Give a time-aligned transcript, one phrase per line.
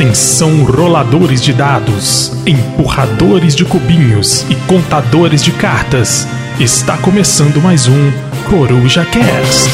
[0.00, 6.26] Atenção, roladores de dados, empurradores de cubinhos e contadores de cartas.
[6.58, 8.10] Está começando mais um
[8.48, 9.68] Coruja Cast.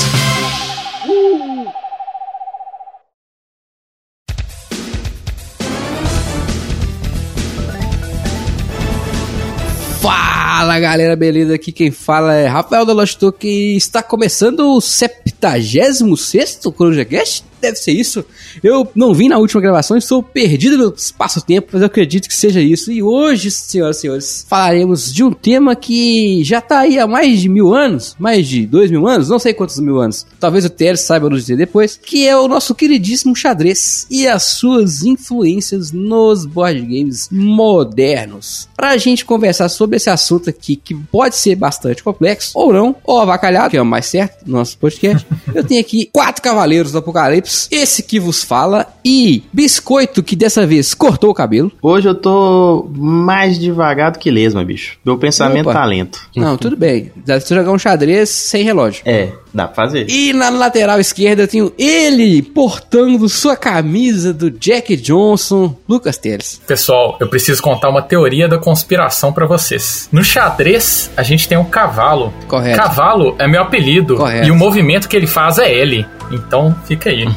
[10.00, 11.54] Fala galera, beleza?
[11.54, 17.76] Aqui quem fala é Rafael da Lost que está começando o 76 Coruja Cast deve
[17.76, 18.24] ser isso.
[18.62, 22.60] Eu não vim na última gravação, estou perdido no espaço-tempo, mas eu acredito que seja
[22.60, 22.90] isso.
[22.92, 27.40] E hoje, senhoras e senhores, falaremos de um tema que já está aí há mais
[27.40, 30.26] de mil anos, mais de dois mil anos, não sei quantos mil anos.
[30.38, 34.44] Talvez o Teres saiba nos dizer depois, que é o nosso queridíssimo xadrez e as
[34.44, 38.68] suas influências nos board games modernos.
[38.76, 43.20] Pra gente conversar sobre esse assunto aqui, que pode ser bastante complexo, ou não, ou
[43.20, 46.98] avacalhado, que é o mais certo no nosso podcast, eu tenho aqui quatro cavaleiros do
[46.98, 51.72] apocalipse esse que vos fala e Biscoito que dessa vez cortou o cabelo.
[51.80, 54.98] Hoje eu tô mais devagar do que lesma, bicho.
[55.04, 55.78] Meu pensamento Opa.
[55.80, 56.28] tá lento.
[56.36, 57.10] Não, tudo bem.
[57.16, 59.02] Dá pra jogar um xadrez sem relógio.
[59.04, 60.06] É, dá pra fazer.
[60.08, 66.60] E na lateral esquerda eu tenho ele portando sua camisa do Jack Johnson, Lucas Teres.
[66.66, 70.08] Pessoal, eu preciso contar uma teoria da conspiração pra vocês.
[70.12, 72.32] No xadrez, a gente tem um cavalo.
[72.46, 72.76] Correto.
[72.76, 74.16] Cavalo é meu apelido.
[74.16, 74.46] Correto.
[74.46, 76.06] E o movimento que ele faz é L.
[76.30, 77.24] Então, fica aí.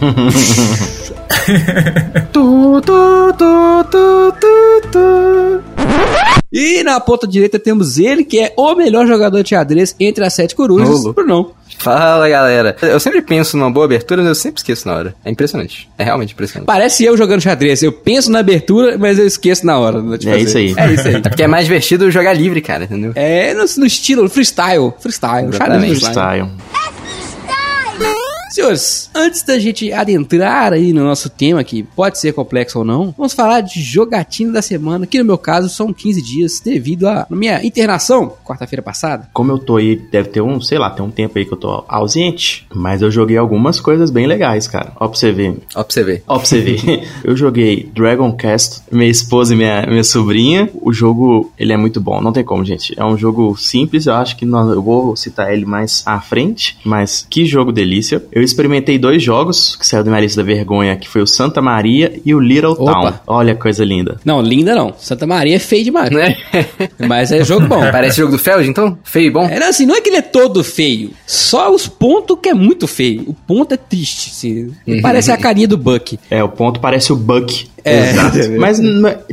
[2.32, 5.69] Tu, tu, tu, tu, tu, tu.
[6.52, 10.34] E na ponta direita temos ele, que é o melhor jogador de xadrez entre as
[10.34, 11.52] sete corujas, Ô, Brunão.
[11.78, 12.76] Fala galera.
[12.82, 15.16] Eu sempre penso numa boa abertura, mas eu sempre esqueço na hora.
[15.24, 15.88] É impressionante.
[15.98, 16.66] É realmente impressionante.
[16.66, 17.82] Parece eu jogando xadrez.
[17.82, 20.02] Eu penso na abertura, mas eu esqueço na hora.
[20.18, 20.44] de É fazer.
[20.44, 20.74] isso aí.
[20.76, 21.16] É isso aí.
[21.24, 23.12] É porque é mais divertido jogar livre, cara, entendeu?
[23.16, 24.92] É no, no estilo, freestyle.
[25.00, 25.54] Freestyle.
[25.54, 26.00] Xadrez Exatamente.
[26.02, 26.50] freestyle.
[26.50, 26.99] Freestyle.
[28.50, 33.14] Senhores, antes da gente adentrar aí no nosso tema, que pode ser complexo ou não,
[33.18, 37.28] vamos falar de jogatina da semana, que no meu caso são 15 dias, devido à
[37.30, 39.30] minha internação, quarta-feira passada.
[39.34, 41.58] Como eu tô aí, deve ter um, sei lá, tem um tempo aí que eu
[41.58, 44.94] tô ausente, mas eu joguei algumas coisas bem legais, cara.
[45.00, 45.58] Ó pra você ver.
[45.76, 46.24] Ó pra você ver.
[46.28, 47.08] Ó pra você ver.
[47.24, 50.70] eu joguei Dragon Quest, minha esposa e minha, minha sobrinha.
[50.82, 52.94] O jogo, ele é muito bom, não tem como, gente.
[52.98, 56.78] É um jogo simples, eu acho que nós, eu vou citar ele mais à frente,
[56.84, 58.24] mas que jogo delícia.
[58.32, 61.62] Eu experimentei dois jogos que saiu da minha lista da vergonha, que foi o Santa
[61.62, 62.94] Maria e o Little Opa.
[62.94, 63.14] Town.
[63.28, 64.18] Olha coisa linda.
[64.24, 64.94] Não, linda não.
[64.98, 66.10] Santa Maria é feio demais.
[66.12, 66.36] Né?
[67.08, 67.80] Mas é jogo bom.
[67.92, 68.98] Parece jogo do Feld, então?
[69.04, 69.46] Feio e bom?
[69.46, 71.12] É, não, assim, não é que ele é todo feio.
[71.26, 73.24] Só os pontos que é muito feio.
[73.28, 74.30] O ponto é triste.
[74.32, 75.02] Assim.
[75.02, 76.20] Parece a carinha do Buck.
[76.30, 77.68] É, o ponto parece o Buck.
[77.84, 78.10] É.
[78.12, 78.38] Exato.
[78.60, 78.80] Mas,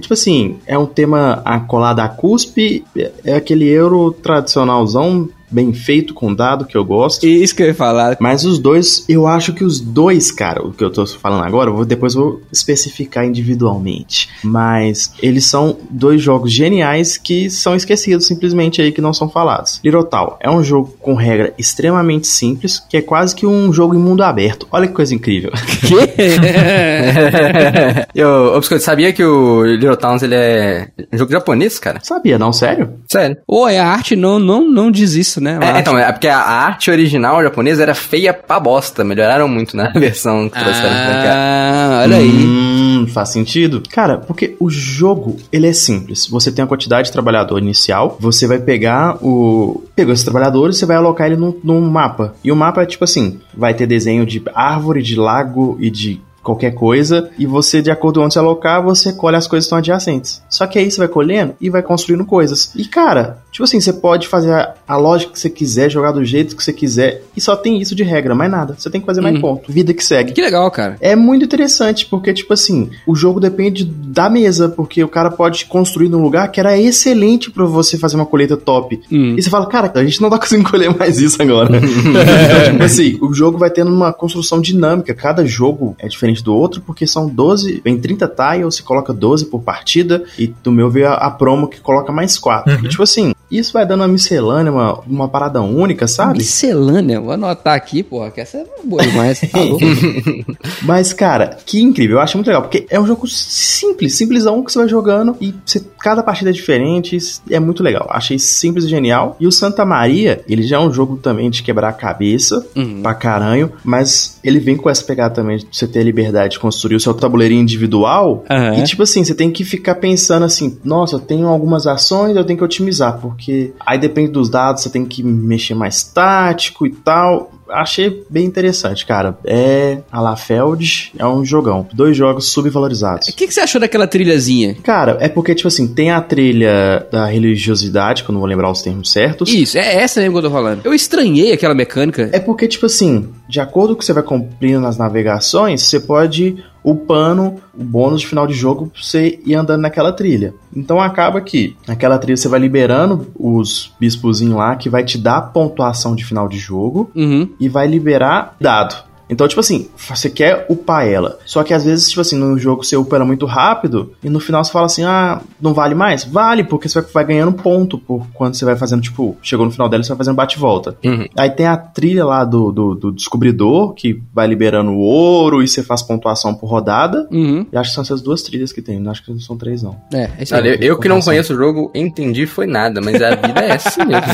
[0.00, 6.14] tipo assim, é um tema acolado à cuspe, é- é aquele euro tradicionalzão, bem feito,
[6.14, 7.26] com dado, que eu gosto.
[7.26, 8.16] Isso que eu ia falar.
[8.20, 11.70] Mas os dois, eu acho que os dois, cara, o que eu tô falando agora,
[11.70, 14.28] eu vou, depois eu vou especificar individualmente.
[14.42, 19.80] Mas eles são dois jogos geniais que são esquecidos simplesmente aí, que não são falados.
[19.84, 23.94] Little Town é um jogo com regra extremamente simples, que é quase que um jogo
[23.94, 24.66] em mundo aberto.
[24.70, 25.50] Olha que coisa incrível.
[28.14, 32.00] eu, ô, Biscoito, sabia que o Little Towns ele é um jogo japonês, cara?
[32.02, 32.52] Sabia, não?
[32.52, 32.94] Sério?
[33.10, 33.36] Sério.
[33.46, 35.58] Ô, é a arte não, não, não diz isso, né?
[35.60, 39.04] A É, então, é porque a arte original japonesa era feia pra bosta.
[39.04, 41.32] Melhoraram muito na versão que trouxeram pra cá.
[41.34, 42.28] Ah, olha aí.
[42.28, 43.82] Hum, faz sentido.
[43.90, 46.26] Cara, porque o jogo, ele é simples.
[46.26, 49.84] Você tem a quantidade de trabalhador inicial, você vai pegar o...
[49.94, 52.34] Pegou esses trabalhadores, você vai alocar ele num, num mapa.
[52.42, 56.20] E o mapa é tipo assim, vai ter desenho de árvore, de lago e de
[56.46, 59.66] qualquer coisa, e você, de acordo com onde você alocar, você colhe as coisas que
[59.66, 60.40] estão adjacentes.
[60.48, 62.72] Só que aí você vai colhendo e vai construindo coisas.
[62.76, 66.22] E cara, tipo assim, você pode fazer a, a lógica que você quiser, jogar do
[66.22, 68.74] jeito que você quiser, e só tem isso de regra, mais nada.
[68.76, 69.40] Você tem que fazer mais Uhum.
[69.40, 69.72] ponto.
[69.72, 70.32] Vida que segue.
[70.32, 70.98] Que legal, cara.
[71.00, 75.64] É muito interessante, porque, tipo assim, o jogo depende da mesa, porque o cara pode
[75.64, 79.00] construir num lugar que era excelente pra você fazer uma colheita top.
[79.10, 79.36] Hum.
[79.38, 81.78] E você fala, cara, a gente não tá conseguindo colher mais isso agora.
[81.78, 85.14] então, tipo assim, o jogo vai tendo uma construção dinâmica.
[85.14, 89.46] Cada jogo é diferente do outro, porque são 12, vem 30 tiles, você coloca 12
[89.46, 92.84] por partida, e do meu veio a, a promo que coloca mais 4.
[92.84, 96.38] E, tipo assim, isso vai dando uma miscelânea, uma, uma parada única, sabe?
[96.38, 99.40] Miscelânea, vou anotar aqui, porra, que essa é boa demais.
[99.40, 99.46] Tá.
[100.82, 102.16] Mas, cara, que incrível.
[102.16, 102.62] Eu acho muito legal.
[102.62, 106.52] Porque é um jogo simples, simplesão que você vai jogando e você- cada partida é
[106.52, 107.18] diferente.
[107.50, 108.06] É muito legal.
[108.10, 109.36] Achei simples e genial.
[109.40, 113.02] E o Santa Maria, ele já é um jogo também de quebrar a cabeça Uhum.
[113.02, 113.72] pra caralho.
[113.84, 117.00] Mas ele vem com essa pegada também de você ter a liberdade de construir o
[117.00, 118.44] seu tabuleirinho individual.
[118.50, 118.78] Aham.
[118.78, 122.44] E tipo assim, você tem que ficar pensando assim: nossa, eu tenho algumas ações, eu
[122.44, 123.18] tenho que otimizar.
[123.20, 123.35] Porque
[123.84, 127.52] aí depende dos dados, você tem que mexer mais tático e tal.
[127.68, 129.38] achei bem interessante, cara.
[129.44, 131.86] É a Lafeld, é um jogão.
[131.92, 133.28] Dois jogos subvalorizados.
[133.28, 134.76] O que, que você achou daquela trilhazinha?
[134.82, 138.70] Cara, é porque, tipo assim, tem a trilha da religiosidade, que eu não vou lembrar
[138.70, 139.52] os termos certos.
[139.52, 140.80] Isso, é essa mesmo que eu tô falando.
[140.84, 142.30] Eu estranhei aquela mecânica.
[142.32, 146.00] É porque, tipo assim, de acordo com o que você vai cumprindo nas navegações, você
[146.00, 150.54] pode upando o bônus de final de jogo pra você ir andando naquela trilha.
[150.74, 155.42] Então acaba que naquela trilha você vai liberando os bispozinhos lá que vai te dar
[155.52, 157.48] pontuação de final de jogo Uhum.
[157.58, 158.94] e vai liberar dado.
[159.28, 161.38] Então, tipo assim, você quer upar ela.
[161.44, 164.40] Só que às vezes, tipo assim, no jogo você upa ela muito rápido e no
[164.40, 166.24] final você fala assim: ah, não vale mais?
[166.24, 169.72] Vale, porque você vai, vai ganhando ponto por quando você vai fazendo, tipo, chegou no
[169.72, 170.96] final dela você vai fazendo bate-volta.
[171.04, 171.26] Uhum.
[171.36, 175.68] Aí tem a trilha lá do, do, do descobridor, que vai liberando o ouro e
[175.68, 177.28] você faz pontuação por rodada.
[177.30, 177.66] Uhum.
[177.72, 179.82] E acho que são essas duas trilhas que tem, não acho que não são três,
[179.82, 179.96] não.
[180.12, 180.54] É, é.
[180.54, 183.72] Olha, eu, eu que não conheço o jogo, entendi foi nada, mas a vida é
[183.72, 184.26] assim mesmo.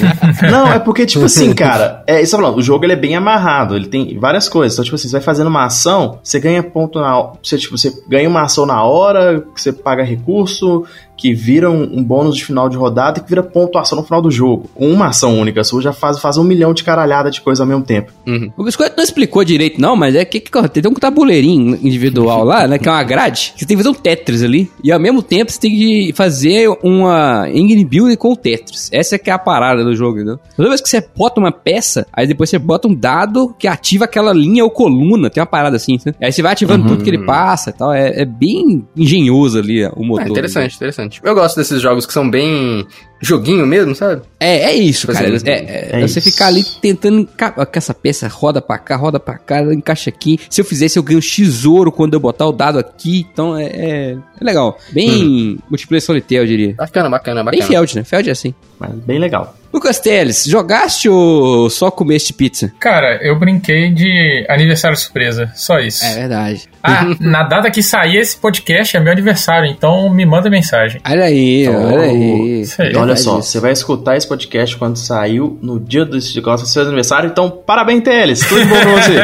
[0.50, 2.92] Não, é porque, tipo assim, cara, é isso que eu tô falando, o jogo ele
[2.92, 4.78] é bem amarrado, ele tem várias coisas.
[4.82, 7.32] Então, tipo assim, você vai fazendo uma ação, você ganha ponto na.
[7.42, 10.84] Você, tipo, você ganha uma ação na hora, você paga recurso,
[11.16, 14.20] que vira um, um bônus de final de rodada e que vira pontuação no final
[14.20, 14.68] do jogo.
[14.74, 17.82] Uma ação única sua já faz, faz um milhão de caralhada de coisa ao mesmo
[17.82, 18.12] tempo.
[18.26, 18.50] Uhum.
[18.56, 22.66] O Biscoito não explicou direito, não, mas é que, que tem um tabuleirinho individual lá,
[22.66, 22.78] né?
[22.78, 23.52] Que é uma grade.
[23.54, 24.70] que Você tem que fazer um Tetris ali.
[24.82, 28.88] E ao mesmo tempo você tem que fazer uma engine building com o Tetris.
[28.92, 30.40] Essa é que é a parada do jogo, entendeu?
[30.56, 34.04] Toda vez que você bota uma peça, aí depois você bota um dado que ativa
[34.04, 35.30] aquela linha ou coluna.
[35.30, 36.14] Tem uma parada assim, né?
[36.20, 37.92] Aí você vai ativando tudo que ele passa e tal.
[37.92, 40.26] É, é bem engenhoso ali ó, o motor.
[40.26, 41.01] Ah, interessante, interessante.
[41.22, 42.86] Eu gosto desses jogos que são bem
[43.22, 44.22] joguinho mesmo, sabe?
[44.38, 45.30] É, é isso, Pois cara.
[45.30, 45.50] é.
[45.50, 46.30] É, é- É você isso.
[46.30, 47.20] ficar ali tentando.
[47.20, 50.38] enca- Que essa peça roda pra cá, roda pra cá, encaixa aqui.
[50.50, 53.26] Se eu fizer isso, eu ganho X ouro quando eu botar o dado aqui.
[53.32, 54.76] Então é, é, é legal.
[54.92, 56.74] Bem multiplayer solitário, eu diria.
[56.74, 57.68] Bacana, bacana, Bem bacana.
[57.68, 58.04] Feld, né?
[58.04, 58.54] Feld é assim.
[58.78, 59.54] Mas bem legal.
[59.72, 62.70] Lucas Teles, jogaste ou só comeste pizza?
[62.78, 66.04] Cara, eu brinquei de aniversário surpresa, só isso.
[66.04, 66.68] É verdade.
[66.82, 71.00] Ah, na data que sair esse podcast é meu aniversário, então me manda mensagem.
[71.08, 72.60] Olha aí, olha aí.
[72.60, 72.94] Isso aí.
[72.94, 76.18] Olha Verdade só, você vai escutar esse podcast quando saiu no dia do
[76.62, 78.40] do seu aniversário, então parabéns, Teles!
[78.46, 79.18] Tudo bom pra você?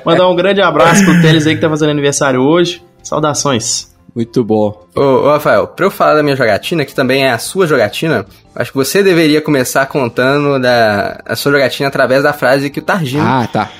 [0.04, 2.82] Mandar um grande abraço pro Teles aí que tá fazendo aniversário hoje.
[3.02, 3.93] Saudações.
[4.14, 4.86] Muito bom.
[4.94, 8.24] Ô, ô, Rafael, pra eu falar da minha jogatina, que também é a sua jogatina,
[8.54, 12.82] acho que você deveria começar contando da a sua jogatina através da frase que o
[12.82, 13.70] Targino Ah, tá.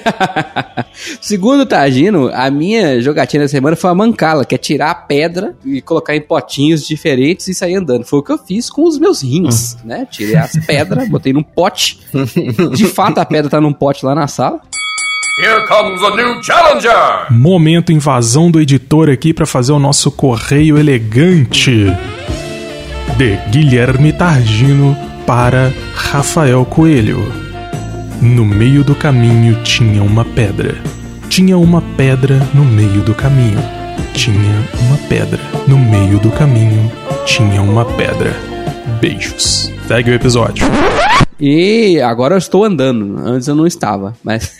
[1.20, 4.94] Segundo o Targino, a minha jogatina da semana foi a mancala, que é tirar a
[4.94, 8.04] pedra e colocar em potinhos diferentes e sair andando.
[8.04, 10.06] Foi o que eu fiz com os meus rins, né?
[10.10, 12.00] Tirei as pedras, botei num pote.
[12.74, 14.60] De fato, a pedra tá num pote lá na sala.
[15.36, 17.26] Here comes a new challenger!
[17.28, 21.86] Momento invasão do editor aqui para fazer o nosso correio elegante.
[23.16, 24.96] De Guilherme Targino
[25.26, 27.20] para Rafael Coelho.
[28.22, 30.76] No meio do caminho tinha uma pedra.
[31.28, 33.58] Tinha uma pedra no meio do caminho.
[34.12, 36.92] Tinha uma pedra no meio do caminho.
[37.26, 38.36] Tinha uma pedra.
[39.00, 39.73] Beijos.
[39.86, 40.66] Segue o episódio.
[41.38, 43.18] E agora eu estou andando.
[43.18, 44.16] Antes eu não estava.
[44.22, 44.56] Mas.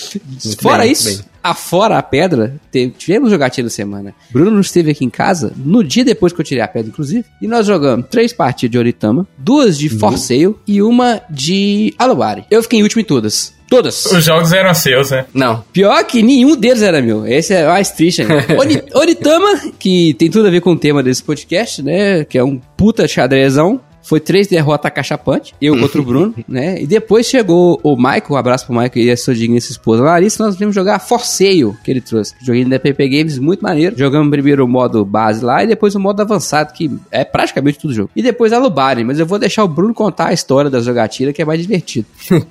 [0.60, 1.26] fora bem, isso, bem.
[1.42, 2.54] afora a pedra,
[2.96, 4.14] tivemos jogatina da semana.
[4.30, 7.24] Bruno não esteve aqui em casa no dia depois que eu tirei a pedra, inclusive.
[7.42, 9.98] E nós jogamos três partidas de Oritama, duas de Uhum.
[9.98, 12.44] For Sale e uma de Alubari.
[12.50, 13.56] Eu fiquei em último em todas.
[13.68, 14.06] Todas.
[14.06, 15.26] Os jogos eram seus, né?
[15.34, 15.62] Não.
[15.74, 17.26] Pior que nenhum deles era meu.
[17.26, 18.46] Esse é o mais triste ainda.
[18.58, 22.24] Ori- Oritama, que tem tudo a ver com o tema desse podcast, né?
[22.24, 23.78] Que é um puta xadrezão.
[24.08, 26.80] Foi três derrotas cachapante, eu contra o Bruno, né?
[26.80, 30.42] E depois chegou o Michael, um abraço pro Michael e a sua digníssima esposa Larissa,
[30.42, 32.34] nós viemos jogar Forceio, que ele trouxe.
[32.40, 33.98] Joguinho da PP Games, muito maneiro.
[33.98, 37.92] Jogamos primeiro o modo base lá e depois o modo avançado, que é praticamente tudo
[37.92, 38.10] jogo.
[38.16, 41.34] E depois a Lubari, mas eu vou deixar o Bruno contar a história das jogatinas,
[41.34, 42.06] que é mais divertido.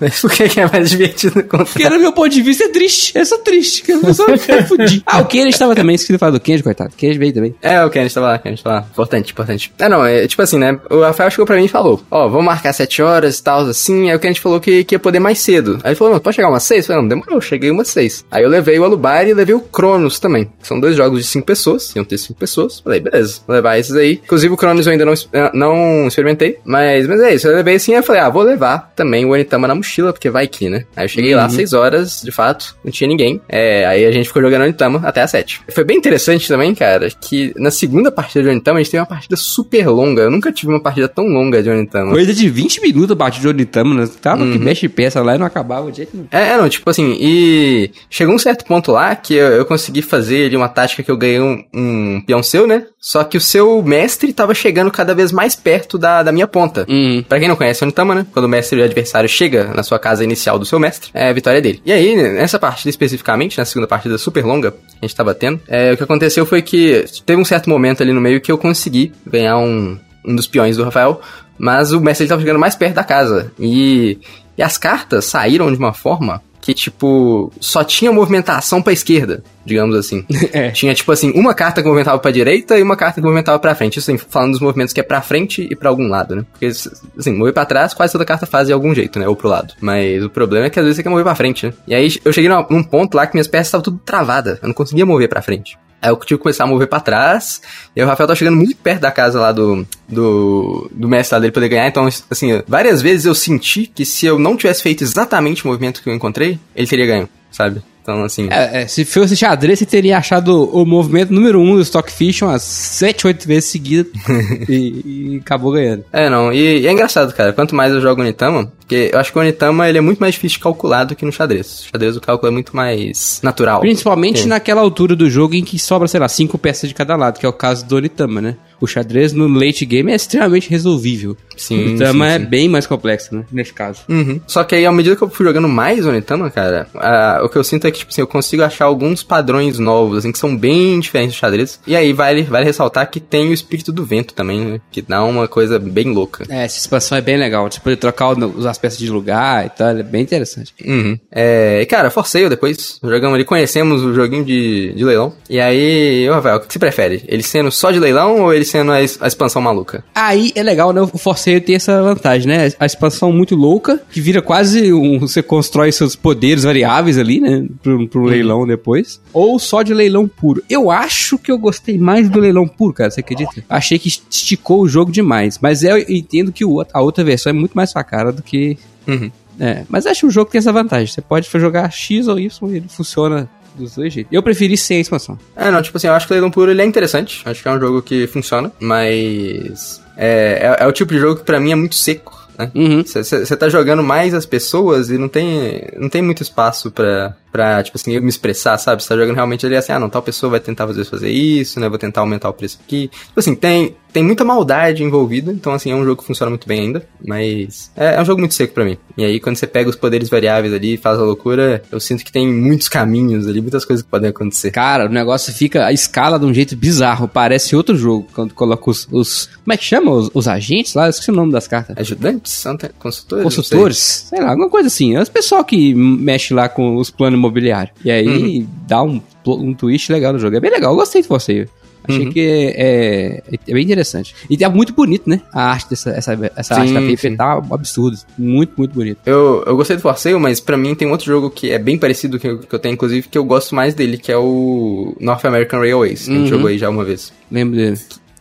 [0.00, 1.64] Mas por que que é mais divertido contar?
[1.64, 3.12] Porque no meu ponto de vista é triste.
[3.16, 3.82] Eu sou triste.
[3.82, 5.02] que Eu só me fudi.
[5.04, 5.94] Ah, o Kenji estava também.
[5.94, 6.94] Esqueci de falar do Kenji, coitado.
[6.96, 7.54] Kenji veio também.
[7.60, 8.86] É, o Kenneth tava lá, o Kenneth tava lá.
[8.90, 9.72] Importante, importante.
[9.78, 10.78] É, não, é tipo assim, né?
[10.90, 14.10] O Rafael chegou pra mim e falou: Ó, vamos marcar 7 horas e tal, assim.
[14.10, 15.78] Aí o Kenneth falou que, que ia poder mais cedo.
[15.82, 16.80] Aí ele falou: Não, pode chegar umas 6?
[16.80, 18.26] Eu falei: Não, demorou, cheguei umas 6.
[18.30, 20.50] Aí eu levei o Alubari e levei o Cronos também.
[20.62, 22.80] São dois jogos de 5 pessoas, iam ter 5 pessoas.
[22.80, 24.20] Falei: Beleza, vou levar esses aí.
[24.24, 27.48] Inclusive o Cronos eu ainda não, eh, não experimentei, mas, mas é isso.
[27.48, 30.46] Eu levei assim, eu falei: Ah, vou levar também o Onitama na mochila, porque vai
[30.46, 30.84] que, né?
[30.96, 33.40] Aí eu cheguei lá 6 horas, de fato, não tinha ninguém.
[33.48, 35.62] É, aí a gente ficou jogando Onitama até às 7.
[35.70, 39.06] Foi bem interessante também, cara, que na segunda partida de Onitama a gente teve uma
[39.06, 40.22] partida super longa.
[40.22, 42.12] Eu nunca tive uma uma partida tão longa de Onitama.
[42.12, 44.08] Coisa de 20 minutos a partir de Onitama, né?
[44.20, 46.28] Tava que mexe peça lá e não acabava de jeito nenhum.
[46.30, 50.02] É, é, não, tipo assim, e chegou um certo ponto lá que eu, eu consegui
[50.02, 52.86] fazer ali uma tática que eu ganhei um, um peão seu, né?
[52.98, 56.86] Só que o seu mestre tava chegando cada vez mais perto da, da minha ponta.
[56.88, 57.24] Uhum.
[57.28, 58.26] Pra quem não conhece Onitama, né?
[58.32, 61.28] Quando o mestre e o adversário chega na sua casa inicial do seu mestre, é
[61.28, 61.80] a vitória dele.
[61.84, 65.60] E aí, nessa partida especificamente, na segunda partida super longa que a gente tava tendo,
[65.68, 68.58] é, o que aconteceu foi que teve um certo momento ali no meio que eu
[68.58, 71.20] consegui ganhar um, um dos peões do Rafael,
[71.58, 73.52] mas o mestre ele tava chegando mais perto da casa.
[73.58, 74.18] E,
[74.56, 79.96] e as cartas saíram de uma forma que, tipo, só tinha movimentação pra esquerda, digamos
[79.96, 80.24] assim.
[80.52, 80.70] É.
[80.70, 83.74] Tinha, tipo assim, uma carta que movimentava pra direita e uma carta que movimentava pra
[83.74, 83.98] frente.
[83.98, 86.44] Isso, assim, falando dos movimentos que é pra frente e pra algum lado, né?
[86.50, 89.28] Porque, assim, mover pra trás, quase toda carta faz de algum jeito, né?
[89.28, 89.74] Ou pro lado.
[89.80, 91.72] Mas o problema é que às vezes você quer mover pra frente, né?
[91.86, 94.58] E aí eu cheguei num ponto lá que minhas peças estavam tudo travadas.
[94.60, 95.78] Eu não conseguia mover pra frente.
[96.02, 97.60] Aí eu tive que começar a mover pra trás.
[97.94, 101.52] E o Rafael tá chegando muito perto da casa lá do, do, do mestre dele
[101.52, 101.88] poder ganhar.
[101.88, 106.02] Então, assim, várias vezes eu senti que se eu não tivesse feito exatamente o movimento
[106.02, 107.82] que eu encontrei, ele teria ganho, sabe?
[108.02, 108.48] Então, assim.
[108.50, 112.42] É, é, se fosse xadrez, você teria achado o movimento número 1 um do Stockfish
[112.42, 114.10] umas 7, 8 vezes seguidas
[114.68, 116.04] e, e acabou ganhando.
[116.12, 117.52] É, não, e, e é engraçado, cara.
[117.52, 120.34] Quanto mais eu jogo Onitama, porque eu acho que o Onitama ele é muito mais
[120.34, 121.82] difícil de calcular do que no xadrez.
[121.84, 123.78] No xadrez o cálculo é muito mais natural.
[123.80, 124.48] Principalmente Sim.
[124.48, 127.46] naquela altura do jogo em que sobra, sei lá, 5 peças de cada lado, que
[127.46, 128.56] é o caso do Onitama, né?
[128.80, 131.36] O xadrez no late game é extremamente resolvível.
[131.56, 133.44] Sim, o Onitama é bem mais complexo, né?
[133.52, 134.00] Nesse caso.
[134.08, 134.40] Uhum.
[134.46, 137.56] Só que aí, à medida que eu fui jogando mais Onitama, cara, ah, o que
[137.58, 140.56] eu sinto é que, tipo assim, eu consigo achar alguns padrões novos, assim, que são
[140.56, 141.78] bem diferentes do xadrez.
[141.86, 144.80] E aí, vale, vale ressaltar que tem o espírito do vento também, né?
[144.90, 146.44] Que dá uma coisa bem louca.
[146.48, 147.70] É, essa expansão é bem legal.
[147.70, 150.74] Você pode trocar o- as peças de lugar e tal, é bem interessante.
[150.84, 151.18] Uhum.
[151.30, 152.98] É, e cara, forcei depois.
[153.02, 155.32] Jogamos ali, conhecemos o joguinho de, de leilão.
[155.48, 157.22] E aí, ô Rafael, o que você prefere?
[157.26, 160.04] Ele sendo só de leilão ou ele sendo a, a expansão maluca?
[160.14, 161.00] Aí é legal, né?
[161.00, 162.72] O Forceio tem essa vantagem, né?
[162.78, 165.18] A expansão muito louca, que vira quase um.
[165.20, 167.66] Você constrói seus poderes variáveis ali, né?
[167.82, 169.20] Pro, pro leilão depois.
[169.32, 170.62] Ou só de leilão puro.
[170.68, 173.10] Eu acho que eu gostei mais do leilão puro, cara.
[173.10, 173.64] Você acredita?
[173.68, 175.58] Achei que esticou o jogo demais.
[175.60, 178.69] Mas eu entendo que o, a outra versão é muito mais sua cara do que.
[179.06, 179.30] Uhum.
[179.58, 181.06] É, mas acho que o jogo tem essa vantagem.
[181.06, 184.32] Você pode jogar X ou Y e ele funciona dos dois jeitos.
[184.32, 185.38] Eu preferi sem a expansão.
[185.54, 187.42] É, não, tipo assim, eu acho que o Leilão Puro ele é interessante.
[187.44, 190.02] Acho que é um jogo que funciona, mas.
[190.16, 192.38] É, é, é o tipo de jogo que pra mim é muito seco.
[192.58, 192.70] né?
[192.74, 193.02] Uhum.
[193.04, 197.82] Você tá jogando mais as pessoas e não tem, não tem muito espaço pra, pra,
[197.82, 199.02] tipo assim, eu me expressar, sabe?
[199.02, 201.78] Você tá jogando realmente ali assim, ah, não, tal pessoa vai tentar fazer fazer isso,
[201.80, 201.88] né?
[201.88, 203.08] Vou tentar aumentar o preço aqui.
[203.08, 206.66] Tipo assim, tem, tem muita maldade envolvida, então assim, é um jogo que funciona muito
[206.66, 208.96] bem ainda, mas é, é um jogo muito seco pra mim.
[209.16, 212.24] E aí, quando você pega os poderes variáveis ali e faz a loucura, eu sinto
[212.24, 214.70] que tem muitos caminhos ali, muitas coisas que podem acontecer.
[214.70, 217.28] Cara, o negócio fica a escala de um jeito bizarro.
[217.28, 219.06] Parece outro jogo quando coloca os.
[219.10, 220.10] os- como é que chama?
[220.12, 221.06] Os, os agentes lá?
[221.06, 221.96] Eu esqueci o nome das cartas.
[221.98, 222.52] Ajudantes?
[222.98, 223.44] Consultores?
[223.44, 223.62] Não sei.
[223.62, 223.98] Consultores?
[224.28, 225.16] Sei lá, alguma coisa assim.
[225.16, 227.94] É os pessoal que mexe lá com os planos imobiliários.
[228.04, 230.56] E aí dá um, um twist legal no jogo.
[230.56, 231.68] É bem legal, eu gostei de você.
[232.08, 232.32] Achei Uhum.
[232.32, 234.34] que é, é, é bem interessante.
[234.48, 235.40] E tá muito bonito, né?
[235.52, 237.00] A arte dessa essa, essa Sim, arte da.
[237.02, 238.18] Paper tá um absurdo.
[238.38, 239.18] Muito, muito bonito.
[239.26, 242.38] Eu, eu gostei do Forceio, mas pra mim tem outro jogo que é bem parecido
[242.38, 245.44] que eu, que eu tenho, inclusive, que eu gosto mais dele, que é o North
[245.44, 246.24] American Railways.
[246.24, 246.46] que A gente Uhum.
[246.48, 247.32] jogou aí já uma vez.
[247.50, 247.98] Lembro dele.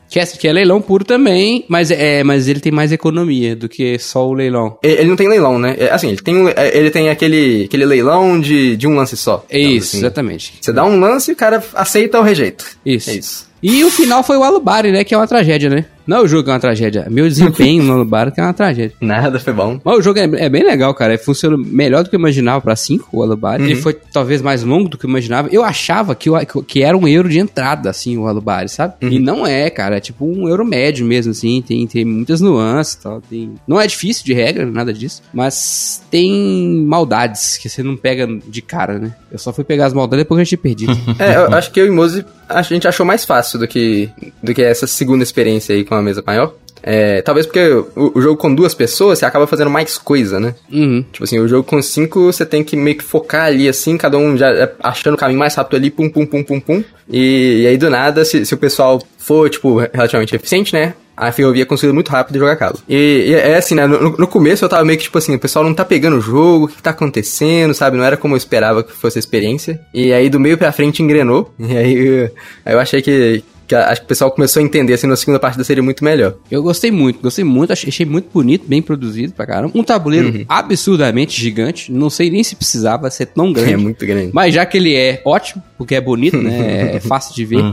[0.09, 3.69] Que é, que é leilão puro também, mas, é, mas ele tem mais economia do
[3.69, 4.77] que só o leilão.
[4.81, 5.75] Ele ele não tem leilão, né?
[5.77, 9.45] É, Assim, ele tem, é, ele tem aquele, aquele leilão de, de um lance só.
[9.49, 9.97] É isso, assim.
[9.99, 10.53] exatamente.
[10.59, 12.65] Você dá um lance e o cara aceita ou rejeita.
[12.85, 13.09] Isso.
[13.09, 13.49] É isso.
[13.61, 15.03] E o final foi o Alubari, né?
[15.03, 15.85] Que é uma tragédia, né?
[16.09, 17.05] Não é o jogo que é uma tragédia.
[17.07, 18.95] Meu desempenho no Alubari que é uma tragédia.
[18.99, 19.79] Nada, foi bom.
[19.83, 21.15] Mas o jogo é, é bem legal, cara.
[21.19, 23.63] Funciona melhor do que eu imaginava pra 5, o Alubari.
[23.63, 25.49] Ele foi talvez mais longo do que eu imaginava.
[25.51, 26.29] Eu achava que,
[26.65, 28.95] que era um euro de entrada, assim, o Alubari, sabe?
[29.01, 29.97] E não é, cara.
[29.97, 31.61] É tipo um euro médio mesmo, assim.
[31.61, 33.21] Tem, tem muitas nuances e tal.
[33.21, 33.53] Tem...
[33.67, 35.21] Não é difícil de regra, nada disso.
[35.31, 39.13] Mas tem maldades que você não pega de cara, né?
[39.31, 40.97] Eu só fui pegar as maldades depois que eu tinha perdido.
[41.19, 44.09] É, eu acho que eu e Mose a gente achou mais fácil do que,
[44.41, 46.53] do que essa segunda experiência aí com a mesa maior.
[46.81, 47.59] É, talvez porque
[47.95, 50.55] o, o jogo com duas pessoas você acaba fazendo mais coisa, né?
[50.71, 51.03] uhum.
[51.11, 54.17] Tipo assim, o jogo com cinco você tem que meio que focar ali assim, cada
[54.17, 56.83] um já é, achando o caminho mais rápido ali, pum, pum, pum, pum, pum.
[57.09, 60.93] E, e aí do nada, se, se o pessoal for, tipo, relativamente eficiente, né?
[61.17, 62.79] A ferrovia conseguiu muito rápido jogar cabo.
[62.87, 63.85] E, e é assim, né?
[63.85, 66.21] No, no começo eu tava meio que tipo assim, o pessoal não tá pegando o
[66.21, 67.97] jogo, o que, que tá acontecendo, sabe?
[67.97, 69.77] Não era como eu esperava que fosse a experiência.
[69.93, 71.53] E aí do meio pra frente engrenou.
[71.59, 72.31] E aí, eu-
[72.65, 75.39] aí eu achei que, Que acho que o pessoal começou a entender, assim, na segunda
[75.39, 76.35] partida seria muito melhor.
[76.49, 79.71] Eu gostei muito, gostei muito, achei, muito bonito, bem produzido pra caramba.
[79.77, 83.73] Um tabuleiro absurdamente gigante, não sei nem se precisava ser tão grande.
[83.73, 84.31] É muito grande.
[84.33, 86.95] Mas já que ele é ótimo, porque é bonito, né?
[86.95, 87.63] É fácil de ver.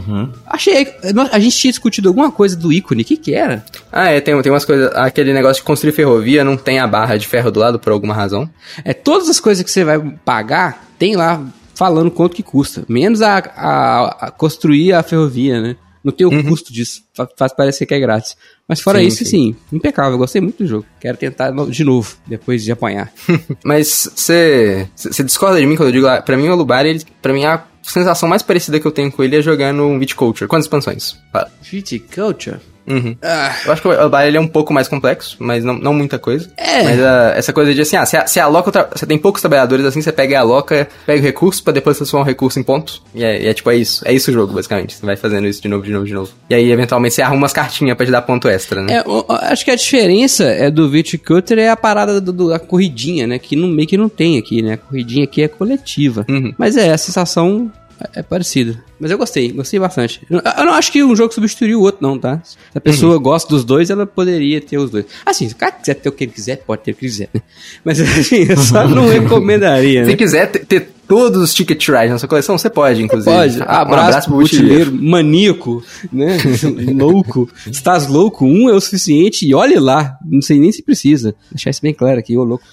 [0.46, 0.86] Achei.
[1.32, 3.64] A gente tinha discutido alguma coisa do ícone, o que que era?
[3.90, 4.90] Ah, é, tem, tem umas coisas.
[4.94, 8.12] Aquele negócio de construir ferrovia não tem a barra de ferro do lado por alguma
[8.12, 8.48] razão.
[8.84, 11.42] É todas as coisas que você vai pagar, tem lá
[11.74, 12.84] falando quanto que custa.
[12.88, 15.76] Menos a, a- a construir a ferrovia, né?
[16.06, 17.02] Não tem o custo disso.
[17.12, 18.36] Fa- Faz parecer que é grátis.
[18.68, 19.24] Mas fora Sim, isso, sim.
[19.24, 20.12] sim, impecável.
[20.12, 20.86] Eu gostei muito do jogo.
[21.00, 23.12] Quero tentar de novo, depois de apanhar.
[23.64, 27.02] Mas você você discorda de mim quando eu digo, ah, pra mim o Lubar, ele,
[27.20, 30.48] pra mim a sensação mais parecida que eu tenho com ele é jogar no Viticulture.
[30.48, 31.16] Quantas expansões?
[31.32, 31.50] Fala.
[31.62, 32.58] Viticulture?
[32.86, 33.16] Uhum.
[33.22, 36.18] Ah, Eu acho que o ele é um pouco mais complexo, mas não, não muita
[36.18, 36.50] coisa.
[36.56, 36.82] É.
[36.82, 40.00] Mas ah, essa coisa de assim, ah, você, você aloca, você tem poucos trabalhadores assim,
[40.00, 43.02] você pega e aloca, pega o recurso pra depois transformar o recurso em pontos.
[43.14, 44.02] E é, e é tipo, é isso.
[44.06, 44.94] É isso o jogo, basicamente.
[44.94, 46.30] Você vai fazendo isso de novo, de novo, de novo.
[46.48, 48.94] E aí, eventualmente, você arruma umas cartinhas pra te dar ponto extra, né?
[48.98, 53.26] É, o- o- acho que a diferença é do Viticulture é a parada da corridinha,
[53.26, 53.38] né?
[53.38, 54.74] Que não, meio que não tem aqui, né?
[54.74, 56.24] A corridinha aqui é coletiva.
[56.28, 56.54] Uhum.
[56.56, 57.70] Mas é, a sensação
[58.14, 58.82] é, parecida.
[59.00, 60.20] Mas eu gostei, gostei bastante.
[60.28, 62.40] Eu, não acho que um jogo substituiu o outro, não, tá?
[62.44, 65.06] Se a pessoa gosta dos dois, ela poderia ter os dois.
[65.24, 67.12] Assim, se o cara quiser ter o que ele quiser, pode ter o que ele
[67.12, 67.42] quiser, né?
[67.84, 70.16] Mas assim, eu só não recomendaria, Se né?
[70.16, 73.34] quiser ter, todos os Ticket Rides na sua coleção, você pode, inclusive.
[73.34, 73.60] Pode.
[73.60, 76.36] Um Abraço, pro butileiro maníaco, né?
[76.94, 77.48] louco.
[77.66, 78.44] Estás louco?
[78.44, 80.18] Um é o suficiente e olhe lá.
[80.24, 81.34] Não sei nem se precisa.
[81.50, 82.64] Deixar isso bem claro aqui, ô louco.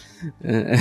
[0.44, 0.76] É,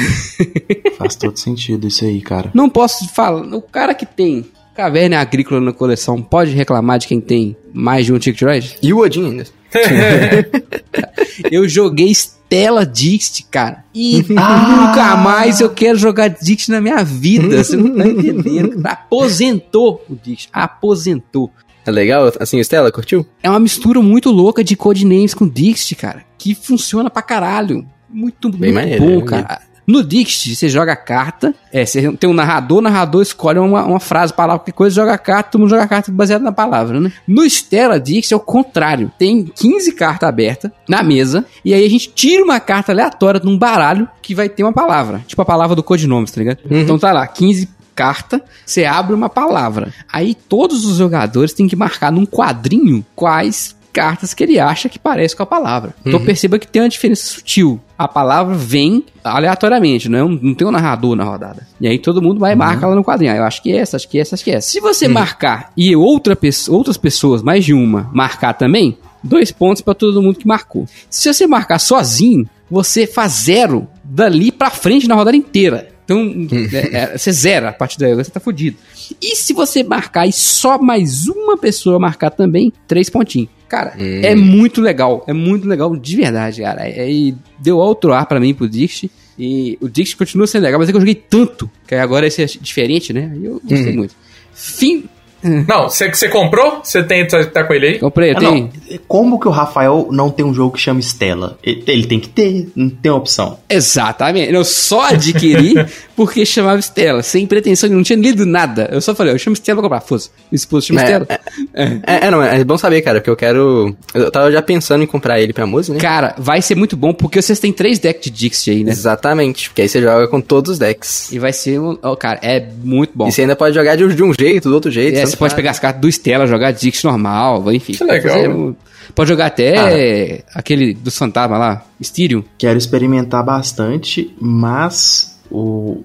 [0.99, 2.51] Faz todo sentido isso aí, cara.
[2.55, 3.43] Não posso falar.
[3.55, 4.45] O cara que tem
[4.75, 8.77] caverna agrícola na coleção pode reclamar de quem tem mais de um Ticket Ride?
[8.83, 9.47] E o Odin ainda.
[11.51, 13.85] Eu joguei Stella Dixit, cara.
[13.95, 17.65] E nunca mais eu quero jogar Dixit na minha vida.
[17.65, 18.81] Você não tá entendendo.
[18.85, 20.51] Aposentou o Dixit.
[20.53, 21.51] Aposentou.
[21.85, 22.31] É legal?
[22.39, 23.27] Assim, o Stella, curtiu?
[23.43, 26.25] É uma mistura muito louca de Codenames com Dixit, cara.
[26.39, 27.87] Que funciona pra caralho.
[28.13, 29.43] Muito, Bem muito maneiro, bom, né?
[29.43, 29.73] cara.
[29.85, 33.85] No Dixit, você joga a carta, é, você tem um narrador, o narrador escolhe uma,
[33.85, 36.53] uma frase, palavra, qualquer coisa, joga a carta, todo mundo joga a carta baseada na
[36.53, 37.13] palavra, né?
[37.27, 39.11] No Stella Dixit é o contrário.
[39.19, 43.49] Tem 15 cartas abertas na mesa, e aí a gente tira uma carta aleatória de
[43.49, 45.21] um baralho que vai ter uma palavra.
[45.27, 46.59] Tipo a palavra do codinome, tá ligado?
[46.71, 49.93] Então tá lá, 15 carta, você abre uma palavra.
[50.11, 54.99] Aí todos os jogadores têm que marcar num quadrinho quais cartas que ele acha que
[54.99, 55.95] parece com a palavra.
[56.05, 57.81] Então perceba que tem uma diferença sutil.
[57.99, 61.67] A palavra vem aleatoriamente, não, é um- não tem um narrador na rodada.
[61.81, 63.33] E aí todo mundo vai e marca lá no quadrinho.
[63.33, 64.71] Ah, eu acho que é essa, acho que é essa, acho que é essa.
[64.71, 69.83] Se você marcar e outra pessoa, outras pessoas, mais de uma, marcar também, dois pontos
[69.83, 70.87] pra todo mundo que marcou.
[71.11, 75.89] Se você marcar sozinho, você faz zero dali pra frente na rodada inteira.
[76.05, 76.19] Então,
[76.73, 78.77] é, é, você zera a partir daí, você tá fudido.
[79.21, 83.49] E se você marcar e só mais uma pessoa marcar também, três pontinhos.
[83.73, 85.25] Cara, é muito legal.
[85.27, 86.87] É muito legal de verdade, cara.
[86.87, 89.11] É, e deu outro ar pra mim pro Dixit.
[89.39, 92.43] E o Dixit continua sendo legal, mas é que eu joguei tanto, que agora esse
[92.43, 93.33] é diferente, né?
[93.35, 94.15] E eu gostei muito.
[94.53, 95.05] Fim.
[95.69, 96.81] Não, você você comprou?
[96.83, 97.99] Você tem, tá, tá com ele aí?
[97.99, 98.63] Comprei, Ah, tem.
[98.91, 98.99] não.
[99.09, 101.59] Como que o Rafael não tem um jogo que chama Stella?
[101.63, 103.59] Ele, ele tem que ter, não tem opção.
[103.69, 104.53] Exatamente.
[104.53, 105.75] Eu só adquiri
[106.17, 108.89] porque chamava Stella, sem pretensão, não tinha lido nada.
[108.93, 110.19] Eu só falei, eu chamo Stella pra comprar.
[110.51, 111.27] O esposo chama É, Stella.
[111.75, 113.97] É, é, não, é bom saber, cara, porque eu quero.
[114.15, 116.01] Eu tava já pensando em comprar ele pra música, né?
[116.01, 118.93] Cara, vai ser muito bom porque vocês têm três decks de Dixit aí, né?
[118.93, 121.33] Exatamente, porque aí você joga com todos os decks.
[121.33, 121.99] E vai ser um.
[122.03, 123.29] ó, cara, é muito bom.
[123.29, 125.19] E você ainda pode jogar de, um- de um jeito, do outro jeito.
[125.19, 127.93] É, você pode pegar as cartas do Stella, jogar Dixit normal, enfim.
[127.95, 128.23] Que legal.
[128.35, 128.77] Pode, fazer um-
[129.15, 132.45] pode jogar até aquele dos fantasmas lá, Styrium.
[132.57, 136.03] Quero experimentar bastante, mas o,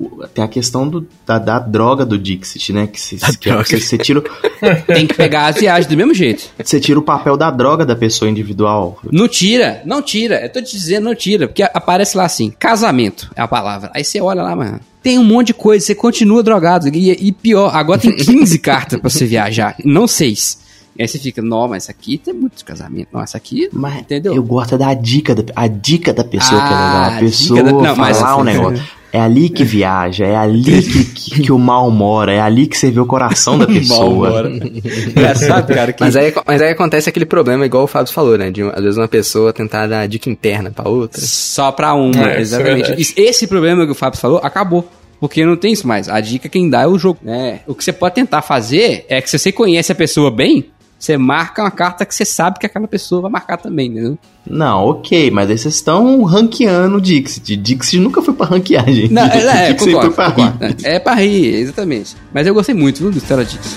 [0.00, 2.86] o- tem a questão do- da, da droga do Dixit, né?
[2.86, 3.16] Que você,
[3.98, 4.22] tira, o-
[4.92, 6.44] Tem que pegar as viagens do mesmo jeito.
[6.62, 8.98] você tira o papel da droga da pessoa individual.
[9.10, 10.40] Não tira, não tira.
[10.42, 11.46] Eu tô te dizendo, não tira.
[11.48, 13.90] Porque aparece lá assim, casamento é a palavra.
[13.94, 14.80] Aí você olha lá, mano.
[15.02, 16.88] Tem um monte de coisa, você continua drogado.
[16.88, 20.58] E, e pior, agora tem 15 cartas pra você viajar, não 6.
[20.98, 23.08] E aí você fica, não, mas essa aqui tem muitos casamentos.
[23.12, 23.68] Não, essa aqui.
[23.72, 24.34] Mas Entendeu?
[24.34, 27.16] eu gosto da dica da, a dica da pessoa que é Ah, legal.
[27.16, 28.84] a pessoa dica da- não, mas falar assim- um negócio.
[29.14, 32.78] É ali que viaja, é ali que, que, que o mal mora, é ali que
[32.78, 34.50] você vê o coração da pessoa.
[35.08, 35.92] Engraçado, cara.
[35.92, 36.02] Que...
[36.02, 38.50] Mas aí, mas aí acontece aquele problema, igual o Fábio falou, né?
[38.50, 41.20] De às vezes uma pessoa tentar dar dica interna pra outra.
[41.20, 43.00] Só pra uma, É, é exatamente.
[43.00, 44.88] Isso- Esse problema que o Fábio falou acabou.
[45.20, 46.08] Porque não tem isso mais.
[46.08, 47.18] A dica quem dá é o jogo.
[47.26, 50.64] É, o que você pode tentar fazer é que se você conhece a pessoa bem,
[51.02, 54.16] você marca uma carta que você sabe que aquela pessoa vai marcar também, né?
[54.48, 57.56] Não, ok, mas aí vocês estão ranqueando o Dixit.
[57.56, 59.12] Dixit nunca foi pra ranquear, gente.
[59.12, 60.54] Não, é, é, concordo, foi pra rir.
[60.84, 62.14] É, é pra rir, exatamente.
[62.32, 63.76] Mas eu gostei muito, viu, do Stella Dixit.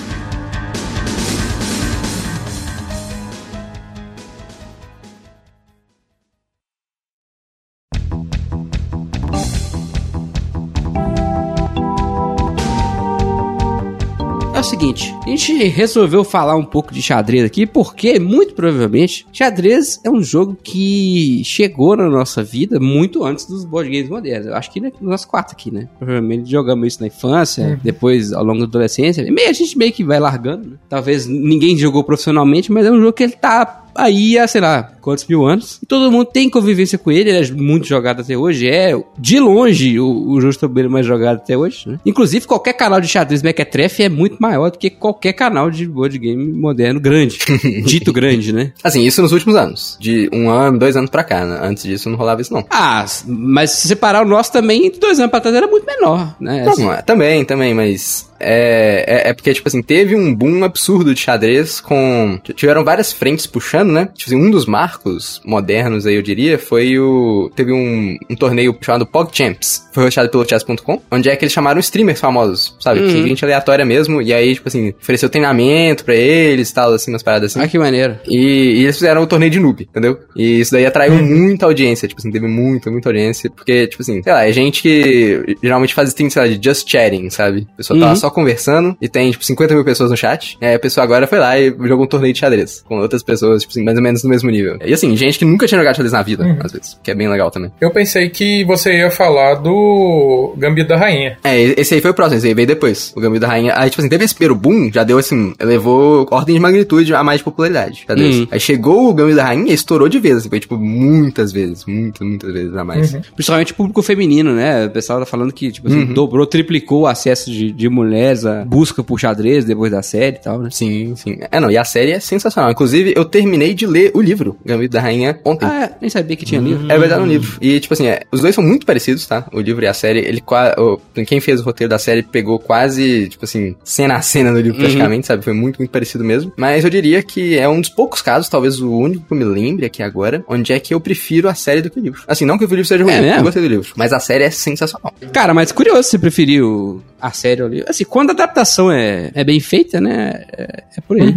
[14.53, 19.99] É seguinte: a gente resolveu falar um pouco de xadrez aqui porque, muito provavelmente, xadrez
[20.03, 24.47] é um jogo que chegou na nossa vida muito antes dos board games modernos.
[24.47, 25.89] Eu acho que né, nós quatro aqui, né?
[25.97, 29.23] Provavelmente jogamos isso na infância, depois ao longo da adolescência.
[29.31, 30.75] Meio, a gente meio que vai largando, né?
[30.87, 34.83] Talvez ninguém jogou profissionalmente, mas é um jogo que ele tá aí há, sei lá,
[35.01, 35.79] quantos mil anos.
[35.81, 38.67] E todo mundo tem convivência com ele, ele é muito jogado até hoje.
[38.67, 41.89] É, de longe, o, o jogo de tabuleiro mais jogado até hoje.
[41.89, 41.99] Né?
[42.05, 46.17] Inclusive, qualquer canal de xadrez mequetrefe é muito maior do que qualquer canal de board
[46.17, 47.37] game moderno grande.
[47.85, 48.71] Dito grande, né?
[48.83, 49.97] Assim, isso nos últimos anos.
[49.99, 51.59] De um ano, dois anos pra cá, né?
[51.61, 52.65] Antes disso não rolava isso, não.
[52.69, 56.67] Ah, mas se separar o nosso também, dois anos pra trás era muito menor, né?
[56.67, 58.29] Assim, Não, é, também, também, mas.
[58.39, 62.39] É, é, é porque, tipo assim, teve um boom absurdo de xadrez com.
[62.55, 64.09] Tiveram várias frentes puxando, né?
[64.13, 67.51] Tipo assim, um dos marcos modernos aí, eu diria, foi o.
[67.55, 69.87] Teve um, um torneio chamado PogChamps.
[69.93, 73.01] Foi hosteado pelo chess.com, onde é que eles chamaram streamers famosos, sabe?
[73.01, 73.07] Uhum.
[73.07, 74.21] Que gente aleatória mesmo.
[74.21, 77.63] E aí, tipo assim, ofereceu treinamento pra eles e tal, assim, umas paradas assim.
[77.63, 78.17] ah, que maneiro.
[78.27, 80.19] E, e eles fizeram o torneio de noob, entendeu?
[80.35, 84.21] E isso daí atraiu muita audiência, tipo assim, teve muita, muita audiência, porque, tipo assim,
[84.21, 87.67] sei lá, é gente que geralmente faz stream, sei lá, de just chatting, sabe?
[87.73, 88.15] A pessoa tá Uhum.
[88.25, 91.27] Só conversando e tem, tipo, 50 mil pessoas no chat, e aí a pessoa agora
[91.27, 94.03] foi lá e jogou um torneio de xadrez com outras pessoas, tipo assim, mais ou
[94.03, 94.77] menos no mesmo nível.
[94.83, 97.27] E assim, gente que nunca tinha jogado xadrez na vida, às vezes, que é bem
[97.29, 97.71] legal também.
[97.79, 101.37] Eu pensei que você ia falar do Gambito da Rainha.
[101.43, 103.13] É, esse aí foi o próximo, esse aí veio depois.
[103.15, 103.73] O Gambito da Rainha.
[103.75, 107.23] Aí, tipo assim, teve esse primeiro boom, já deu assim, elevou ordem de magnitude a
[107.23, 108.05] mais de popularidade.
[108.09, 108.47] Uhum.
[108.49, 111.85] Aí chegou o Gambito da Rainha e estourou de vez, assim, foi tipo muitas vezes,
[111.85, 113.11] muitas, muitas vezes a mais.
[113.35, 114.85] Principalmente o público feminino, né?
[114.85, 116.13] O pessoal tá falando que, tipo assim, Uhum.
[116.13, 120.39] dobrou, triplicou o acesso de, de mulheres à busca por xadrez depois da série e
[120.39, 120.69] tal, né?
[120.71, 121.37] Sim, sim.
[121.51, 122.71] É, não, e a série é sensacional.
[122.71, 125.65] Inclusive, eu terminei de ler o livro, Gambito da Rainha, ontem.
[125.65, 126.91] Ah, é, nem sabia que tinha livro.
[126.91, 127.57] É verdade, um livro.
[127.61, 129.45] E, tipo assim, é, os dois são muito parecidos, tá?
[129.53, 130.19] O livro e a série.
[130.19, 134.21] Ele qua- o- Quem fez o roteiro da série pegou quase, tipo assim, cena a
[134.21, 135.43] cena do livro, praticamente, sabe?
[135.43, 136.51] Foi muito, muito parecido mesmo.
[136.57, 139.43] Mas eu diria que é um dos poucos casos, talvez o único que eu me
[139.43, 142.21] lembre aqui agora, onde é que eu prefiro a série do que o livro.
[142.27, 143.37] Assim, não que o livro seja ruim, É mesmo?
[143.39, 143.91] eu gostei do livro.
[143.95, 145.13] Mas a série é sensacional.
[145.33, 147.71] Cara, mas curioso se você preferiu a série ou o
[148.05, 150.45] quando a adaptação é, é bem feita, né?
[150.51, 151.33] É, é por aí.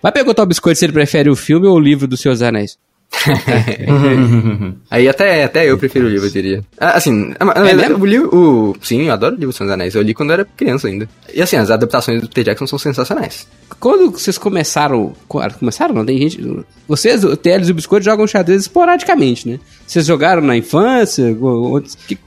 [0.00, 2.42] Vai perguntar o Biscoito se ele prefere o filme ou o livro do Senhor dos
[2.42, 2.78] Anéis.
[4.90, 6.64] Aí até, até eu prefiro o livro, eu diria.
[6.78, 8.02] Ah, Assim, verdade, mesmo?
[8.02, 8.36] o livro.
[8.36, 9.94] O, sim, eu adoro o livro dos Senhor dos Anéis.
[9.94, 11.08] Eu li quando eu era criança ainda.
[11.32, 13.46] E assim, as adaptações do Peter Jackson são sensacionais.
[13.80, 15.12] Quando vocês começaram.
[15.28, 15.94] claro, Começaram?
[15.94, 16.64] Não, tem gente.
[16.88, 19.60] Vocês, o Teles e o Biscoito, jogam xadrez esporadicamente, né?
[19.86, 21.36] Vocês jogaram na infância?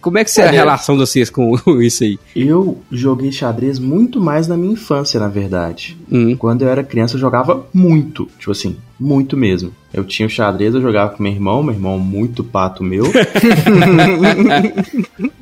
[0.01, 2.17] Como é que é a relação de vocês com isso aí?
[2.35, 5.97] Eu joguei xadrez muito mais na minha infância, na verdade.
[6.11, 6.35] Hum.
[6.35, 8.27] Quando eu era criança, eu jogava muito.
[8.39, 9.71] Tipo assim, muito mesmo.
[9.93, 13.05] Eu tinha o xadrez, eu jogava com meu irmão, meu irmão muito pato meu.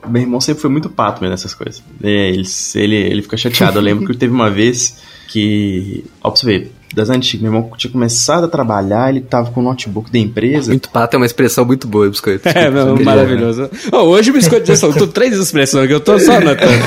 [0.07, 1.83] meu irmão sempre foi muito pato mesmo nessas coisas.
[2.03, 2.43] É, ele,
[2.75, 3.79] ele, ele fica chateado.
[3.79, 6.05] Eu lembro que teve uma vez que.
[6.21, 9.59] Ó, pra você ver, das antigas, meu irmão tinha começado a trabalhar, ele tava com
[9.59, 10.69] o notebook da empresa.
[10.69, 12.47] Muito pato é uma expressão muito boa, biscoito.
[12.47, 13.69] É, meu, maravilhoso.
[13.91, 16.83] Ô, hoje o Biscoito já soltou três expressões que eu tô só anotando.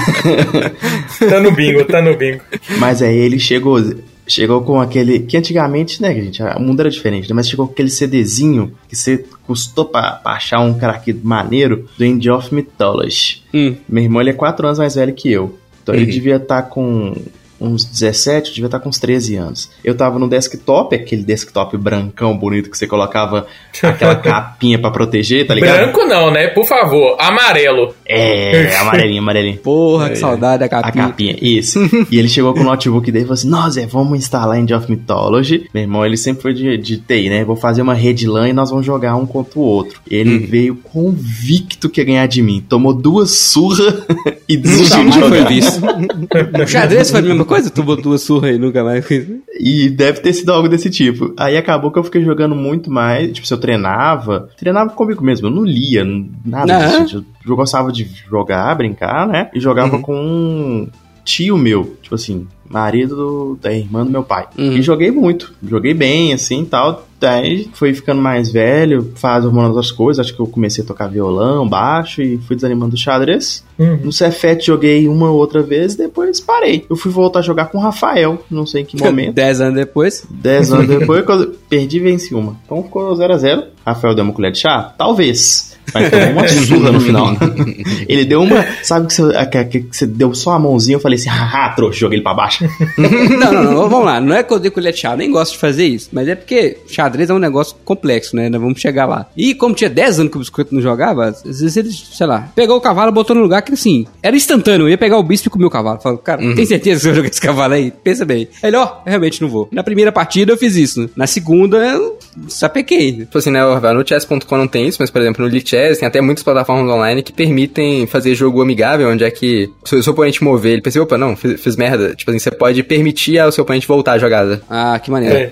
[1.29, 2.43] Tá no bingo, tá no bingo.
[2.79, 3.81] Mas aí ele chegou,
[4.27, 5.21] chegou com aquele.
[5.21, 6.43] Que antigamente, né, gente?
[6.43, 7.35] O mundo era diferente, né?
[7.35, 11.89] Mas chegou com aquele CDzinho que você custou pra, pra achar um cara aqui maneiro
[11.97, 13.43] do End of Mythology.
[13.55, 13.77] Hum.
[13.89, 15.59] Meu irmão ele é 4 anos mais velho que eu.
[15.83, 16.11] Então ele Uhum.
[16.11, 17.15] devia estar com
[17.59, 19.71] uns 17, eu devia estar com uns 13 anos.
[19.83, 23.47] Eu tava no desktop, aquele desktop brancão bonito que você colocava
[23.83, 25.77] aquela capinha pra proteger, tá ligado?
[25.93, 26.49] Branco não, né?
[26.49, 27.95] Por favor, amarelo.
[28.09, 29.59] É, amarelinho, amarelinho.
[29.59, 31.07] Porra, que saudade da A capinha.
[31.07, 31.79] capinha, isso.
[32.11, 34.73] e ele chegou com o notebook dele e falou assim: Nossa, Zé, vamos instalar End
[34.73, 35.69] of Mythology.
[35.75, 37.45] Meu irmão, ele sempre foi de, de TI, né?
[37.45, 40.01] Vou fazer uma rede LAN e nós vamos jogar um contra o outro.
[40.11, 42.63] Ele veio convicto que ia ganhar de mim.
[42.69, 43.95] Tomou duas surras
[44.49, 45.47] e desistiu de Nunca mais jogar.
[45.47, 46.63] foi visto.
[46.63, 47.71] O xadrez foi a mesma coisa?
[47.71, 49.27] Tu botou duas surras e nunca mais fez.
[49.59, 51.33] E deve ter sido algo desse tipo.
[51.37, 53.33] Aí acabou que eu fiquei jogando muito mais.
[53.33, 55.47] Tipo, se eu treinava, treinava comigo mesmo.
[55.47, 56.05] Eu não lia
[56.45, 57.25] nada disso.
[57.49, 59.51] Eu gostava de jogar, brincar, né?
[59.55, 60.89] E jogava com um
[61.25, 64.47] tio meu, tipo assim, marido do- da irmã do meu pai.
[64.57, 64.73] Uhum.
[64.75, 65.53] E joguei muito.
[65.67, 67.05] Joguei bem, assim e tal.
[67.19, 70.25] Daí fui ficando mais velho, faz hormonando outras coisas.
[70.25, 73.65] Acho que eu comecei a tocar violão, baixo e fui desanimando do xadrez.
[73.79, 74.01] Uhum.
[74.05, 76.85] No Cefet joguei uma ou outra vez, depois parei.
[76.89, 79.35] Eu fui voltar a jogar com o Rafael, não sei em que momento.
[79.35, 80.25] Dez anos depois.
[80.31, 81.25] Dez anos depois,
[81.69, 82.57] perdi, venci uma.
[82.65, 83.65] Então ficou 0x0.
[83.85, 84.95] Rafael deu uma colher de chá?
[84.97, 85.76] Talvez.
[85.95, 87.37] Mas tomou uma surra no final.
[88.09, 88.65] ele deu uma.
[88.83, 90.97] Sabe que você, que, que você deu só a mãozinha?
[90.97, 92.65] Eu falei assim, haha, trouxa, joguei ele pra baixo.
[92.99, 94.21] não, não, não, vamos lá.
[94.21, 96.09] Não é que eu dei colher de chá, nem gosto de fazer isso.
[96.13, 98.49] Mas é porque xadrez é um negócio complexo, né?
[98.49, 99.27] Nós vamos chegar lá.
[99.37, 102.49] E como tinha 10 anos que o biscoito não jogava, às vezes ele, sei lá,
[102.55, 104.87] pegou o cavalo, botou no lugar que assim, era instantâneo.
[104.87, 106.01] Eu ia pegar o bispo e comer o cavalo.
[106.01, 106.55] Falei, cara, Uhum.
[106.55, 107.91] tem certeza que você vai jogar esse cavalo aí?
[107.91, 108.49] Pensa bem.
[108.63, 109.69] Ele, ó, realmente não vou.
[109.73, 111.09] Na primeira partida eu fiz isso.
[111.17, 112.19] Na segunda, eu
[112.49, 113.13] sapequei.
[113.13, 116.09] Tipo assim, né, no chess.com não tem isso, mas, por exemplo, no League Chess tem
[116.09, 120.13] até muitas plataformas online que permitem fazer jogo amigável, onde é que se o seu
[120.13, 122.15] oponente mover, ele pensa, opa, não, fiz, fiz merda.
[122.15, 124.61] Tipo assim, você pode permitir ao seu oponente voltar a jogada.
[124.71, 125.37] Ah, que maneiro.
[125.37, 125.51] É.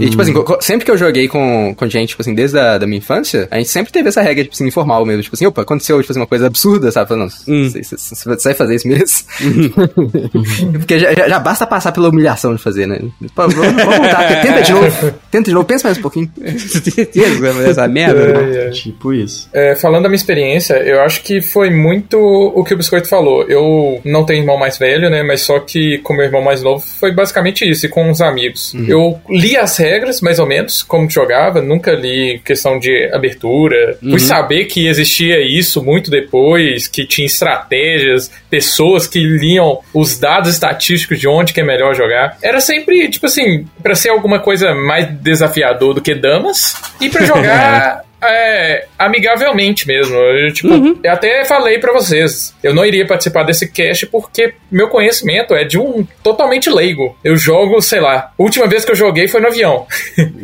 [0.00, 2.86] E, tipo assim, sempre que eu joguei com, com gente, tipo assim, desde a da
[2.86, 5.22] minha infância, a gente sempre teve essa regra, tipo assim, informal mesmo.
[5.22, 7.08] Tipo assim, opa, aconteceu, tipo assim, uma coisa absurda, sabe?
[7.08, 7.68] Falando, não, Hum.
[7.70, 9.16] você, vai fazer isso mesmo?
[10.78, 12.98] Porque já, já- já basta passar pela humilhação de fazer, né?
[13.34, 16.30] Pô, vamos, vamos voltar, tenta de novo, tenta de novo, pensa mais um pouquinho.
[16.36, 18.20] Você tem certeza que vai fazer essa merda?
[18.20, 18.70] É, é.
[18.70, 19.48] tipo isso.
[19.52, 23.44] É, falando da minha experiência, eu acho que foi muito o que o Biscoito falou.
[23.44, 25.22] Eu não tenho irmão mais velho, né?
[25.22, 28.74] Mas só que com meu irmão mais novo foi basicamente isso, e com os amigos.
[28.88, 33.96] Eu li as regras, mais ou menos, como jogava, nunca li questão de abertura.
[34.00, 40.50] Fui saber que existia isso muito depois, que tinha estratégias, pessoas que liam os dados
[40.50, 42.36] estatísticos de onde que é melhor jogar.
[42.42, 47.24] Era sempre, tipo assim, pra ser alguma coisa mais desafiador do que damas, e pra
[47.26, 50.14] jogar é, amigavelmente mesmo.
[50.16, 50.68] Eu, tipo,
[51.02, 55.64] eu até falei pra vocês, eu não iria participar desse cast porque meu conhecimento é
[55.64, 57.16] de um totalmente leigo.
[57.24, 59.86] Eu jogo, sei lá, a última vez que eu joguei foi no avião.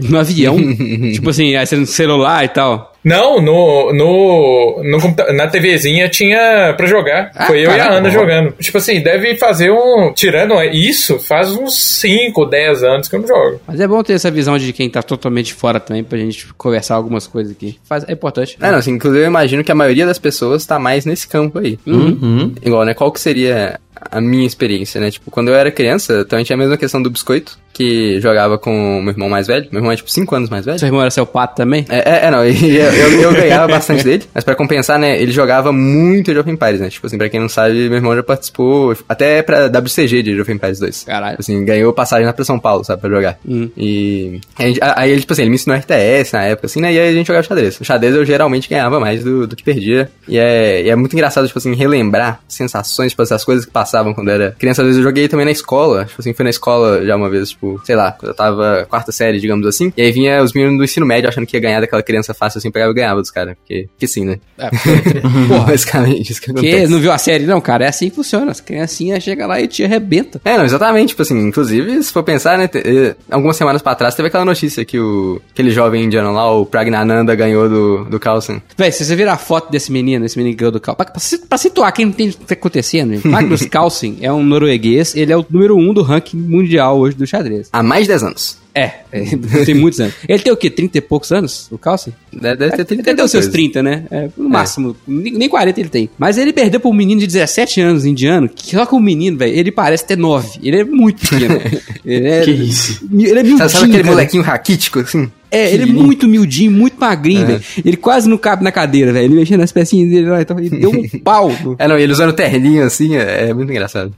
[0.08, 0.56] No avião?
[1.12, 2.95] tipo assim, aí você no celular e tal.
[3.06, 7.30] Não, no, no, no na TVzinha tinha pra jogar.
[7.36, 7.96] Ah, Foi eu e a caramba.
[7.98, 8.52] Ana jogando.
[8.60, 10.12] Tipo assim, deve fazer um.
[10.12, 13.60] Tirando isso, faz uns 5, 10 anos que eu não jogo.
[13.64, 16.96] Mas é bom ter essa visão de quem tá totalmente fora também pra gente conversar
[16.96, 17.78] algumas coisas aqui.
[17.84, 18.58] Faz, é importante.
[18.60, 21.60] É, não, assim, inclusive eu imagino que a maioria das pessoas tá mais nesse campo
[21.60, 21.78] aí.
[21.86, 22.54] Uhum.
[22.60, 22.92] Igual, né?
[22.92, 23.78] Qual que seria
[24.10, 25.10] a minha experiência, né?
[25.10, 29.00] Tipo, quando eu era criança, também tinha a mesma questão do biscoito, que jogava com
[29.00, 29.68] o meu irmão mais velho.
[29.70, 30.78] Meu irmão é, tipo, 5 anos mais velho.
[30.78, 31.84] Seu irmão era seu pato também?
[31.90, 35.20] É, é, é, não, e eu, eu, eu ganhava bastante dele, mas pra compensar, né,
[35.20, 38.16] ele jogava muito de Open Empires, né, tipo assim, pra quem não sabe, meu irmão
[38.16, 41.04] já participou até pra WCG de Open Empires 2.
[41.04, 41.36] Caralho.
[41.38, 43.38] Assim, ganhou passagem lá pra São Paulo, sabe, pra jogar.
[43.46, 43.68] Hum.
[43.76, 47.08] E aí ele, tipo assim, ele me ensinou RTS na época, assim, né, e aí
[47.10, 47.78] a gente jogava xadrez.
[47.78, 51.12] O xadrez eu geralmente ganhava mais do, do que perdia, e é, e é muito
[51.12, 54.82] engraçado, tipo assim, relembrar sensações, tipo, essas coisas que passavam quando era criança.
[54.82, 57.50] Às vezes eu joguei também na escola, tipo assim, fui na escola já uma vez,
[57.50, 60.78] tipo, sei lá, quando eu tava quarta série, digamos assim, e aí vinha os meninos
[60.78, 63.30] do ensino médio achando que ia ganhar daquela criança fácil, assim, pegava e ganhava dos
[63.30, 64.38] caras, porque, porque sim, né?
[64.58, 64.70] É,
[65.48, 67.84] Porra, basicamente, isso que que não viu a série, não, cara?
[67.84, 68.50] É assim que funciona.
[68.50, 70.40] As criancinhas chegam lá e te arrebenta.
[70.44, 74.14] É, não, exatamente, tipo assim, inclusive, se for pensar, né, eh, algumas semanas pra trás
[74.14, 78.62] teve aquela notícia que o, aquele jovem indiano lá, o Pragnananda, ganhou do, do Carlsen.
[78.76, 81.12] Véi, se você virar a foto desse menino, esse menino que ganhou do Carlsen, pra,
[81.12, 85.14] pra, pra situar quem não entende o que tá acontecendo, Magnus Carlsen é um norueguês,
[85.14, 87.68] ele é o número um do ranking mundial hoje do xadrez.
[87.70, 88.58] Há mais de 10 anos.
[88.76, 89.20] É, é,
[89.64, 90.12] tem muitos anos.
[90.28, 90.68] Ele tem o quê?
[90.68, 92.12] 30 e poucos anos, o Carlsen?
[92.30, 93.52] Deve, deve ter 30 Ele deu seus coisa.
[93.52, 94.04] 30, né?
[94.10, 94.94] É, no máximo.
[95.08, 96.10] Nem nem 40 ele tem.
[96.18, 99.38] Mas ele perdeu pra um menino de 17 anos, indiano, que só que o menino,
[99.38, 100.60] velho, ele parece ter 9.
[100.62, 101.58] Ele é muito pequeno.
[102.04, 103.08] ele é, Que isso?
[103.10, 104.10] Ele é miudinho, Sabe, aquele cara.
[104.14, 105.30] molequinho raquítico, assim?
[105.48, 107.44] É, ele é muito miudinho, muito magrinho, É.
[107.46, 107.62] velho.
[107.84, 109.26] Ele quase não cabe na cadeira, velho.
[109.26, 111.50] Ele mexendo nas pecinhas dele lá, então ele deu um pau.
[111.64, 114.12] no- É, não, ele usando terninho, assim, é, é muito engraçado.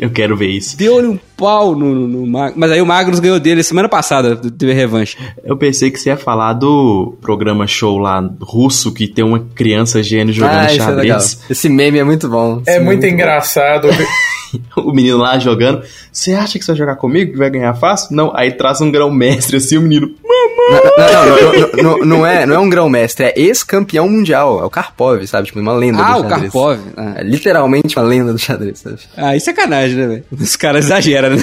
[0.00, 0.76] eu quero ver isso.
[0.76, 4.36] Deu-lhe um pau no, no, no Mag- Mas aí o Magnus ganhou dele semana passada,
[4.36, 5.16] teve revanche.
[5.42, 10.02] Eu pensei que você ia falar do programa show lá russo que tem uma criança
[10.02, 11.40] gênio jogando ah, é xadrez.
[11.50, 12.62] Esse meme é muito bom.
[12.66, 13.88] É muito meme engraçado.
[14.76, 15.82] o menino lá jogando.
[16.12, 18.14] Você acha que você vai jogar comigo que vai ganhar fácil?
[18.14, 20.10] Não, aí traz um grão mestre assim, o menino.
[20.22, 24.60] Não, não, não, não, não, não é, não é um grão-mestre, é ex-campeão mundial.
[24.62, 25.46] É o Karpov, sabe?
[25.48, 26.52] Tipo, uma lenda Ah, do o xadrez.
[26.52, 26.78] Karpov.
[26.96, 27.14] Ah.
[27.16, 28.98] É literalmente uma lenda do xadrez, sabe?
[29.16, 30.24] Ah, isso é sacanagem, né, velho?
[30.30, 31.42] Os caras exageram, né?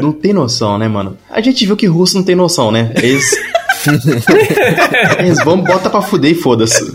[0.00, 1.16] Não tem noção, né, mano?
[1.30, 2.92] A gente viu que russo não tem noção, né?
[2.96, 3.30] Eles.
[5.18, 6.90] Eles vão, bota pra fuder e foda-se.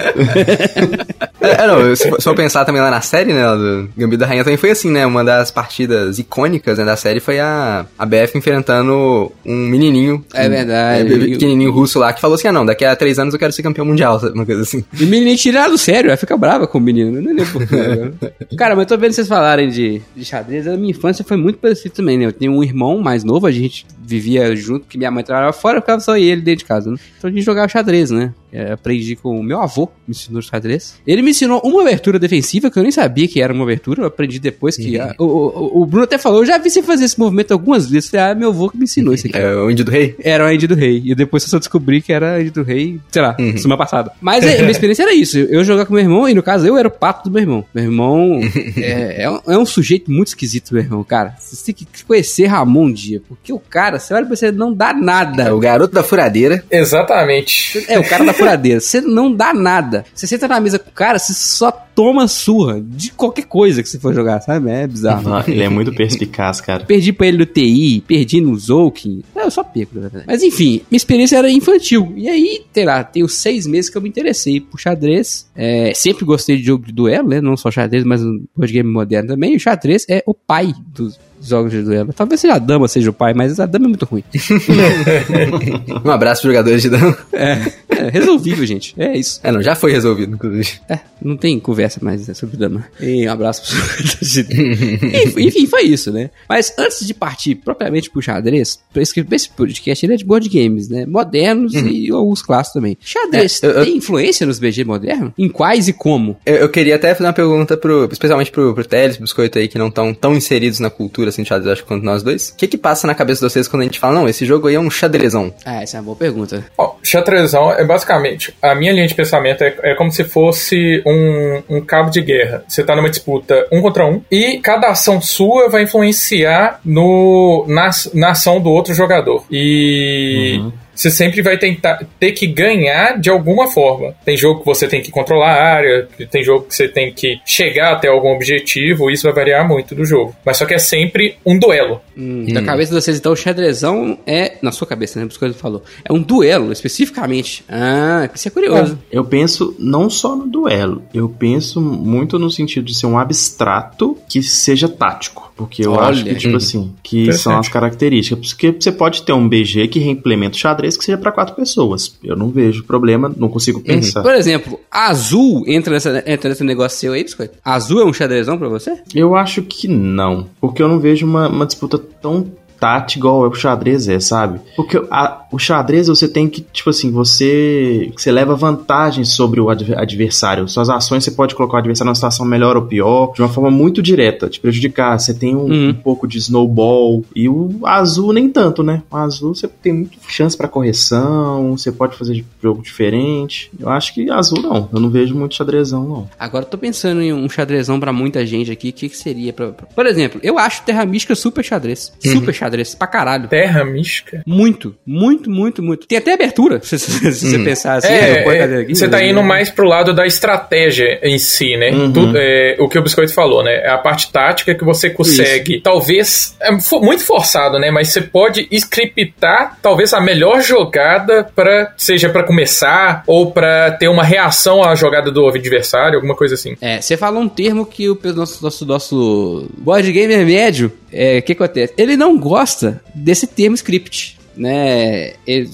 [1.41, 4.43] É, é, não, se, for- pensar também lá na série, né, do Gambito da Rainha
[4.43, 8.37] também foi assim, né, uma das partidas icônicas né, da série foi a, a BF
[8.37, 10.23] enfrentando um menininho.
[10.33, 11.13] É um- verdade.
[11.13, 13.53] é, pequenininho russo lá, que falou assim, ah não, daqui a três anos eu quero
[13.53, 14.83] ser campeão mundial, sabe, uma coisa assim.
[14.99, 17.21] E o menino tiraram do sério, ela fica brava com o menino.
[17.21, 18.13] Não lembro agora.
[18.57, 20.67] Cara, mas eu tô vendo vocês falarem de, de xadrez.
[20.67, 22.25] A minha infância foi muito parecida também, né?
[22.25, 25.81] Eu tenho um irmão mais novo, a gente vivia junto, porque minha mãe trabalhava fora,
[25.81, 26.97] ficava só eu ele dentro de casa, né?
[27.17, 28.33] Então a gente jogava xadrez, né?
[28.51, 30.95] É, aprendi com o meu avô, me ensinou xadrez.
[31.05, 34.05] Ele me ensinou uma abertura defensiva, que eu nem sabia que era uma abertura, eu
[34.07, 34.97] aprendi depois que...
[34.97, 37.89] a- o, o, o Bruno até falou, eu já vi você fazer esse movimento algumas
[37.89, 38.05] vezes.
[38.13, 39.35] Eu falei, ah, meu avô que me ensinou isso aqui.
[39.45, 40.15] É o índio do rei?
[40.19, 41.01] Era o Andy do Rei.
[41.05, 44.11] E depois eu só descobri que era Andy do Rei, sei lá, semana passada.
[44.21, 45.37] Mas é, minha experiência era isso.
[45.37, 47.65] Eu jogava com meu irmão, e no caso eu era o pato do meu irmão.
[47.73, 48.39] Meu irmão
[48.77, 51.35] é, é um, é um sujeito muito esquisito, meu irmão, cara.
[51.39, 53.21] Você tem que conhecer Ramon um dia.
[53.27, 55.55] Porque o cara, você olha pra você, não dá É nada.
[55.55, 56.63] o garoto da furadeira.
[56.69, 57.83] Exatamente.
[57.87, 58.79] É, o cara da furadeira.
[58.79, 60.05] Você não dá nada.
[60.13, 63.87] Você senta na mesa com o cara, você só toma surra de qualquer coisa que
[63.87, 64.69] você for jogar, sabe?
[64.69, 65.33] É bizarro.
[65.33, 66.83] Ah, Ele é muito perspicaz, cara.
[66.83, 69.23] Perdi pra ele no TI, perdi no Zoukin.
[69.35, 70.25] É, Eu só perco, na verdade.
[70.27, 72.11] Mas enfim, minha experiência era infantil.
[72.17, 75.47] E aí, sei lá, tem uns seis meses que eu me interessei por xadrez.
[75.55, 77.39] É, sempre gostei de jogo de duelo, né?
[77.39, 79.53] Não só xadrez, mas um board game moderno também.
[79.53, 82.13] E o xadrez é o pai dos jogos de duelo.
[82.13, 84.23] Talvez seja a dama seja o pai, mas a dama é muito ruim.
[86.03, 87.15] Um abraço pros jogadores de dano.
[87.33, 88.93] É, é resolvível, gente.
[88.97, 89.39] É isso.
[89.43, 90.69] É, não, já foi resolvido, inclusive.
[90.89, 92.85] É, não tem conversa mais né, sobre dama.
[92.99, 96.29] E um abraço pros Enfim, Enfim, foi isso, né?
[96.47, 100.47] Mas antes de partir propriamente pro xadrez, pra esse, esse podcast ele é de board
[100.49, 101.05] games, né?
[101.05, 102.97] Modernos e alguns clássicos também.
[103.01, 105.31] Xadrez É, eu- eu- tem influência nos BG modernos?
[105.37, 106.37] Em quais e como?
[106.45, 109.67] Eu, eu queria até fazer uma pergunta pro, especialmente pro, pro Teles, pro Biscoito aí,
[109.67, 112.49] que não estão tão inseridos na cultura assim de xadrez, acho que quanto nós dois.
[112.49, 114.67] O que que passa na cabeça de vocês quando a gente fala, não, esse jogo
[114.67, 115.53] aí é um xadrezão?
[115.65, 116.65] Ah, essa é uma boa pergunta.
[116.77, 121.63] Ó, xadrezão é basicamente, a minha linha de pensamento é, é como se fosse um,
[121.69, 122.63] um cabo de guerra.
[122.67, 127.89] Você tá numa disputa um contra um, e cada ação sua vai influenciar no, na,
[128.13, 129.43] na ação do outro jogador.
[129.51, 130.61] E.
[130.95, 134.13] Você sempre vai tentar ter que ganhar de alguma forma.
[134.23, 137.39] Tem jogo que você tem que controlar a área, tem jogo que você tem que
[137.45, 140.35] chegar até algum objetivo, isso vai variar muito do jogo.
[140.45, 142.01] Mas só que é sempre um duelo.
[142.17, 144.53] Hum, Da cabeça de vocês, então, o xadrezão é.
[144.61, 145.25] Na sua cabeça, né?
[145.25, 145.83] Por isso que ele falou.
[146.03, 147.63] É um duelo, especificamente.
[147.67, 148.97] Ah, isso é curioso.
[149.11, 154.17] Eu penso não só no duelo, eu penso muito no sentido de ser um abstrato
[154.29, 155.45] que seja tático.
[155.55, 156.07] Porque eu Olha.
[156.09, 156.57] acho que, tipo Uhum.
[156.57, 158.53] assim, que são as características.
[158.53, 162.15] Porque você pode ter um BG que reimplementa o xadrez que seja pra quatro pessoas.
[162.23, 164.21] Eu não vejo problema, não consigo pensar.
[164.21, 167.57] Por exemplo, azul entra, nessa, entra nesse negócio seu aí, biscoito?
[167.63, 168.99] Azul é um xadrezão pra você?
[169.13, 170.47] Eu acho que não.
[170.61, 174.59] Porque eu não vejo uma, uma disputa tão tática igual o xadrez é, sabe?
[174.75, 179.69] Porque a- o xadrez você tem que, tipo assim, você, você leva vantagem sobre o
[179.69, 180.67] adver- adversário.
[180.67, 183.71] Suas ações você pode colocar o adversário numa situação melhor ou pior, de uma forma
[183.71, 185.17] muito direta, te prejudicar.
[185.19, 185.89] Você tem um, Uhum.
[185.89, 187.23] um pouco de snowball.
[187.35, 189.01] E o azul nem tanto, né?
[189.09, 193.69] O azul você tem muita chance pra correção, você pode fazer jogo diferente.
[193.79, 194.89] Eu acho que azul não.
[194.91, 196.29] Eu não vejo muito xadrezão, não.
[196.39, 198.89] Agora eu tô pensando em um xadrezão pra muita gente aqui.
[198.89, 202.11] O que, que seria pra, pra- Por exemplo, eu acho Terra Mística super xadrez.
[202.19, 202.64] Super xadrez,
[202.97, 203.47] pra caralho.
[203.47, 204.41] Terra mística.
[204.45, 206.07] Muito, muito, muito, muito.
[206.07, 208.07] Tem até abertura, se, se- se você pensar assim.
[208.13, 211.91] É, é, aqui, você tá indo mais pro lado da estratégia em si, né?
[211.91, 212.11] Uhum.
[212.13, 213.73] Tudo- é, o que o Biscoito falou, né?
[213.83, 217.91] É a parte tática que você consegue, talvez, é muito forçado, né?
[217.91, 224.07] Mas você pode scriptar, talvez, a melhor jogada para seja pra começar ou pra ter
[224.07, 226.75] uma reação à jogada do adversário, alguma coisa assim.
[226.81, 231.41] É, você falou um termo que o nosso, nosso, nosso board gamer médio, é, o
[231.41, 231.93] que acontece?
[231.97, 234.37] Ele não gosta desse termo script.
[234.57, 235.33] Né?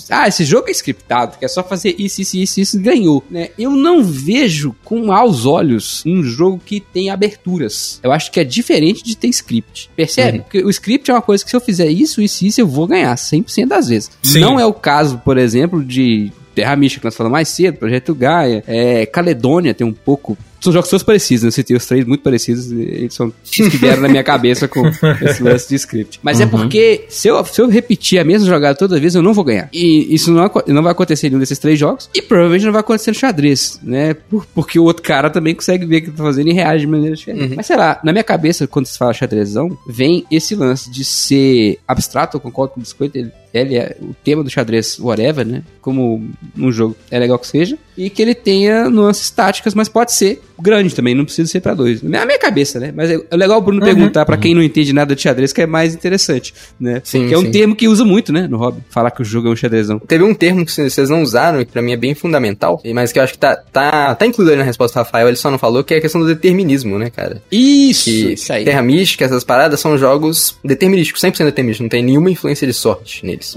[0.10, 3.24] Ah, esse jogo é scriptado, que é só fazer isso, isso, isso, isso e ganhou.
[3.30, 3.50] Né?
[3.58, 8.00] Eu não vejo com maus olhos um jogo que tem aberturas.
[8.04, 9.90] Eu acho que é diferente de ter script.
[9.96, 10.40] Percebe?
[10.40, 12.88] Porque o script é uma coisa que se eu fizer isso, isso, isso, eu vou
[12.88, 14.12] ganhar 100% das vezes.
[14.24, 14.40] Sim.
[14.40, 18.14] Não é o caso, por exemplo, de Terra Mística, que nós falamos mais cedo, Projeto
[18.14, 20.38] Gaia, é, Caledônia tem um pouco.
[20.62, 21.48] São jogos todos parecidos, né?
[21.48, 24.68] Eu citei os três muito parecidos, e eles são os que vieram na minha cabeça
[24.68, 24.88] com
[25.22, 26.20] esse lance de script.
[26.22, 29.34] Mas é porque se eu, se eu repetir a mesma jogada toda vez, eu não
[29.34, 29.70] vou ganhar.
[29.74, 32.82] E isso não, não vai acontecer em nenhum desses três jogos, e provavelmente não vai
[32.82, 34.14] acontecer no xadrez, né?
[34.14, 36.92] Por- porque o outro cara também consegue ver o que tô fazendo e reage de
[36.92, 37.56] maneira diferente.
[37.56, 41.80] Mas sei lá, na minha cabeça, quando se fala xadrezão, vem esse lance de ser
[41.88, 45.62] abstrato, eu concordo com o biscoito, ele ele é o tema do xadrez, whatever, né?
[45.82, 46.26] Como
[46.58, 47.78] um jogo é legal que seja.
[47.98, 51.74] E que ele tenha nuances táticas, mas pode ser grande também, não precisa ser pra
[51.74, 52.02] dois.
[52.02, 52.94] Na minha cabeça, né?
[52.96, 55.62] Mas é é legal o Bruno perguntar pra quem não entende nada de xadrez, que
[55.62, 57.02] é mais interessante, né?
[57.04, 57.52] Sim, que é um sim.
[57.52, 58.48] termo que usa muito, né?
[58.48, 58.82] No hobby.
[58.90, 60.00] Falar que o jogo é um xadrezão.
[60.00, 63.12] Teve um termo que vocês não usaram e que pra mim é bem fundamental, mas
[63.12, 65.50] que eu acho que tá, tá, tá incluído aí na resposta do Rafael, ele só
[65.50, 67.42] não falou, que é a questão do determinismo, né, cara?
[67.52, 68.06] Isso!
[68.06, 68.66] Que isso aí.
[68.66, 73.26] Terra Mística, essas paradas são jogos determinísticos, 100% determinísticos, não tem nenhuma influência de sorte
[73.26, 73.56] neles.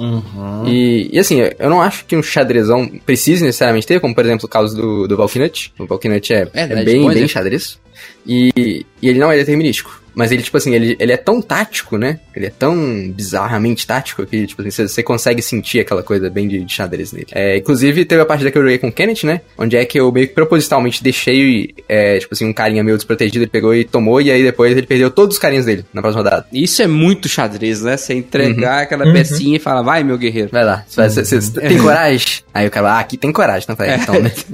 [0.66, 4.46] E, e assim, eu não acho que um xadrezão precise necessariamente ter, como por exemplo
[4.46, 5.72] o caso do, do Valknut.
[5.78, 7.32] O Valknut é, É, é verdade, bem, bom bem exemplo.
[7.32, 7.80] xadrez.
[8.26, 10.03] E, e ele não é determinístico.
[10.14, 12.20] Mas ele, tipo assim, ele, ele é tão tático, né?
[12.34, 16.64] Ele é tão bizarramente tático que, tipo assim, você, consegue sentir aquela coisa bem de,
[16.64, 17.26] de xadrez nele.
[17.32, 19.40] É, inclusive, teve a partida que eu joguei com o Kenneth, né?
[19.58, 23.38] Onde é que eu meio que propositalmente deixei, é, tipo assim, um carinha meu desprotegido,
[23.38, 26.22] ele pegou e tomou, e aí depois ele perdeu todos os carinhos dele na próxima
[26.22, 26.46] rodada.
[26.52, 27.96] Isso é muito xadrez, né?
[27.96, 30.48] Você entregar aquela pecinha e falar, vai, meu guerreiro.
[30.50, 32.42] Vai lá, você, tem coragem?
[32.52, 34.32] Aí o cara, ah, aqui tem coragem, então vai, então, né?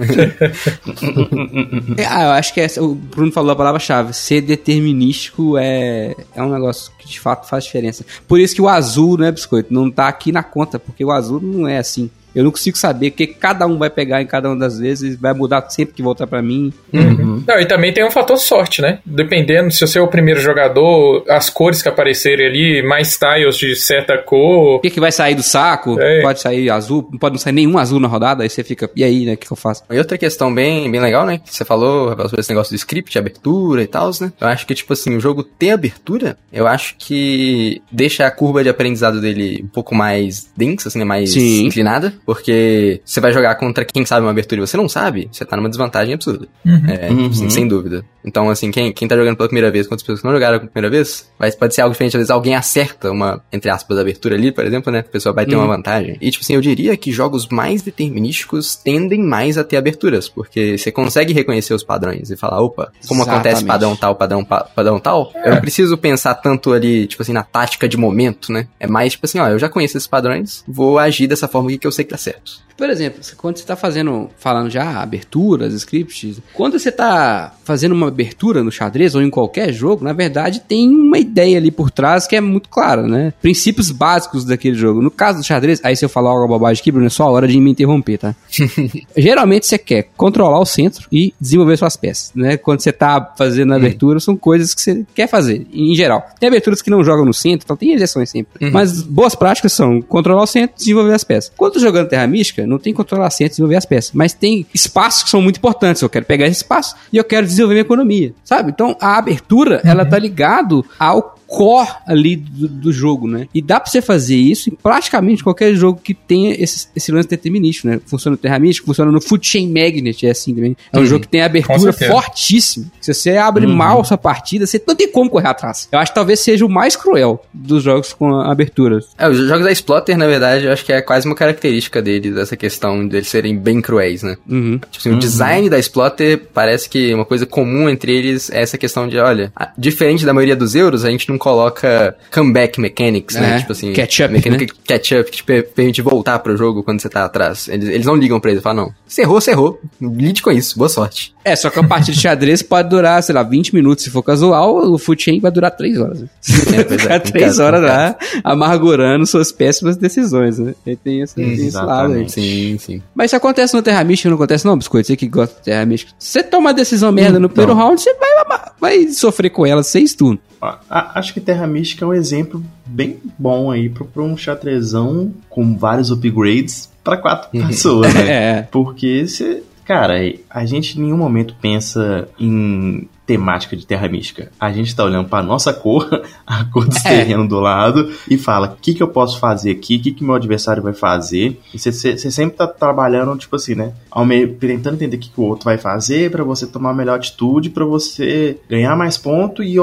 [1.97, 4.13] É, Ah, eu acho que essa- o Bruno falou a palavra-chave.
[4.15, 8.05] Ser determinístico é, é um negócio que de fato faz diferença.
[8.27, 11.41] Por isso que o azul, né, Biscoito, não tá aqui na conta, porque o azul
[11.41, 12.11] não é assim.
[12.35, 15.17] Eu não consigo saber o que cada um vai pegar em cada uma das vezes,
[15.17, 16.73] vai mudar sempre que voltar pra mim.
[16.93, 18.99] Não, e também tem um fator sorte, né?
[19.05, 23.77] Dependendo, se você é o primeiro jogador, as cores que aparecerem ali, mais tiles de
[23.77, 24.81] certa O cor.
[24.81, 25.99] que, que vai sair do saco?
[26.01, 26.23] É.
[26.23, 29.03] Pode sair azul, não pode não sair nenhum azul na rodada, aí você fica, e
[29.03, 29.83] aí, né, o que, que eu faço?
[29.91, 31.39] E outra questão bem, bem legal, né?
[31.39, 34.33] Que você falou Rafael, sobre esse negócio do script, abertura e tal, né?
[34.41, 38.63] Eu acho que, tipo assim, o jogo ter abertura, eu acho que deixa a curva
[38.63, 41.05] de aprendizado dele um pouco mais densa, assim, né?
[41.05, 41.67] Mais Sim.
[41.67, 42.13] inclinada.
[42.25, 45.57] Porque você vai jogar contra quem sabe uma abertura e você não sabe, você tá
[45.57, 46.47] numa desvantagem absurda.
[46.89, 47.51] É, tipo assim, Uhum.
[47.51, 48.05] sem dúvida.
[48.25, 50.71] Então, assim, quem, quem tá jogando pela primeira vez, quantas pessoas que não jogaram pela
[50.71, 52.17] primeira vez, vai, pode ser algo diferente.
[52.17, 54.99] Às vezes alguém acerta uma, entre aspas, abertura ali, por exemplo, né?
[55.01, 56.17] A pessoa vai ter uma vantagem.
[56.21, 60.77] E, tipo assim, eu diria que jogos mais determinísticos tendem mais a ter aberturas, porque
[60.77, 63.67] você consegue reconhecer os padrões e falar, opa, como acontece Exatamente.
[63.69, 67.43] padrão tal, padrão, pa- padrão tal, eu não preciso pensar tanto ali, tipo assim, na
[67.43, 68.69] tática de momento, né?
[68.79, 71.79] É mais, tipo assim, ó, eu já conheço esses padrões, vou agir dessa forma aqui
[71.79, 72.69] que eu sei que tá certo.
[72.81, 78.09] Por exemplo, quando você está fazendo, falando já aberturas, scripts, quando você está fazendo uma
[78.09, 82.27] abertura no xadrez ou em qualquer jogo, na verdade tem uma ideia ali por trás
[82.27, 83.35] que é muito clara, né?
[83.43, 85.03] Princípios básicos daquele jogo.
[85.03, 87.31] No caso do xadrez, aí se eu falar algo bobagem aqui, Bruno, é só a
[87.31, 88.35] hora de me interromper, tá?
[89.15, 92.57] Geralmente você quer controlar o centro e desenvolver suas peças, né?
[92.57, 96.27] Quando você tá fazendo a abertura, são coisas que você quer fazer, em geral.
[96.41, 98.71] Tem aberturas que não jogam no centro, então tem exceções sempre.
[98.71, 101.53] Mas boas práticas são controlar o centro e desenvolver as peças.
[101.55, 105.25] Quando jogando Terra Mística, não tem controlar centro e desenvolver as peças, mas tem espaços
[105.25, 106.01] que são muito importantes.
[106.01, 108.71] Eu quero pegar esse espaço e eu quero desenvolver minha economia, sabe?
[108.71, 113.49] Então a abertura, ela tá ligado ao core ali do, do jogo, né?
[113.53, 117.29] E dá pra você fazer isso em praticamente qualquer jogo que tenha esse, esse lance
[117.29, 118.01] determinístico, né?
[118.07, 120.77] Funciona no Terra Mística, funciona no Food Chain Magnet, é assim também.
[120.93, 122.87] É um jogo que tem abertura fortíssima.
[123.01, 125.89] Se você abre mal sua partida, você não tem como correr atrás.
[125.91, 129.09] Eu acho que talvez seja o mais cruel dos jogos com aberturas.
[129.19, 132.37] É, os jogos da Splotter, na verdade, eu acho que é quase uma característica deles,
[132.37, 134.37] essa questão de eles serem bem cruéis, né?
[134.49, 134.79] Uhum.
[134.79, 138.79] Tipo assim, o design da Splotter parece que uma coisa comum entre eles é essa
[138.79, 143.57] questão de, olha, diferente da maioria dos euros, a gente não coloca comeback mechanics, né?
[143.57, 144.67] É, Tipo assim, catch-up, né?
[144.87, 147.67] catch-up que te per- permite voltar pro jogo quando você tá atrás.
[147.69, 150.79] Eles, eles não ligam pra eles, falam, não, você errou, você errou, lide com isso,
[150.79, 151.35] boa sorte.
[151.45, 154.23] É, só que a partida de xadrez pode durar, sei lá, 20 minutos se for
[154.23, 156.21] casual, o Food Chain vai durar 3 horas.
[156.21, 156.29] né?
[156.81, 157.23] É, pois é, Ficar 3
[157.57, 160.75] complicado, horas lá amargurando suas péssimas decisões, né?
[160.87, 162.29] E tem esse, tem esse lado aí.
[162.29, 163.03] Sim, sim.
[163.15, 165.07] Mas isso acontece no Terra Mística, não acontece não, Biscoito?
[165.07, 166.13] Você que gosta de Terra Mística.
[166.19, 170.15] Você toma uma decisão merda no primeiro round, você vai, vai sofrer com ela seis
[170.15, 170.41] turnos.
[170.61, 174.37] Ó, a- Acho que Terra Mística é um exemplo bem bom aí pra, pra um
[174.37, 178.27] xadrezão com vários upgrades pra quatro pessoas, né?
[178.59, 178.63] É.
[178.63, 179.63] Porque você.
[179.85, 180.15] Cara,
[180.49, 184.51] a gente em nenhum momento pensa em temática de Terra Mística.
[184.59, 186.09] A gente tá olhando pra nossa cor,
[186.47, 187.01] a cor do É.
[187.01, 189.97] terreno do lado, e fala: o que, que eu posso fazer aqui?
[189.97, 191.61] O que, que meu adversário vai fazer?
[191.73, 193.93] E você- sempre tá trabalhando, tipo assim, né?
[194.11, 196.95] Ao meio, tentando entender o que, que o outro vai fazer pra você tomar a
[196.95, 199.77] melhor atitude, pra você ganhar mais ponto e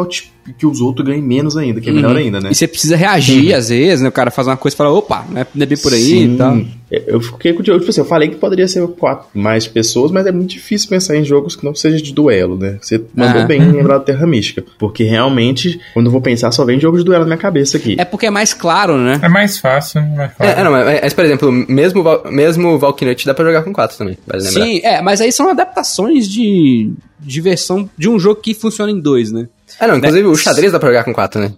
[0.57, 2.17] que os outros ganhem menos ainda, que é melhor Uhum.
[2.17, 2.49] ainda, né?
[2.51, 4.07] E você precisa reagir, às vezes, né?
[4.09, 5.99] O cara faz uma coisa e fala, opa, não é, não é bem por aí
[6.01, 6.33] Sim.
[6.33, 6.61] e tal.
[6.89, 10.09] Eu fiquei com o Diogo, tipo assim, eu falei que poderia ser quatro mais pessoas,
[10.09, 12.77] mas é muito difícil pensar em jogos que não seja de duelo, né?
[12.81, 13.45] Você mandou Ah.
[13.45, 14.63] bem em lembrar do Terra Mística.
[14.79, 17.95] Porque realmente, quando eu vou pensar, só vem jogo de duelo na minha cabeça aqui.
[17.99, 19.19] É porque é mais claro, né?
[19.21, 20.13] É mais fácil, né?
[20.15, 20.53] Mais fácil.
[20.55, 23.97] É, é, não, mas, mas, por exemplo, mesmo, mesmo Valknut dá pra jogar com 4
[23.97, 24.63] também, vale lembrar.
[24.63, 28.99] Sim, é, mas aí são adaptações de, de versão de um jogo que funciona em
[28.99, 29.47] dois, né?
[29.79, 31.53] Ah, não, inclusive o xadrez dá pra jogar com 4, né?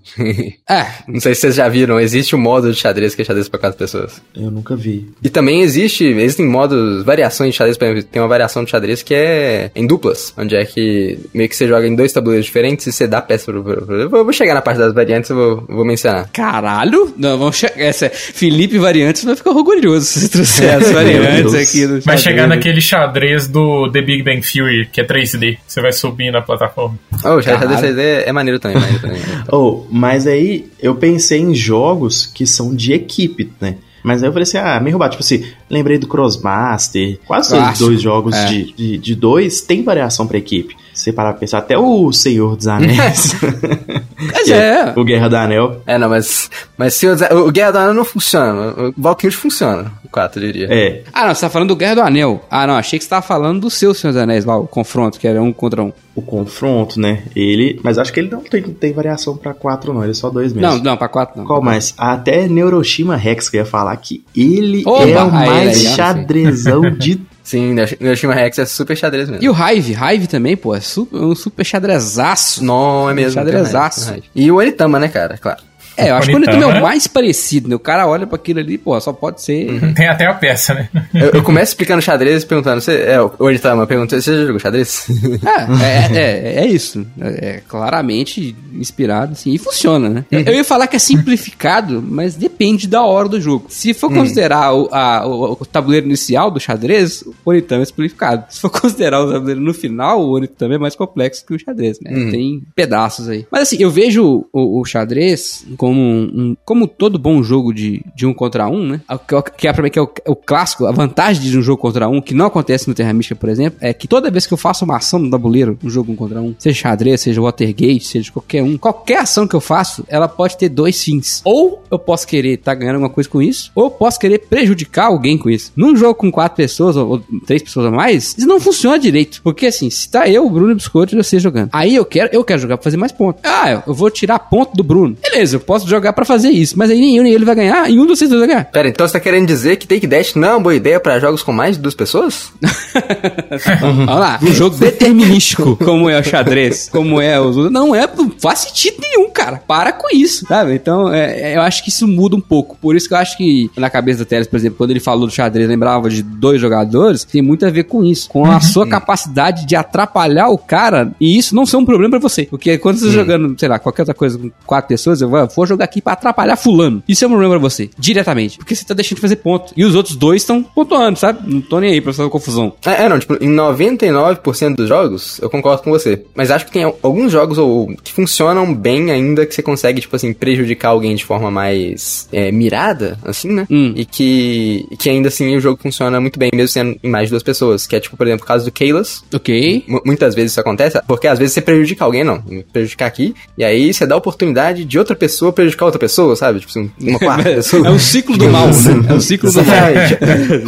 [0.70, 3.48] É, não sei se vocês já viram, existe um modo de xadrez que é xadrez
[3.48, 4.22] pra 4 pessoas.
[4.36, 5.10] Eu nunca vi.
[5.24, 9.02] E também existe, existem modos, variações de xadrez, por exemplo, tem uma variação de xadrez
[9.04, 12.86] que é em duplas, onde é que meio que você joga em dois tabuleiros diferentes
[12.88, 13.64] e você dá peça pro...
[13.64, 16.30] pro- pro- Eu vou chegar na parte das variantes e vou, vou mencionar.
[16.34, 17.14] caralho.
[17.18, 17.80] Não, vamos chegar.
[17.80, 21.88] Essa, Felipe Variantes vai ficar orgulhoso se você trouxer as variantes aqui.
[21.88, 22.22] do Vai xadrez.
[22.22, 25.58] chegar naquele xadrez do The Big Bang Theory, que é 3D.
[25.68, 26.98] Você vai subir na plataforma.
[27.24, 27.96] Oh, o xadrez Caralho.
[27.96, 29.22] 3D é, é maneiro também, maneiro também.
[29.52, 33.76] Oh, mas aí eu pensei em jogos que são de equipe, né?
[34.04, 35.12] Mas aí eu falei assim, ah, meio roubado.
[35.12, 37.20] Tipo assim, lembrei do Crossmaster.
[37.26, 38.46] Quase todos os dois jogos é.
[38.46, 40.76] de, de, de dois tem variação pra equipe.
[41.00, 43.36] Você parar pra pensar, até o Senhor dos Anéis,
[44.34, 44.94] Mas é.
[44.96, 46.50] o Guerra do Anel, É, não, mas.
[46.78, 47.14] Mas se o,
[47.48, 48.74] o Guerra do Anel não funciona.
[48.90, 49.92] O Valkyrie funciona.
[50.04, 50.68] O 4, eu diria.
[50.70, 52.44] é, Ah, não, você tá falando do Guerra do Anel.
[52.52, 55.20] Ah, não, achei que você tava falando do seu Senhor dos Anéis lá, o confronto,
[55.20, 55.94] que era um contra um.
[56.16, 57.24] o confronto, né?
[57.36, 60.30] Ele, mas acho que ele não tem, tem variação pra 4 não, ele é só
[60.30, 60.68] dois mesmo.
[60.70, 61.46] Não, não, pra quatro não.
[61.46, 61.94] Qual mais?
[61.98, 65.96] Até Neuroshima Rex que eu ia falar que ele Opa, é o mais aí, aí,
[65.96, 69.44] xadrezão de Sim, Hiroshima Rex é super xadrez mesmo.
[69.44, 72.64] E o Hive, Hive também, pô, é super, um super xadrezaço.
[72.64, 73.34] Não, é mesmo.
[73.34, 74.14] Xadrezaço.
[74.36, 75.36] E o Onitama, né, cara?
[75.36, 75.60] Claro.
[76.06, 76.80] É, eu acho que o Bonitão, Onitama é né?
[76.80, 77.76] o mais parecido, né?
[77.76, 79.94] O cara olha pra aquilo ali, pô, só pode ser...
[79.94, 80.90] Tem até a peça, né?
[81.14, 82.82] Eu, eu começo explicando xadrez perguntando.
[82.82, 85.08] Você, é, o Onitama perguntou: você já jogou xadrez?
[85.46, 87.06] É, é, é, é isso.
[87.20, 87.28] É,
[87.58, 90.26] é claramente inspirado, assim, e funciona, né?
[90.32, 93.66] Eu ia falar que é simplificado, mas depende da hora do jogo.
[93.70, 98.46] Se for considerar o, a- o- o tabuleiro inicial do xadrez, o Onitama é simplificado.
[98.50, 102.00] Se for considerar o tabuleiro no final, o Onitama é mais complexo que o xadrez,
[102.02, 102.12] né?
[102.32, 103.46] Tem pedaços aí.
[103.52, 108.24] Mas assim, eu vejo o, o xadrez como um, como todo bom jogo de, de
[108.28, 109.02] um contra um, né?
[109.28, 111.82] Que, que é pra mim que é o, o clássico, a vantagem de um jogo
[111.82, 114.54] contra um, que não acontece no Terra Mística, por exemplo, é que toda vez que
[114.54, 118.06] eu faço uma ação no tabuleiro, um jogo um contra um, seja xadrez, seja Watergate,
[118.06, 121.42] seja qualquer um, qualquer ação que eu faço, ela pode ter dois fins.
[121.44, 125.08] Ou eu posso querer estar ganhando alguma coisa com isso, ou eu posso querer prejudicar
[125.08, 125.72] alguém com isso.
[125.76, 129.42] Num jogo com quatro pessoas, ou, ou três pessoas a mais, isso não funciona direito.
[129.42, 131.70] Porque assim, se tá eu, o Bruno e o Biscoito e você jogando.
[131.74, 133.42] Aí eu quero, eu quero jogar pra fazer mais pontos.
[133.44, 135.18] Ah, eu vou tirar ponto do Bruno.
[135.22, 137.90] Beleza, eu posso jogar pra fazer isso, mas aí nem eu nem ele vai ganhar,
[137.90, 138.66] e um de vocês dois vai ganhar.
[138.66, 141.20] Pera, então você tá querendo dizer que Take Dash não é uma boa ideia pra
[141.20, 142.52] jogos com mais de duas pessoas?
[144.08, 147.74] Olha lá, um jogo determinístico, como é o xadrez, como é os outros.
[147.74, 149.62] Não é, não faz sentido nenhum, cara.
[149.68, 150.74] Para com isso, sabe?
[150.74, 152.78] Então, é, é, eu acho que isso muda um pouco.
[152.82, 155.28] Por isso que eu acho que na cabeça do Teles, por exemplo, quando ele falou
[155.28, 158.30] do xadrez, lembrava de dois jogadores, tem muito a ver com isso.
[158.30, 162.20] Com a sua capacidade de atrapalhar o cara e isso não ser um problema pra
[162.20, 162.44] você.
[162.44, 165.50] Porque quando você tá jogando, sei lá, qualquer outra coisa com quatro pessoas, eu vou,
[165.60, 167.04] vou jogar aqui pra atrapalhar fulano.
[167.08, 168.58] Isso é um problema pra você, diretamente.
[168.58, 169.74] Porque você tá deixando de fazer ponto.
[169.76, 171.40] E os outros dois estão pontuando, sabe?
[171.52, 172.74] Não tô nem aí pra fazer confusão.
[172.86, 176.24] É, é, não, tipo, em 99% dos jogos, eu concordo com você.
[176.36, 180.02] Mas acho que tem al- alguns jogos ou, que funcionam bem ainda, que você consegue,
[180.02, 183.68] tipo assim, prejudicar alguém de forma mais é, mirada, assim, né?
[183.70, 183.94] Hum.
[183.96, 187.32] E que, que ainda assim o jogo funciona muito bem, mesmo sendo em mais de
[187.32, 187.86] duas pessoas.
[187.88, 189.24] Que é, tipo, por exemplo, o caso do Kaylas.
[189.34, 189.84] Ok.
[189.88, 192.42] M- muitas vezes isso acontece, porque às vezes você prejudica alguém, não.
[192.72, 196.60] Prejudicar aqui, e aí você dá a oportunidade de outra pessoa prejudicar outra pessoa, sabe?
[196.60, 197.88] Tipo assim, uma quarta pessoa.
[197.88, 198.74] É o ciclo do mal, né?
[199.10, 199.76] É o ciclo do mal.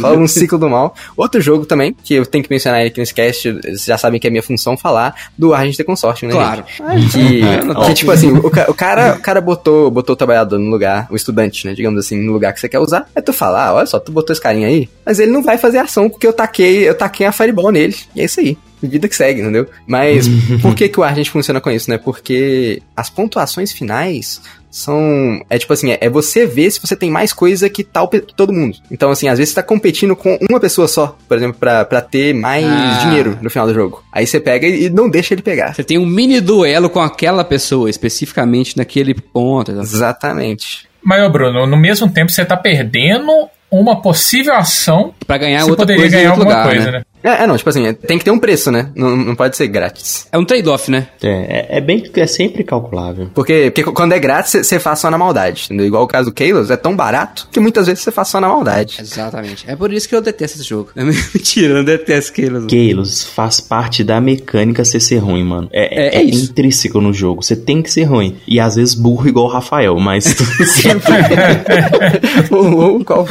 [0.00, 0.94] Rola um ciclo do mal.
[1.16, 4.26] Outro jogo também, que eu tenho que mencionar aqui nesse cast, vocês já sabem que
[4.26, 6.34] é minha função falar, do Agente de Consórcio, né?
[6.34, 6.64] Claro.
[6.98, 7.10] gente?
[7.12, 7.40] Que,
[7.86, 11.06] que, tipo assim, o, ca- o cara, o cara botou, botou o trabalhador no lugar,
[11.10, 11.74] o estudante, né?
[11.74, 13.06] Digamos assim, no lugar que você quer usar.
[13.14, 15.58] Aí tu fala, ah, olha só, tu botou esse carinha aí, mas ele não vai
[15.58, 17.96] fazer ação porque eu taquei, eu taquei a fireball nele.
[18.14, 18.56] E é isso aí.
[18.82, 19.68] Vida que segue, entendeu?
[19.86, 20.26] Mas
[20.60, 21.98] por que, que o Argent funciona com isso, né?
[21.98, 24.40] Porque as pontuações finais
[24.72, 25.40] são.
[25.50, 28.20] É tipo assim, é, é você ver se você tem mais coisa que tal que
[28.20, 28.76] todo mundo.
[28.90, 32.00] Então, assim, às vezes você tá competindo com uma pessoa só, por exemplo, pra, pra
[32.00, 32.98] ter mais Ah.
[33.04, 34.02] dinheiro no final do jogo.
[34.10, 35.74] Aí você pega e, e não deixa ele pegar.
[35.74, 39.70] Você tem um mini duelo com aquela pessoa, especificamente naquele ponto.
[39.72, 40.88] Exatamente.
[41.04, 43.30] Mas, Bruno, no mesmo tempo você tá perdendo
[43.70, 46.90] uma possível ação, Pra ganhar você outra poderia coisa em ganhar outro alguma lugar, coisa,
[46.92, 46.98] né?
[46.98, 47.04] né?
[47.22, 48.88] É, é, não, tipo assim, é- tem que ter um preço, né?
[48.94, 50.26] Não, não pode ser grátis.
[50.32, 51.08] É um trade-off, né?
[51.22, 53.28] É, é, é bem é sempre calculável.
[53.34, 55.86] Porque, porque quando é grátis, você faz só na maldade, entendeu?
[55.86, 58.48] Igual o caso do Kalos, é tão barato que muitas vezes você faz só na
[58.48, 58.96] maldade.
[59.00, 59.64] Exatamente.
[59.68, 60.90] É por isso que eu detesto esse jogo.
[60.96, 62.66] É mentira, eu não detesto aquilo.
[62.68, 65.68] Kalos faz parte da mecânica você ser ruim, mano.
[65.72, 66.50] É, É- é, é isso.
[66.50, 67.42] intrínseco no jogo.
[67.42, 68.36] Você tem que ser ruim.
[68.46, 70.24] E às vezes burro igual o Rafael, mas
[72.50, 73.26] Ou- ou qual-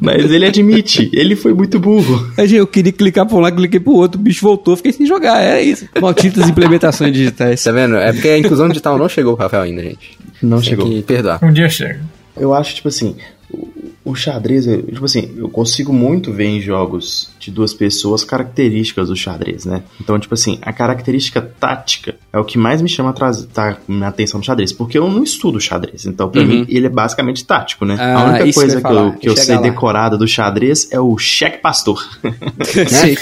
[0.00, 2.30] mas ele admite, ele foi muito burro.
[2.50, 5.42] Eu queria clicar pra um lado, cliquei pro outro, o bicho voltou, fiquei sem jogar.
[5.42, 5.88] É isso.
[6.00, 7.62] Malditas implementações digitais.
[7.62, 7.96] Tá vendo?
[7.96, 10.18] É porque a inclusão digital não chegou pro Rafael ainda, gente.
[10.42, 10.86] Não Tem chegou.
[10.86, 11.38] que perdoar.
[11.42, 12.00] Um dia chega.
[12.36, 13.16] Eu acho, tipo assim,
[14.10, 19.08] o, xadrez, eu- tipo assim, eu consigo muito ver em jogos de duas pessoas características
[19.08, 19.82] do xadrez, né?
[20.00, 24.08] Então, tipo assim, a característica tática é o que mais me chama a tá, minha
[24.08, 26.46] atenção no xadrez, porque eu não estudo xadrez, então pra Uhum.
[26.48, 27.96] mim ele é basicamente tático, né?
[27.98, 29.60] Ah, a única coisa que eu, que eu sei lá.
[29.62, 32.06] decorada do xadrez é o cheque pastor.
[32.86, 33.14] Sim.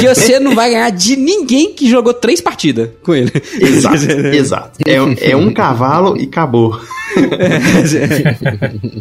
[0.00, 3.30] que você não vai ganhar de ninguém que jogou três partidas com ele.
[3.60, 3.96] exato,
[4.34, 4.78] exato.
[4.86, 6.80] É, é um cavalo e acabou.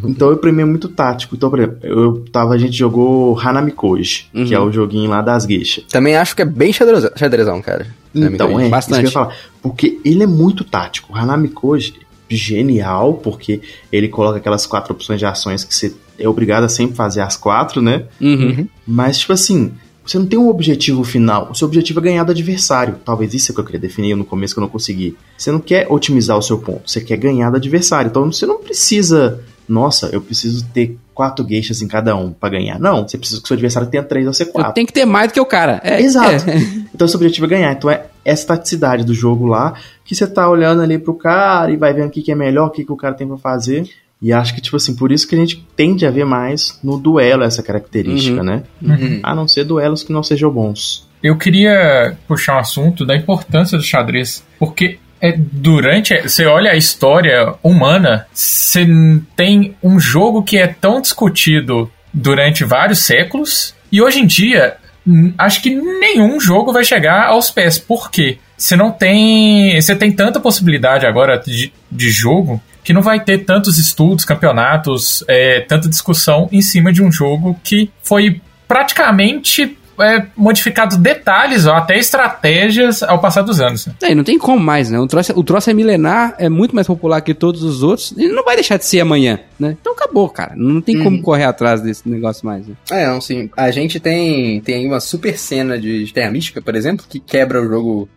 [0.04, 1.13] Então eu pra mim é muito tático.
[1.34, 5.22] Então, por exemplo, eu tava, a gente jogou Hanami Koji, que é o joguinho lá
[5.22, 5.84] das gueixas.
[5.90, 7.88] Também acho que é bem xadrezão, xadrezão cara.
[8.14, 9.04] Então, é, Bastante.
[9.06, 9.36] isso que eu ia falar.
[9.62, 11.12] Porque ele é muito tático.
[11.14, 11.94] O Hanami Koji,
[12.30, 13.62] genial, porque
[13.92, 17.36] ele coloca aquelas quatro opções de ações que você é obrigado a sempre fazer as
[17.36, 18.04] quatro, né?
[18.22, 18.68] Uhum.
[18.86, 19.72] Mas, tipo assim,
[20.06, 21.50] Você não tem um objetivo final.
[21.50, 22.98] O seu objetivo é ganhar do adversário.
[23.06, 25.16] Talvez isso é o que eu queria definir no começo que eu não consegui.
[25.38, 28.10] Você não quer otimizar o seu ponto, você quer ganhar do adversário.
[28.10, 29.40] Então você não precisa.
[29.68, 32.80] Nossa, eu preciso ter quatro gueixas em cada um pra ganhar.
[32.80, 34.74] Não, você precisa que o seu adversário tenha três ou ser quatro.
[34.74, 35.80] Tem que ter mais do que o cara.
[35.84, 36.50] É, Exato.
[36.50, 36.84] é.
[36.94, 37.72] Então, seu objetivo é ganhar.
[37.74, 39.74] Então, é essa taticidade do jogo lá,
[40.06, 42.68] que você tá olhando ali pro cara e vai vendo o que, que é melhor,
[42.68, 43.90] o que, que o cara tem pra fazer.
[44.22, 46.98] E acho que, tipo assim, por isso que a gente tende a ver mais no
[46.98, 48.44] duelo essa característica, Uhum.
[48.44, 48.64] né?
[48.82, 49.20] Uhum.
[49.24, 51.10] A não ser duelos que não sejam bons.
[51.22, 56.22] Eu queria puxar um assunto da importância do xadrez, porque é, durante.
[56.22, 58.86] Você olha a história humana, você
[59.38, 64.76] tem um jogo que é tão discutido durante vários séculos, e hoje em dia,
[65.38, 67.80] acho que nenhum jogo vai chegar aos pés.
[67.80, 68.38] Por quê?
[68.58, 69.80] Você não tem.
[69.80, 75.24] Você tem tanta possibilidade agora de, de jogo que não vai ter tantos estudos, campeonatos,
[75.28, 81.76] é, tanta discussão em cima de um jogo que foi praticamente é, modificado detalhes, ó,
[81.76, 83.86] até estratégias ao passar dos anos.
[83.86, 83.94] né?
[84.04, 85.00] É, não tem como mais, né?
[85.00, 88.28] O troço, o troço é milenar, é muito mais popular que todos os outros, e
[88.28, 89.78] não vai deixar de ser amanhã, né?
[89.80, 90.54] Então acabou, cara.
[90.56, 92.68] Não tem como correr atrás desse negócio mais.
[92.68, 92.76] Né?
[92.92, 93.50] É, não, sim.
[93.56, 97.62] A gente tem, tem aí uma super cena de Terra Mística, por exemplo, que quebra
[97.62, 98.10] o jogo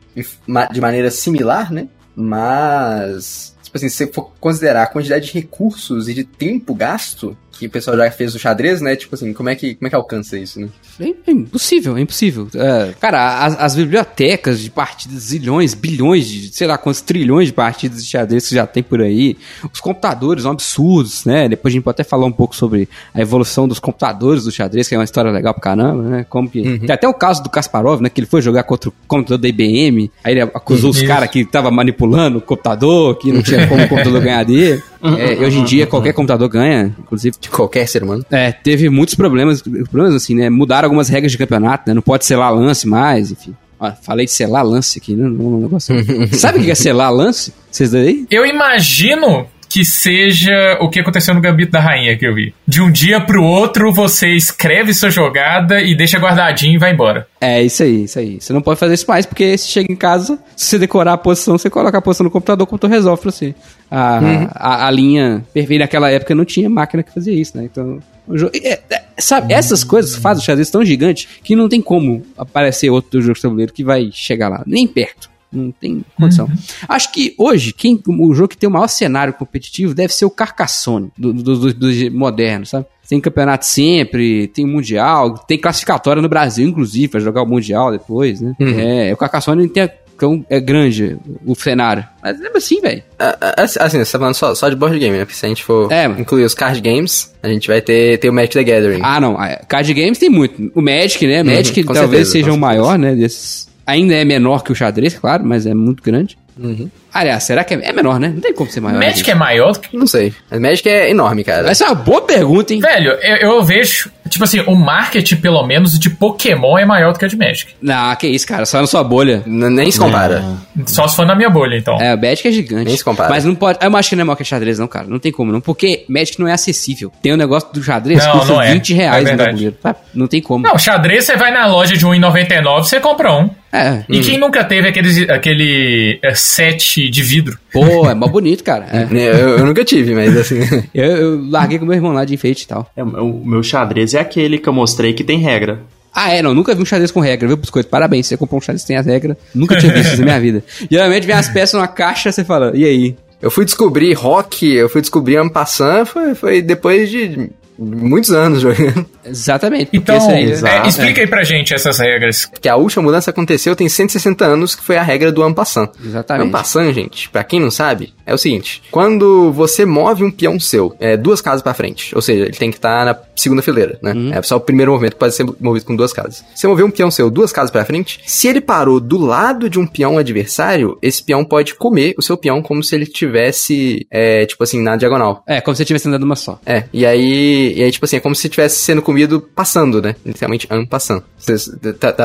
[0.73, 1.89] de maneira similar, né?
[2.15, 7.37] Mas, tipo assim, se você for considerar a quantidade de recursos e de tempo gasto
[7.59, 8.97] que o pessoal já fez no xadrez, né?
[8.97, 10.69] Tipo assim, como é que, como é que alcança isso, né?
[11.01, 12.49] É, é impossível, é impossível.
[12.55, 17.53] É, cara, as, as bibliotecas de partidas, zilhões, bilhões de, sei lá quantos trilhões de
[17.53, 19.37] partidas de xadrez que já tem por aí.
[19.73, 21.49] Os computadores são absurdos, né?
[21.49, 24.89] Depois a gente pode até falar um pouco sobre a evolução dos computadores do xadrez,
[24.89, 26.27] que é uma história legal pra caramba, né?
[26.29, 26.79] Como que.
[26.79, 28.09] Tem até o caso do Kasparov, né?
[28.09, 31.07] Que ele foi jogar contra o computador da IBM, aí ele acusou os Isso.
[31.07, 34.83] caras que tava manipulando o computador, que não tinha como o computador ganhar dele.
[35.03, 38.25] É, e hoje em dia qualquer computador ganha, inclusive De qualquer ser humano.
[38.31, 40.49] é, teve muitos problemas, problemas assim, né?
[40.51, 41.95] Mudaram algumas regras de campeonato, né?
[41.95, 43.55] Não pode selar lance mais, enfim.
[43.79, 45.29] Ó, falei de selar lance aqui, né?
[45.29, 45.95] Não, um negócio.
[46.33, 47.53] Sabe o que é selar lance?
[47.71, 48.27] Vocês daí?
[48.31, 52.55] Eu imagino que seja o que aconteceu no Gambito da Rainha que eu vi.
[52.67, 57.29] De um dia pro outro, você escreve sua jogada e deixa guardadinho e vai embora.
[57.39, 58.41] É, isso aí, isso aí.
[58.41, 61.19] Você não pode fazer isso mais, porque se chega em casa, se você decorar a
[61.19, 63.55] posição, você coloca a posição no computador, o computador resolve pra você.
[63.91, 64.19] A,
[64.55, 67.65] a, a linha perfeita naquela época não tinha máquina que fazia isso, né?
[67.71, 68.01] Então.
[68.27, 71.83] O jogo, é, é, sabe, essas coisas fazem o xadrez tão gigante que não tem
[71.83, 75.36] como aparecer outro jogo de tabuleiro que vai chegar lá, nem perto.
[75.57, 76.49] Não tem condição.
[76.89, 80.31] Acho que hoje, quem, o jogo que tem o maior cenário competitivo deve ser o
[80.31, 82.87] Carcassonne, do, do, do, do moderno, sabe?
[83.09, 88.41] Tem campeonato sempre, tem mundial, tem classificatória no Brasil, inclusive, pra jogar o mundial depois,
[88.41, 88.55] né?
[88.61, 92.03] É, o Carcassonne tem a- então, é grande o cenário.
[92.23, 93.03] Mas lembra assim, velho.
[93.19, 95.27] Ah, ah, Assim, você tá falando só, só de board game, né?
[95.27, 96.07] Porque se a gente for É.
[96.07, 99.01] incluir os card games, a gente vai ter, ter o Magic the Gathering.
[99.03, 99.39] Ah, não.
[99.39, 100.73] a- Card games tem muito.
[100.75, 101.43] O Magic, né?
[101.43, 103.15] Magic com talvez certeza, seja o maior, né?
[103.15, 103.69] Desses.
[103.87, 106.37] Ainda é menor que o xadrez, claro, mas é muito grande.
[106.59, 106.91] Uhum.
[107.19, 108.29] Aliás, será que é, é menor, né?
[108.29, 108.99] Não tem como ser maior.
[108.99, 109.31] Magic gente.
[109.31, 109.97] é maior do que.
[109.97, 110.33] Não sei.
[110.51, 111.69] Mas Magic é enorme, cara.
[111.71, 112.81] Essa é uma boa pergunta, hein?
[112.81, 114.11] Velho, eu, eu vejo.
[114.29, 117.75] Tipo assim, o marketing, pelo menos, de Pokémon é maior do que o de Magic.
[117.81, 118.67] Não, que isso, cara.
[118.67, 119.43] Só na sua bolha.
[119.47, 120.45] N- Nem se compara.
[120.85, 121.97] Só se for na minha bolha, então.
[122.01, 122.87] É, o Magic é gigante.
[122.87, 123.31] Nem se compara.
[123.31, 123.79] Mas não pode.
[123.81, 125.07] Eu acho que não é maior que xadrez, não, cara.
[125.07, 125.61] Não tem como, não.
[125.61, 127.13] Porque Magic não é acessível.
[127.23, 128.73] Tem um negócio do xadrez que Não, custa não é.
[128.73, 129.49] 20 reais É no verdade.
[129.51, 129.77] tabuleiro.
[129.81, 129.97] Tá?
[130.13, 130.65] Não tem como.
[130.67, 133.49] Não, xadrez você vai na loja de R$1,99 você compra um.
[133.73, 134.05] É.
[134.09, 137.59] E quem nunca teve aqueles, aquele é, set de vidro?
[137.73, 138.87] Pô, é mó bonito, cara.
[138.93, 139.09] É.
[139.11, 140.57] Eu, eu nunca tive, mas assim.
[140.95, 142.91] Eu, eu larguei com meu irmão lá de enfeite e tal.
[142.97, 145.81] É, o meu xadrez é aquele que eu mostrei que tem regra.
[146.15, 147.89] Ah, é, não, nunca vi um xadrez com regra, viu, Biscoito?
[147.91, 149.37] Parabéns, você comprou um xadrez que tem as regras.
[149.55, 150.65] Nunca tinha visto isso na minha vida.
[150.91, 153.17] Geralmente vem as peças numa caixa, você fala, e aí?
[153.41, 159.05] Eu fui descobrir rock, eu fui descobrir Ampassan, foi, foi depois de muitos anos jogando.
[159.25, 159.91] Exatamente.
[159.93, 162.47] Então, isso aí- é, explica aí pra gente essas regras.
[162.61, 165.89] Que a última mudança aconteceu tem 160 anos, que foi a regra do Ampassan.
[166.05, 166.49] Exatamente.
[166.49, 170.95] Ampassan, gente, pra quem não sabe, é o seguinte: quando você move um peão seu
[171.01, 174.13] é, duas casas pra frente, ou seja, ele tem que estar na segunda fileira, né?
[174.33, 176.45] É só o primeiro movimento que pode ser movido com duas casas.
[176.55, 179.79] Você moveu um peão seu duas casas pra frente, se ele parou do lado de
[179.79, 184.47] um peão adversário, esse peão pode comer o seu peão como se ele tivesse, é,
[184.47, 185.43] tipo assim, na diagonal.
[185.47, 186.59] É, como se você estivesse andando uma só.
[186.65, 190.15] É, e aí, e aí, tipo assim, é como se estivesse sendo comido passando, né?
[190.25, 191.23] Literalmente, en passant.
[191.39, 191.57] Você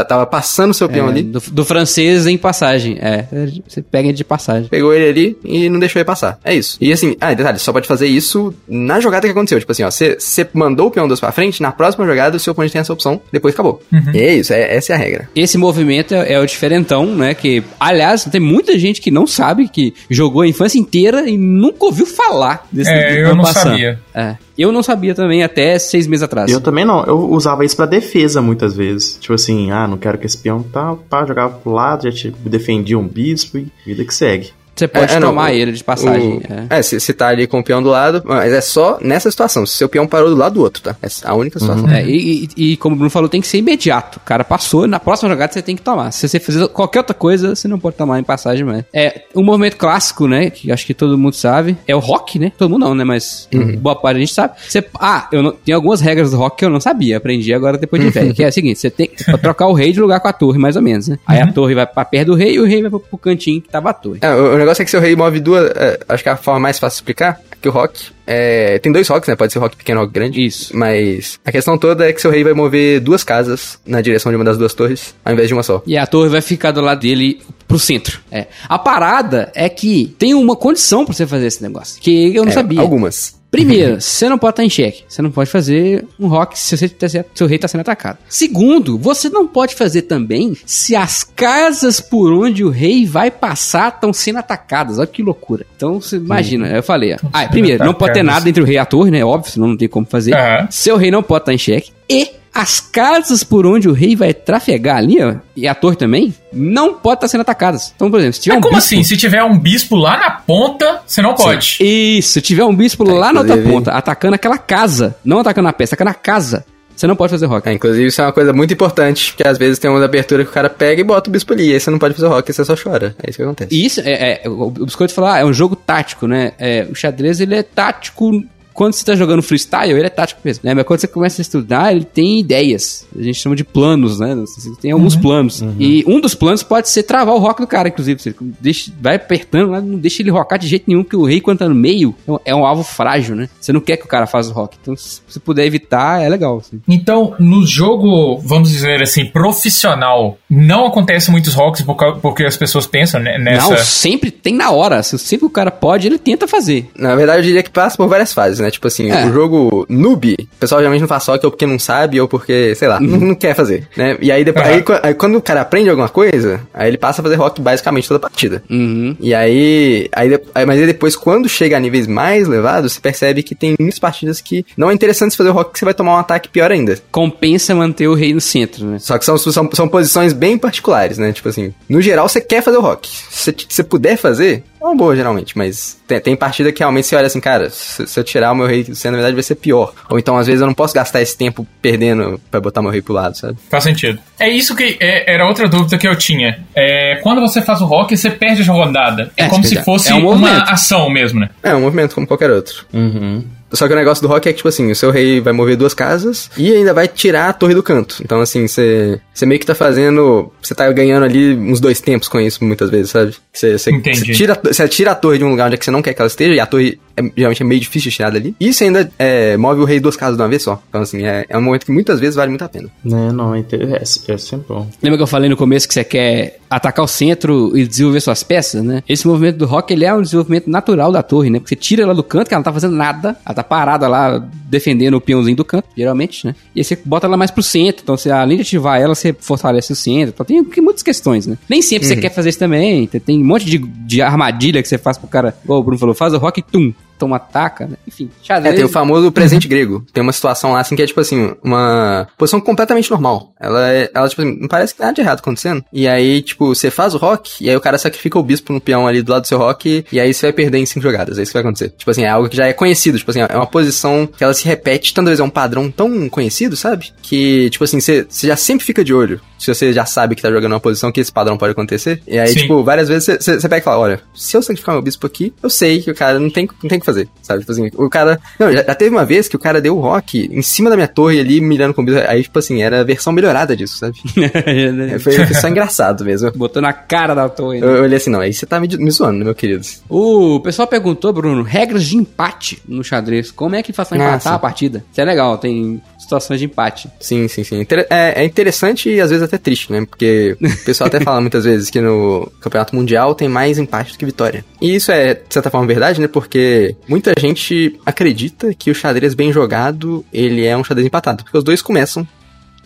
[0.08, 2.98] tava passando o seu peão É, ali, do, do francês em passagem.
[3.00, 3.26] É,
[3.68, 4.68] você pega ele de passagem.
[4.70, 6.40] pegou ele ali e não deixou ele passar.
[6.44, 6.78] É isso.
[6.82, 9.60] E assim, ah, detalhe, só pode fazer isso na jogada que aconteceu.
[9.60, 12.40] Tipo assim, ó, você você mandou o peão dois pra frente, na próxima jogada o
[12.40, 13.82] seu oponente tem essa opção, depois acabou.
[14.14, 15.30] E é isso, é, essa é a regra.
[15.36, 17.34] Esse movimento é, é o diferentão, né?
[17.34, 21.86] Que, aliás, tem muita gente que não sabe, que jogou a infância inteira e nunca
[21.86, 23.72] ouviu falar desse É, eu não passando.
[23.72, 24.00] sabia.
[24.14, 24.36] É.
[24.58, 26.52] Eu não sabia também até seis meses atrás.
[26.52, 27.04] Eu também não.
[27.04, 29.18] Eu usava isso pra defesa muitas vezes.
[29.20, 32.32] Tipo assim, ah, não quero que esse peão tá, pá, jogava pro lado, já te
[32.46, 34.52] defendia um bispo e vida que segue.
[34.76, 36.38] Você pode É, é, não, tomar o- ele de passagem.
[36.38, 36.42] O-
[36.74, 36.80] é.
[36.80, 39.66] É, se, se tá ali com o peão do lado, mas é só nessa situação.
[39.66, 40.96] Se seu peão parou do lado do outro, tá?
[41.02, 41.90] É a única situação.
[41.90, 44.18] É, e, e- e como o Bruno falou, tem que ser imediato.
[44.18, 46.12] O cara passou, na próxima jogada você tem que tomar.
[46.12, 48.84] Se você fizer qualquer outra coisa, você não pode tomar em passagem mais.
[48.94, 52.52] É, um movimento clássico, né, que acho que todo mundo sabe, é o rock, né?
[52.58, 53.48] Todo mundo não, né, mas
[53.80, 54.54] boa parte a gente sabe.
[54.68, 57.78] Você, ah, eu não, tem algumas regras do rock que eu não sabia, aprendi agora
[57.78, 60.20] depois de velho, que é o seguinte, você tem pra trocar o rei de lugar
[60.20, 61.20] com a torre, mais ou menos, né?
[61.28, 63.62] Aí a torre vai pra perto do rei e o rei vai pro, pro cantinho
[63.62, 64.20] que tava a torre.
[64.22, 65.70] É, o, o negócio é que seu rei move duas.
[65.76, 68.00] é, acho que a forma mais fácil de explicar é que o rock.
[68.26, 69.36] É, tem dois rocks, né?
[69.36, 70.44] Pode ser rock pequeno rock grande.
[70.46, 70.76] Isso.
[70.76, 74.36] Mas a questão toda é que seu rei vai mover duas casas na direção de
[74.38, 75.82] uma das duas torres, ao invés de uma só.
[75.86, 78.20] E a torre vai ficar do lado dele pro centro.
[78.32, 78.48] É.
[78.70, 82.52] A parada é que tem uma condição pra você fazer esse negócio, que eu não
[82.52, 82.80] É, sabia.
[82.80, 83.40] Algumas.
[83.52, 85.04] Primeiro, você não pode estar em xeque.
[85.08, 88.18] Você não pode fazer um rock se você tá seu rei está sendo atacado.
[88.30, 93.90] Segundo, você não pode fazer também se as casas por onde o rei vai passar
[93.90, 94.98] estão sendo atacadas.
[94.98, 95.66] Olha que loucura.
[95.76, 97.18] Então, você imagina, eu falei.
[97.34, 99.24] Ah, primeiro, não pode ter nada entre o rei e a torre, né?
[99.26, 100.34] Óbvio, senão não tem como fazer.
[100.70, 101.92] Seu rei não pode estar em xeque.
[102.10, 106.34] E as casas por onde o rei vai trafegar ali, ó, e a torre também,
[106.52, 107.94] não pode estar sendo atacadas.
[107.96, 109.04] Então, por exemplo, se tiver Mas um como bispo- assim?
[109.04, 111.78] Se tiver um bispo lá na ponta, você não pode.
[111.80, 115.74] Isso, se tiver um bispo lá na outra ponta, atacando aquela casa, não atacando a
[115.74, 117.70] peça, atacando a casa, você não pode fazer rock.
[117.70, 120.50] É, inclusive, isso é uma coisa muito importante, porque às vezes tem uma abertura que
[120.52, 122.52] o cara pega e bota o bispo ali, e aí você não pode fazer rock,
[122.52, 123.16] você só chora.
[123.24, 123.74] É isso que acontece.
[123.74, 126.52] E isso, é, é, o o Biscoito falou, ah, é um jogo tático, né?
[126.60, 128.44] É, o xadrez, ele é tático...
[128.82, 130.74] Quando você tá jogando freestyle, ele é tático mesmo, né?
[130.74, 133.06] Mas quando você começa a estudar, ele tem ideias.
[133.16, 134.36] A gente chama de planos, né?
[134.82, 135.64] Tem alguns planos.
[135.80, 138.20] E um dos planos pode ser travar o rock do cara, inclusive.
[138.20, 141.40] Você deixa, vai apertando lá, não deixa ele rockar de jeito nenhum, que o rei,
[141.40, 143.50] quando tá no meio, é um, alvo frágil, né?
[143.60, 144.76] Você não quer que o cara faça o rock.
[144.82, 146.58] Então, se você puder evitar, é legal.
[146.58, 146.82] assim.
[146.90, 151.86] Então, no jogo, vamos dizer assim, profissional, não acontece muitos rocks
[152.20, 153.70] porque as pessoas pensam né, nessa.
[153.70, 155.04] Não, sempre tem na hora.
[155.04, 156.90] Se sempre o cara pode, ele tenta fazer.
[156.98, 158.71] Na verdade, eu diria que passa por várias fases, né?
[158.72, 159.26] Tipo assim, É.
[159.28, 162.74] o jogo noob, o pessoal geralmente não faz rock ou porque não sabe ou porque,
[162.76, 164.18] sei lá, não, não quer fazer, né?
[164.22, 164.76] E aí, depois, Aham.
[164.76, 168.08] aí, aí quando o cara aprende alguma coisa, aí ele passa a fazer rock basicamente
[168.08, 168.64] toda a partida.
[168.70, 169.16] Uhum.
[169.20, 173.44] E aí, aí, aí- mas aí depois, quando chega a níveis mais elevados, você percebe
[173.44, 176.20] que tem muitas partidas que não é interessante fazer rock, que você vai tomar um
[176.20, 176.98] ataque pior ainda.
[177.12, 179.00] Compensa manter o rei no centro, né?
[179.00, 181.32] Só que são, são, são posições bem particulares, né?
[181.32, 183.10] Tipo assim, no geral você quer fazer o rock.
[183.30, 187.16] Se você- puder fazer, é uma boa geralmente, mas tem, tem partida que realmente você
[187.16, 189.56] olha assim, cara, se, se eu tirar o meu rei, você na verdade vai ser
[189.56, 189.94] pior.
[190.10, 193.02] Ou então às vezes eu não posso gastar esse tempo perdendo pra botar meu rei
[193.02, 193.58] pro lado, sabe?
[193.70, 194.20] Faz sentido.
[194.40, 196.60] É isso que é- era outra dúvida que eu tinha.
[196.76, 199.32] É, quando você faz o rock, você perde a rodada.
[199.38, 201.50] É, É, como você se fosse É um uma ação mesmo, né?
[201.62, 202.86] É um movimento como qualquer outro.
[202.94, 203.44] Uhum.
[203.74, 205.76] Só que o negócio do rock é que, tipo assim, o seu rei vai mover
[205.78, 208.18] duas casas e ainda vai tirar a torre do canto.
[208.24, 210.52] Então, assim, você você meio que tá fazendo.
[210.62, 213.36] Você tá ganhando ali uns dois tempos com isso, muitas vezes, sabe?
[213.52, 214.20] Você, você, Entendi.
[214.20, 216.14] você tira, você tira a torre de um lugar onde é que você não quer
[216.14, 218.56] que ela esteja, e a torre é, geralmente é meio difícil de tirar dali.
[218.60, 220.82] E você ainda é, move o rei duas casas de uma vez só.
[220.90, 222.90] Então, assim, é, é um momento que muitas vezes vale muito a pena.
[223.04, 224.88] Né, não, é, inter- é, é sempre bom.
[225.02, 228.44] Lembra que eu falei no começo que você quer atacar o centro e desenvolver suas
[228.44, 229.04] peças, né?
[229.08, 231.60] Esse movimento do rock, ele é um desenvolvimento natural da torre, né?
[231.60, 234.08] Porque você tira ela do canto, que ela não tá fazendo nada, ela tá parada
[234.08, 236.56] lá defendendo o peãozinho do canto, geralmente, né?
[236.76, 239.34] E aí você bota ela mais pro centro, então você, além de ativar ela, você
[239.34, 241.58] fortalece o centro, então tem, muitas questões, né?
[241.70, 244.88] Nem sempre você quer fazer isso também, tem, tem um monte de, de armadilha que
[244.88, 247.98] você faz pro cara, igual o Bruno falou, faz o rock, tum, toma ataca, né?
[248.08, 248.76] Enfim, É, xadrez...
[248.76, 250.04] tem o famoso presente grego.
[250.12, 253.54] Tem uma situação lá, assim, que é, tipo assim, uma posição completamente normal.
[253.60, 255.86] Ela é, ela, tipo assim, não parece que nada de errado acontecendo.
[255.94, 258.82] E aí, tipo, você faz o rock, e aí o cara sacrifica o bispo no
[258.82, 261.38] peão ali do lado do seu rock, e aí você vai perder em cinco jogadas.
[261.38, 261.90] É isso que vai acontecer.
[261.90, 263.20] Tipo assim, é algo que já é conhecido.
[263.20, 266.28] Tipo assim, é uma posição que ela se repete, tantas vezes é um padrão tão
[266.28, 267.12] conhecido, sabe?
[267.22, 269.40] Que, tipo assim, você já sempre fica de olho.
[269.62, 272.22] Se você já sabe que tá jogando uma posição que esse padrão pode acontecer.
[272.28, 272.62] E aí, Sim.
[272.62, 275.70] tipo, várias vezes você- pega e fala, olha, se eu sacrificar meu bispo aqui, eu
[275.70, 277.60] sei que o cara não tem, não tem o que fazer, sabe?
[277.60, 278.40] Tipo assim, o cara...
[278.60, 280.96] Não, já, já teve uma vez que o cara deu o rock em cima da
[280.96, 282.22] minha torre ali, mirando com o bispo.
[282.28, 284.18] Aí, tipo assim, era a versão melhorada disso, sabe?
[284.66, 286.52] É, foi, foi só engraçado mesmo.
[286.52, 287.86] Botou na cara da torre, né?
[287.86, 289.86] Eu, eu olhei assim, não, aí você tá me, me zoando, meu querido?
[290.10, 293.52] O pessoal perguntou, Bruno, regras de empate no xadrez.
[293.52, 294.50] Como é que faz pra empatar sim.
[294.50, 295.04] a partida?
[295.12, 296.02] Isso é legal, tem
[296.32, 297.10] situações de empate.
[297.20, 297.86] Sim, sim, sim.
[298.10, 300.06] É, é interessante e às vezes até triste, né?
[300.06, 304.18] Porque o pessoal até fala muitas vezes que no Campeonato Mundial tem mais empate do
[304.18, 304.64] que vitória.
[304.82, 306.28] E isso é, de certa forma, verdade, né?
[306.28, 311.44] Porque muita gente acredita que o xadrez bem jogado, ele é um xadrez empatado.
[311.44, 312.26] Porque os dois começam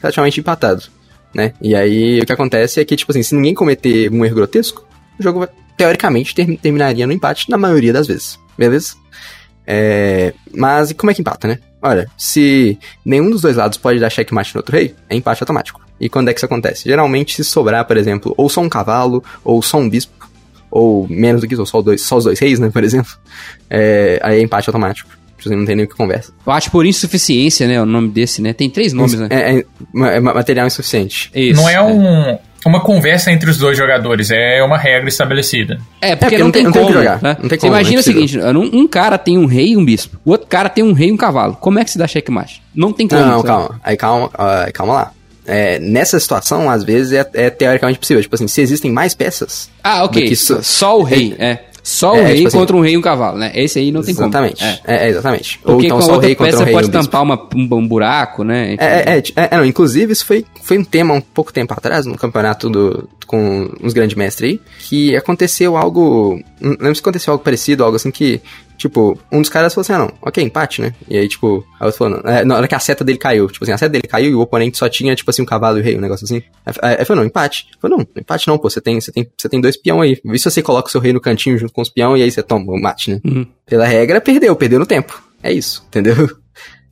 [0.02, 0.90] praticamente empatados,
[1.34, 1.54] né?
[1.62, 4.86] E aí o que acontece é que, tipo assim, se ninguém cometer um erro grotesco,
[5.20, 8.40] o jogo, vai- teoricamente, ter- terminaria no empate na maioria das vezes.
[8.58, 8.96] Beleza?
[9.68, 11.60] É, Mas e como é que empata, né?
[11.88, 15.80] Olha, se nenhum dos dois lados pode dar checkmate no outro rei, é empate automático.
[16.00, 16.84] E quando é que isso acontece?
[16.90, 20.28] Geralmente, se sobrar, por exemplo, ou só um cavalo, ou só um bispo,
[20.72, 23.12] ou menos do que isso, ou só, dois, só os dois reis, né, por exemplo,
[23.70, 25.10] é, aí é empate automático.
[25.38, 26.34] Tipo assim, Não tem nem o que conversa.
[26.46, 27.80] Eu acho por insuficiência, né?
[27.82, 28.52] O nome desse, né?
[28.54, 29.28] Tem três nomes, né?
[29.30, 29.66] É, é-
[30.16, 31.30] é material insuficiente.
[31.36, 32.38] Isso, não é, um,
[32.70, 35.80] uma conversa entre os dois jogadores, é uma regra estabelecida.
[36.02, 36.94] É, porque porque não, tem, tem- não tem como.
[36.94, 37.38] jogar, né?
[37.40, 39.78] não tem Você como, imagina é o seguinte: um, um cara tem um rei e
[39.78, 41.56] um bispo, o outro cara tem um rei e um cavalo.
[41.60, 42.62] Como é que se dá checkmate?
[42.74, 43.22] Não tem como.
[43.22, 43.80] Não, não, calma.
[43.84, 45.12] Aí calma, ah, calma lá.
[45.48, 48.22] É, nessa situação, às vezes, é, é teoricamente possível.
[48.24, 49.70] Tipo assim, se existem mais peças.
[49.84, 50.36] Ah, ok.
[50.36, 51.60] Só, só- só o rei, é.
[51.86, 53.52] Só o É, rei tipo assim- contra um rei e um cavalo, né?
[53.54, 54.58] Esse aí não tem exatamente.
[54.58, 54.72] como.
[54.72, 54.80] É.
[54.88, 55.60] É, é, exatamente.
[55.64, 57.22] Ou Porque então com a só o rei contra um rei pode e um tampar
[57.22, 58.76] uma, um, buraco, né?
[58.80, 62.08] É, é, é, é, não, inclusive isso foi, foi um tema um pouco tempo atrás,
[62.08, 67.34] no campeonato do, com uns grandes mestres aí, que aconteceu algo, não lembro se aconteceu
[67.34, 68.42] algo parecido, algo assim que,
[68.78, 70.94] tipo, um dos caras falou assim, ah não, ok, empate, né?
[71.08, 73.18] E aí, tipo, aí o outro falou, não, é, na hora que a seta dele
[73.18, 75.46] caiu, tipo assim, a seta dele caiu e o oponente só tinha, tipo assim, um
[75.46, 76.44] cavalo e o rei, um negócio assim.
[76.82, 77.68] Aí, aí, falou, não, empate.
[77.82, 80.20] Falou, não, empate não, pô, você tem, você tem, você tem dois peão aí.
[80.24, 82.30] Vê se você coloca o seu rei no cantinho junto com os peão e aí
[82.32, 83.22] você toma o mate, né?
[83.26, 83.46] Uhum.
[83.66, 85.22] Pela regra, perdeu, perdeu no tempo.
[85.42, 86.16] É isso, entendeu?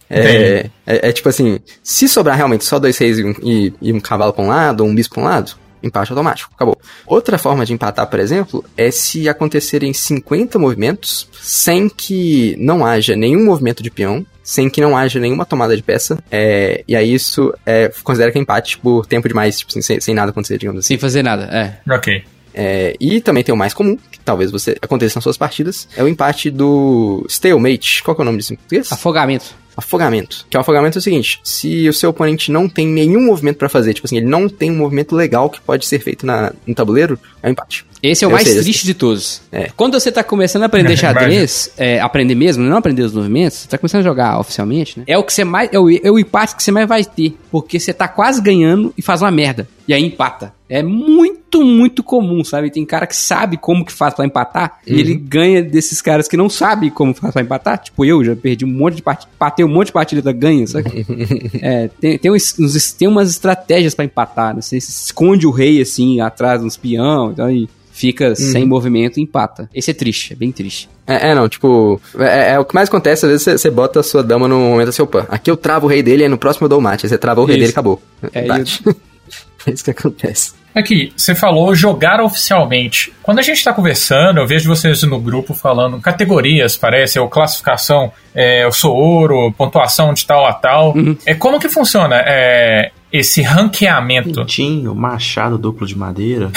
[0.10, 3.92] É, é, é tipo assim, se sobrar realmente só dois reis e um, e- e
[3.94, 5.54] um cavalo pra um lado, ou um bispo pra um lado,
[5.84, 6.80] empate automático, acabou.
[7.06, 13.16] Outra forma de empatar, por exemplo, é se acontecerem 50 movimentos sem que não haja
[13.16, 17.14] nenhum movimento de peão, sem que não haja nenhuma tomada de peça, é, e aí
[17.14, 20.58] isso é, considera que é empate por tempo demais, tipo assim, sem, sem nada acontecer,
[20.58, 20.88] digamos assim.
[20.90, 21.94] Sem fazer nada, é.
[21.94, 22.24] Ok.
[22.54, 26.04] É, e também tem o mais comum, que talvez você aconteça nas suas partidas, é
[26.04, 28.04] o empate do stalemate.
[28.04, 28.92] Qual que é o nome disso em português?
[28.92, 29.56] Afogamento.
[29.76, 30.46] Afogamento.
[30.50, 33.70] Que o afogamento é o seguinte: se o seu oponente não tem nenhum movimento pra
[33.70, 36.76] fazer, tipo assim, ele não tem um movimento legal que pode ser feito na, no
[36.76, 37.86] tabuleiro, é um empate.
[38.04, 39.42] Esse é o Ou mais seja, triste de todos.
[39.50, 39.70] É.
[39.78, 43.68] Quando você tá começando a aprender xadrez, é, aprender mesmo, não aprender os movimentos, você
[43.70, 45.06] tá começando a jogar oficialmente, né?
[45.08, 45.70] É o que você mais.
[45.72, 47.38] É o, é o empate que você mais vai ter.
[47.50, 49.68] Porque você tá quase ganhando e faz uma merda.
[49.88, 50.54] E aí empata.
[50.70, 52.70] É muito, muito comum, sabe?
[52.72, 56.36] Tem cara que sabe como que faz pra empatar e ele ganha desses caras que
[56.36, 57.78] não sabem como faz pra empatar.
[57.78, 61.06] Tipo, eu já perdi um monte de partida, patei um monte de partida ganha, sabe?
[61.62, 64.62] é, tem, tem, uns, uns- tem umas estratégias pra empatar, né?
[64.62, 69.70] Você esconde o rei assim atrás dos peão, então aí fica sem movimento e empata.
[69.74, 70.90] Esse é triste, é bem triste.
[71.08, 74.04] É, é, não, tipo, é, é o que mais acontece, às vezes você- bota a
[74.04, 76.66] sua dama no momento assim, opa, aqui eu travo o rei dele, aí no próximo
[76.66, 77.60] eu dou o mate, aí você trava o rei Isso.
[77.62, 78.02] dele e acabou.
[78.34, 78.84] É, Empate.
[79.68, 80.54] é isso que acontece.
[80.76, 83.14] Aqui, você falou jogar oficialmente.
[83.22, 88.12] Quando a gente tá conversando, eu vejo vocês no grupo falando categorias, parece, ou classificação,
[88.34, 90.96] é, eu sou ouro, pontuação de tal a tal.
[91.28, 94.40] É como que funciona é, esse ranqueamento?
[94.40, 96.50] Pintinho, machado duplo de madeira.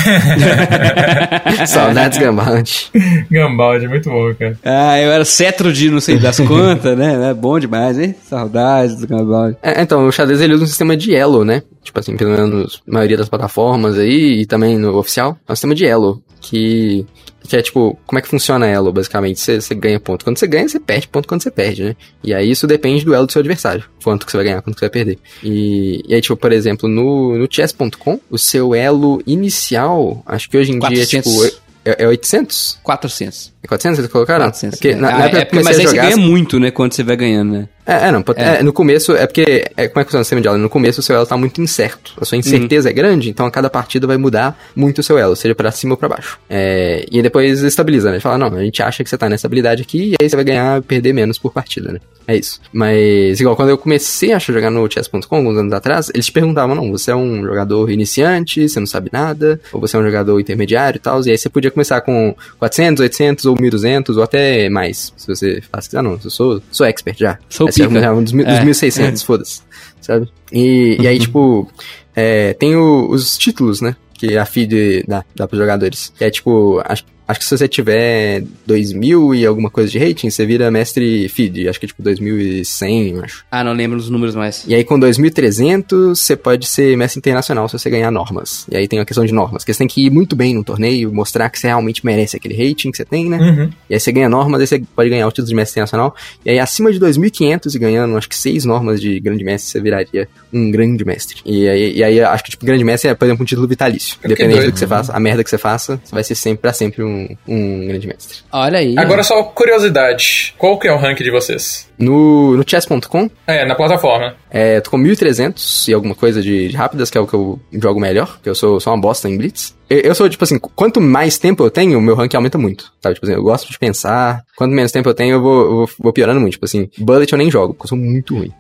[1.67, 2.91] Saudades gambante.
[3.31, 4.59] Gambaldi, muito bom, cara.
[4.65, 7.31] Ah, eu era cetro de não sei das quantas, né?
[7.31, 8.15] É bom demais, hein?
[8.23, 9.59] Saudades do Gambald.
[9.63, 11.63] É, então, o xadrez ele usa um sistema de elo, né?
[11.85, 15.37] Tipo assim, pelo menos na maioria das plataformas aí e também no oficial.
[15.47, 17.05] É um sistema de elo, que,
[17.47, 19.41] que é tipo, como é que funciona elo, basicamente?
[19.41, 20.25] Você, você ganha ponto.
[20.25, 21.97] Quando você ganha, você perde ponto quando você perde, né?
[22.23, 23.85] E aí isso depende do elo do seu adversário.
[24.03, 25.19] Quanto que você vai ganhar, quanto que você vai perder.
[25.43, 30.57] E, e aí, tipo, por exemplo, no, no chess.com, o seu elo inicial, acho que
[30.57, 31.09] hoje em 400.
[31.09, 32.81] dia, tipo, é, é 800?
[32.83, 33.53] 400.
[33.63, 34.47] É 400 eles colocaram?
[34.47, 34.79] 400.
[34.79, 36.71] Porque na, Ah, na época é que porque, mas aí você ganha muito, né?
[36.73, 37.69] Quando você vai ganhando, né?
[37.87, 38.59] É, é, não, É.
[38.59, 40.59] é, no começo, é porque, é, como é que funciona o sistema de elo?
[40.59, 43.51] No começo o seu elo tá muito incerto, a sua incerteza é grande, então a
[43.51, 46.39] cada partida vai mudar muito o seu elo, seja pra cima ou pra baixo.
[46.51, 48.21] É, e depois estabiliza, né?
[48.21, 50.45] Fala, não, a gente acha que você tá nessa habilidade aqui, e aí você vai
[50.45, 52.01] ganhar, perder menos por partida, né?
[52.29, 52.61] É isso.
[52.73, 56.75] Mas, igual, quando eu comecei a jogar no chess.com, alguns anos atrás, eles te perguntavam,
[56.75, 60.41] não, você é um jogador iniciante, você não sabe nada, ou você é um jogador
[60.41, 64.69] intermediário e tal, e aí você podia começar com 400, 800 ou 1200, ou até
[64.69, 67.39] mais, se você faz, ah não, eu sou, sou expert já.
[67.49, 68.01] Sou pica.
[68.01, 68.65] vai um dos, dos É.
[68.65, 69.63] 1600, foda-se,
[70.01, 70.29] sabe?
[70.53, 71.71] E, e aí, tipo,
[72.15, 73.95] é, tem o- os títulos, né?
[74.15, 76.13] Que a FIDE dá, dá pros jogadores.
[76.17, 80.31] Que é tipo, acho, acho que se você tiver 2000 e alguma coisa de rating,
[80.31, 81.69] você vira mestre FIDE.
[81.69, 83.45] Acho que é tipo 2100, eu acho.
[83.51, 84.65] Ah, não lembro os números mais.
[84.67, 88.67] E aí com 2300, você pode ser mestre internacional se você ganhar normas.
[88.71, 90.65] E aí tem a questão de normas, que você tem que ir muito bem no
[90.65, 93.39] torneio, mostrar que você realmente merece aquele rating que você tem, né?
[93.39, 93.71] Uhum.
[93.91, 96.15] E aí você ganha normas, aí você pode ganhar o título de mestre internacional.
[96.45, 99.81] E aí acima de 2.500 e ganhando, acho que seis normas de grande mestre, você
[99.81, 101.41] viraria um grande mestre.
[101.45, 104.19] E aí, e aí acho que tipo, grande mestre é, por exemplo, um título vitalício.
[104.19, 104.71] Que Independente doido.
[104.71, 107.03] do que você faça, a merda que você faça, você vai ser sempre pra sempre
[107.03, 107.16] um,
[107.47, 108.39] um grande mestre.
[108.53, 108.95] Olha aí.
[108.99, 111.89] Agora só curiosidade, qual que é o rank de vocês?
[111.99, 114.35] No, no chess.com, É, na plataforma.
[114.51, 117.61] é, tô com 1.300 e alguma coisa de, de rápidas, que é o que eu
[117.73, 119.76] jogo melhor, que eu sou só uma bosta em Blitz.
[119.89, 122.93] Eu, sou, tipo assim, quanto mais tempo eu tenho, o meu rank aumenta muito.
[123.01, 123.15] Sabe?
[123.15, 124.43] Tipo assim, eu gosto de pensar.
[124.57, 126.53] Quanto menos tempo eu tenho, eu vou, eu vou, vou piorando muito.
[126.55, 128.51] Tipo assim, Bullet eu nem jogo, porque eu sou muito ruim.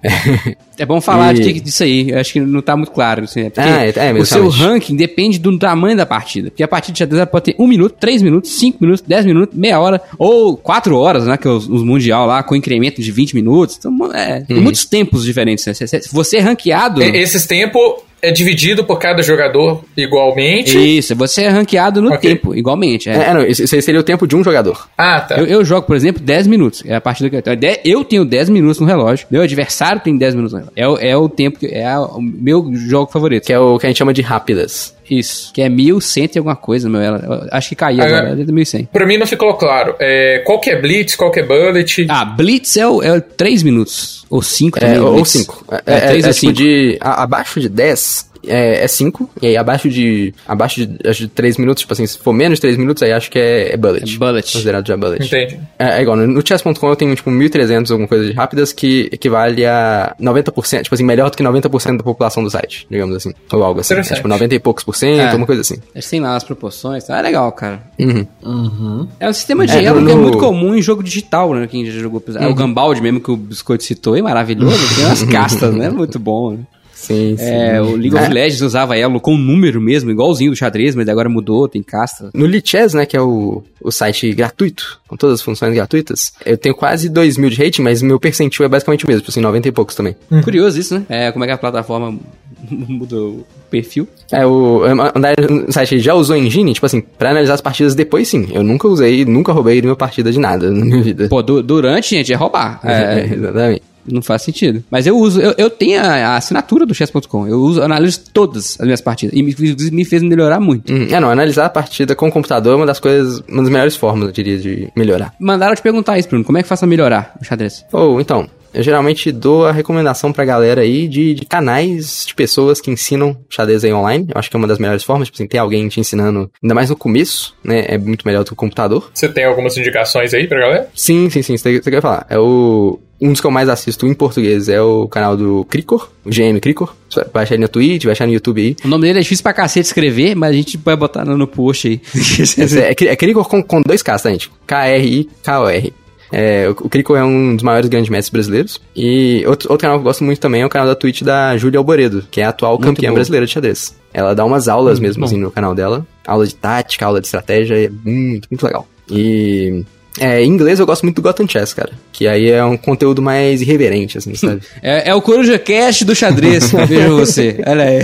[0.78, 2.10] É bom falar E- de- disso aí.
[2.10, 3.24] Eu acho que não tá muito claro.
[3.24, 3.50] Assim, né?
[3.50, 6.50] Porque Ah, é- é mesmo, o seu ranking depende do tamanho da partida.
[6.50, 9.56] Porque a partida de xadrez pode ter um minuto, três minutos, cinco minutos, dez minutos,
[9.58, 11.36] meia hora, ou quatro horas, né?
[11.36, 13.76] Que é os, os mundial lá, com incremento de 20 minutos.
[13.78, 14.44] Então, é, Uhum.
[14.44, 15.66] tem muitos tempos diferentes.
[15.66, 15.72] Né?
[16.12, 17.02] Você é ranqueado.
[17.02, 17.80] E- Esses tempos
[18.28, 20.76] é dividido por cada jogador igualmente.
[20.98, 22.30] Isso, você é ranqueado no Ok.
[22.30, 23.08] tempo, igualmente.
[23.08, 23.14] é.
[23.14, 24.88] É, não, esse seria o tempo de um jogador.
[24.96, 25.36] Ah, tá.
[25.36, 26.82] Eu, eu jogo, por exemplo, 10 minutos.
[26.86, 27.76] É a partida que eu tenho.
[27.84, 29.26] Eu tenho 10 minutos no relógio.
[29.30, 30.74] Meu adversário tem 10 minutos no relógio.
[30.76, 31.66] É, o- é o tempo que.
[31.66, 33.44] É o meu jogo favorito.
[33.46, 34.95] Que é o que a gente chama de rápidas.
[35.10, 35.52] Isso.
[35.52, 37.00] Que é 1100 e alguma coisa, meu.
[37.00, 38.30] Ela, acho que caiu Agora-.
[38.30, 38.86] É de 1100.
[38.86, 39.94] Pra mim não ficou claro.
[40.00, 42.06] É, qual que é Blitz, qual que é Bullet?
[42.08, 44.24] Ah, Blitz é, o, é 3 minutos.
[44.28, 44.98] Ou 5 É, também.
[45.00, 45.28] ou Blitz.
[45.30, 45.64] 5.
[45.70, 46.52] É, É, é, 3 é ou tipo 5.
[46.52, 46.98] de.
[47.00, 49.30] a- abaixo de 10 é 5.
[49.42, 50.34] e aí abaixo de.
[50.46, 53.12] Abaixo de, acho de 3 minutos, tipo assim, se for menos de 3 minutos, aí
[53.12, 54.14] acho que é, é bullet.
[54.14, 54.52] É bullet.
[54.52, 55.24] Considerado já bullet.
[55.26, 55.58] Entendi.
[55.78, 59.08] É, é igual, no, no chess.com eu tenho tipo 1300 alguma coisa de rápidas que
[59.12, 63.32] equivale a 90%, tipo assim, melhor do que 90% da população do site, digamos assim.
[63.52, 63.94] Ou algo assim.
[63.94, 65.34] É, tipo 90 e poucos por cento, É.
[65.34, 65.76] uma coisa assim.
[65.94, 67.04] Eles têm lá as proporções.
[67.04, 67.18] Tá?
[67.18, 67.82] É legal, cara.
[67.98, 69.08] Uhum.
[69.18, 71.66] É um sistema de É, elo que é no- muito comum em jogo digital, né?
[71.66, 72.20] Quem já jogou.
[72.20, 74.94] por exemplo, O Gambaldi mesmo, que o Biscoito citou, é maravilhoso.
[74.94, 75.90] Tem umas castas, né?
[75.90, 76.58] Muito bom, né?
[76.96, 77.44] Sim, sim.
[77.44, 81.28] É, o League of Legends usava elo com número mesmo, igualzinho do xadrez, mas agora
[81.28, 82.30] mudou, tem casta.
[82.34, 86.56] No Lichess, né, que é o, o site gratuito, com todas as funções gratuitas, eu
[86.56, 89.40] tenho quase 2 mil de rating, mas meu percentil é basicamente o mesmo, tipo assim,
[89.40, 90.16] 90 e poucos também.
[90.42, 91.04] Curioso isso, né?
[91.08, 92.18] É, como é que a plataforma
[92.70, 94.08] mudou o perfil.
[94.32, 94.82] É, o
[95.14, 98.48] André no site já usou Engine, tipo assim, pra analisar as partidas depois sim.
[98.52, 101.28] Eu nunca usei, nunca roubei nenhuma partida de nada na minha vida.
[101.28, 102.80] Pô, du- durante, gente, é roubar.
[102.82, 103.82] É, É, exatamente.
[104.10, 104.82] Não faz sentido.
[104.90, 107.46] Mas eu uso, eu, eu tenho a, a assinatura do chess.com.
[107.46, 109.36] Eu uso, analiso todas as minhas partidas.
[109.36, 109.54] E me,
[109.90, 110.92] me fez melhorar muito.
[110.92, 113.70] Hum, é, não, analisar a partida com o computador é uma das coisas, uma das
[113.70, 115.34] melhores formas, eu diria, de melhorar.
[115.40, 116.44] Mandaram te perguntar isso, Bruno.
[116.44, 117.84] Como é que faço pra melhorar o xadrez?
[117.92, 122.78] Ou, então, eu geralmente dou a recomendação pra galera aí de, de canais de pessoas
[122.78, 124.26] que ensinam xadrez aí online.
[124.28, 126.74] Eu acho que é uma das melhores formas, tipo assim, ter alguém te ensinando, ainda
[126.74, 127.86] mais no começo, né?
[127.88, 129.10] É muito melhor do que o computador.
[129.14, 130.88] Você tem algumas indicações aí pra galera?
[130.94, 132.26] Sim, sim, sim, isso que eu ia falar.
[132.28, 132.98] É o.
[133.20, 136.58] Um dos que eu mais assisto em português é o canal do Cricor, o GM
[136.60, 136.94] Cricor.
[137.08, 138.76] Você vai achar ele na Twitch, vai achar no YouTube aí.
[138.84, 141.88] O nome dele é difícil pra cacete escrever, mas a gente vai botar no, post
[141.88, 142.00] aí.
[142.14, 144.50] Esse é, é Cricor com, com dois Ks, tá, gente?
[144.66, 145.92] K-R-I-K-O-R.
[146.32, 148.80] É, o o Cricor é um dos maiores grandes mestres brasileiros.
[148.94, 151.56] E outro, outro canal que eu gosto muito também é o canal da Twitch da
[151.56, 153.16] Júlia Alboredo, que é a atual Muito campeã boa.
[153.16, 153.96] brasileira de xadrez.
[154.12, 155.26] Ela dá umas aulas mesmo, bom.
[155.26, 156.06] assim, no canal dela.
[156.26, 158.86] Aula de tática, aula de estratégia, é muito, muito legal.
[159.10, 159.84] E...
[160.20, 161.92] É, em inglês eu gosto muito do Gotham Chess, cara.
[162.12, 164.60] Que aí é um conteúdo mais irreverente, assim, sabe?
[164.82, 166.70] É, é o Coruja Cast do xadrez.
[166.88, 167.62] Veja você.
[167.66, 167.98] Olha aí.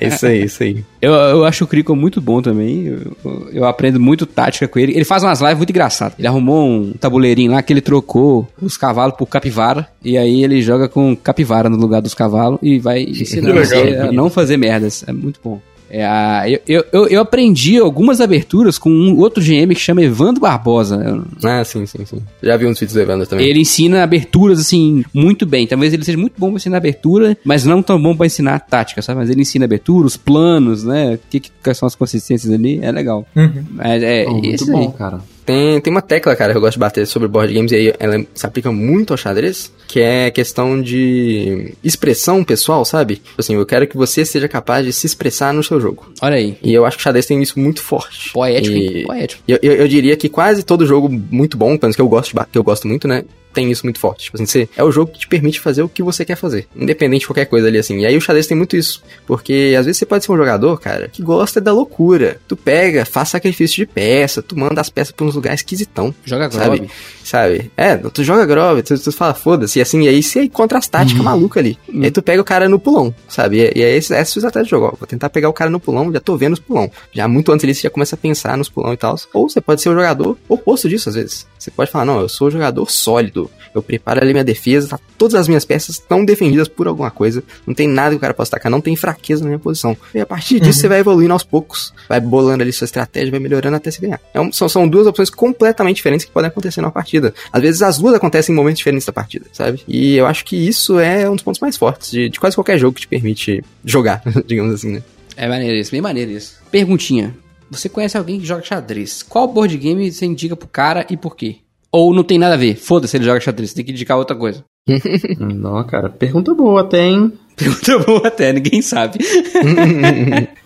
[0.00, 0.84] é isso aí, isso aí.
[1.00, 2.86] Eu, eu acho o Crico muito bom também.
[2.86, 4.92] Eu, eu aprendo muito tática com ele.
[4.94, 6.18] Ele faz umas lives muito engraçadas.
[6.18, 9.88] Ele arrumou um tabuleirinho lá que ele trocou os cavalos por capivara.
[10.04, 13.64] E aí ele joga com capivara no lugar dos cavalos e vai legal.
[13.64, 15.04] você a não fazer merdas.
[15.06, 15.60] É muito bom.
[15.88, 20.40] É, a- eu, eu, eu, aprendi algumas aberturas com um outro GM que chama Evandro
[20.40, 20.96] Barbosa.
[20.96, 22.20] Eu- Ah, sim, sim, sim.
[22.42, 23.46] Já vi uns vídeos do Evandro também.
[23.46, 25.66] Ele ensina aberturas, assim, muito bem.
[25.66, 29.00] Talvez ele seja muito bom pra ensinar abertura, mas não tão bom pra ensinar tática,
[29.00, 29.20] sabe?
[29.20, 31.14] Mas ele ensina abertura, os planos, né?
[31.14, 33.26] O que, que são as consistências ali, é legal.
[33.36, 33.64] Uhum.
[33.70, 34.92] Mas é, Pô, muito bom, aí.
[34.98, 35.20] cara.
[35.46, 37.94] Tem, tem uma tecla, cara, que eu gosto de bater sobre board games e aí
[38.00, 43.16] ela se aplica muito ao xadrez, que é questão de expressão pessoal, sabe?
[43.16, 46.12] Tipo Assim, eu quero que você seja capaz de se expressar no seu jogo.
[46.20, 46.58] Olha aí.
[46.62, 48.32] E eu acho que o xadrez tem isso muito forte.
[48.32, 49.04] Poético, E?
[49.04, 49.42] Poético.
[49.46, 52.34] Eu, eu, eu diria que quase todo jogo muito bom, pelo menos que eu gosto
[52.36, 53.24] de que eu gosto muito, né?
[53.56, 54.24] Tem isso muito forte.
[54.24, 56.66] Tipo assim, você, é o jogo que te permite fazer o que você quer fazer.
[56.76, 57.98] Independente de qualquer coisa ali, assim.
[58.00, 59.02] E aí o xadrez tem muito isso.
[59.26, 62.38] Porque às vezes você pode ser um jogador, cara, que gosta da loucura.
[62.46, 66.14] Tu pega, faz sacrifício de peça, tu manda as peças pra uns lugares esquisitão.
[66.24, 66.78] Joga Sabe?
[66.80, 66.90] Grob.
[67.24, 67.70] Sabe?
[67.76, 70.86] É, tu joga Grove, tu, tu fala, foda-se, e assim, e aí você encontra as
[70.86, 71.78] táticas malucas ali.
[71.92, 73.58] E aí tu pega o cara no pulão, sabe?
[73.74, 74.96] E, e aí esse- essa é a sua estratégia de jogo, ó.
[74.96, 76.90] Vou tentar pegar o cara no pulão, já tô vendo os pulão.
[77.12, 79.16] Já muito antes ali você já começa a pensar nos pulão e tal.
[79.32, 81.46] Ou você pode ser o jogador oposto disso, às vezes.
[81.66, 83.50] Você pode falar, não, eu sou o jogador sólido.
[83.74, 87.42] Eu preparo ali minha defesa, tá, todas as minhas peças estão defendidas por alguma coisa.
[87.66, 89.96] Não tem nada que o cara possa atacar, não tem fraqueza na minha posição.
[90.14, 91.92] E a partir disso você vai evoluindo aos poucos.
[92.08, 94.20] Vai bolando ali sua estratégia, vai melhorando até se ganhar.
[94.32, 97.34] É um- são, são duas opções completamente diferentes que podem acontecer numa partida.
[97.52, 99.82] Às vezes as duas acontecem em momentos diferentes da partida, sabe?
[99.88, 102.78] E eu acho que isso é um dos pontos mais fortes de, de quase qualquer
[102.78, 105.02] jogo que te permite jogar, digamos assim, né?
[105.36, 106.54] É maneiro isso, bem maneiro isso.
[106.70, 107.34] Perguntinha.
[107.70, 109.22] Você conhece alguém que joga xadrez?
[109.22, 111.56] Qual board game você indica pro cara e por quê?
[111.92, 112.76] Ou não tem nada a ver?
[112.76, 114.64] Foda-se ele joga xadrez, tem que indicar outra coisa.
[115.40, 117.32] Não, cara, pergunta boa até, hein?
[117.56, 119.18] Pergunta boa até, ninguém sabe.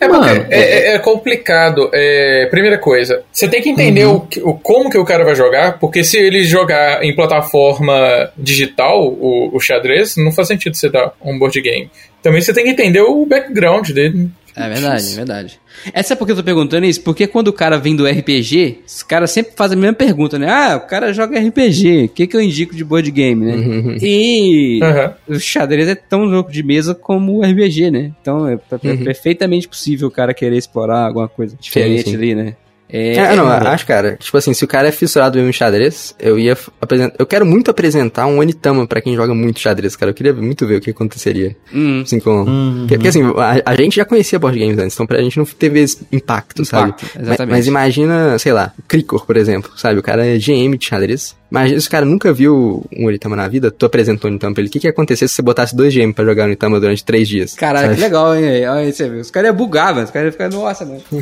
[0.00, 1.88] É, Mano, é, é- é complicado.
[1.92, 4.26] É, primeira coisa, você tem que entender Uhum.
[4.42, 9.06] o, o como que o cara vai jogar, porque se ele jogar em plataforma digital,
[9.06, 11.88] o, o xadrez, não faz sentido você dar um board game.
[12.22, 14.28] Também você tem que entender o background dele.
[14.54, 15.60] É verdade, é verdade.
[15.92, 19.02] Essa é porque eu tô perguntando isso, porque quando o cara vem do RPG, os
[19.02, 20.48] caras sempre fazem a mesma pergunta, né?
[20.48, 23.98] Ah, o cara joga RPG, o que, que eu indico de board game, né?
[24.02, 25.14] E Aham.
[25.28, 28.12] o xadrez é tão jogo de mesa como o RPG, né?
[28.20, 32.16] Então é, é perfeitamente possível o cara querer explorar alguma coisa diferente sim.
[32.16, 32.54] ali, né?
[32.92, 35.52] É, É, não, é- acho, cara, tipo assim, se o cara é fissurado mesmo em
[35.52, 37.14] xadrez, eu ia apresentar.
[37.18, 40.10] Eu quero muito apresentar um Onitama pra quem joga muito xadrez, cara.
[40.10, 41.56] Eu queria muito ver o que aconteceria.
[41.72, 42.42] Hum, Assim, com.
[42.42, 42.78] Uhum.
[42.80, 45.44] Porque, porque, assim, a, a gente já conhecia board games antes, então pra gente não
[45.44, 46.88] teve esse impacto, sabe?
[46.90, 47.50] Impacto, Mas, exatamente.
[47.56, 49.98] mas imagina, sei lá, o Cricor, por exemplo, sabe?
[49.98, 51.36] O cara é GM de xadrez.
[51.50, 54.60] Imagina se o cara nunca viu um Onitama na vida, tu apresentou um Onitama pra
[54.62, 54.68] ele.
[54.68, 57.26] O que que ia acontecer se você botasse dois GM pra jogar Onitama durante três
[57.28, 57.54] dias?
[57.54, 57.96] Caralho, sabe?
[57.96, 58.44] que legal, hein?
[58.68, 59.20] Olha aí, você viu.
[59.20, 60.04] Os caras iam bugar, mano.
[60.04, 61.00] Os caras iam ficar, nossa, mano.
[61.10, 61.20] o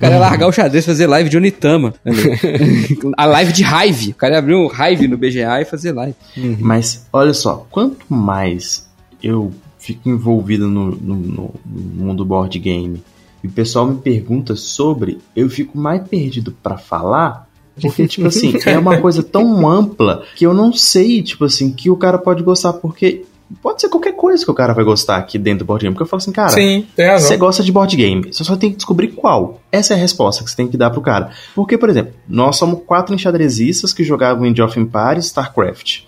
[0.00, 1.94] cara ia largar o xadrez e fazer live de Onitama.
[3.16, 4.10] a live de Hive.
[4.10, 6.14] O cara ia abrir um Hive no BGA e fazer live.
[6.60, 8.86] Mas olha só, quanto mais
[9.22, 13.02] eu fico envolvido no, no- no- no mundo board game
[13.42, 17.45] e o pessoal me pergunta sobre, eu fico mais perdido pra falar.
[17.80, 21.90] Porque, tipo assim, é uma coisa tão ampla que eu não sei, tipo assim, que
[21.90, 23.24] o cara pode gostar, porque
[23.62, 25.94] pode ser qualquer coisa que o cara vai gostar aqui dentro do board game.
[25.94, 26.86] Porque eu falo assim, cara, Sim,
[27.18, 29.60] você gosta de board game, você só tem que descobrir qual.
[29.70, 31.30] Essa é a resposta que você tem que dar pro cara.
[31.54, 36.02] Porque, por exemplo, nós somos quatro enxadrezistas que jogavam Age of Empires e StarCraft.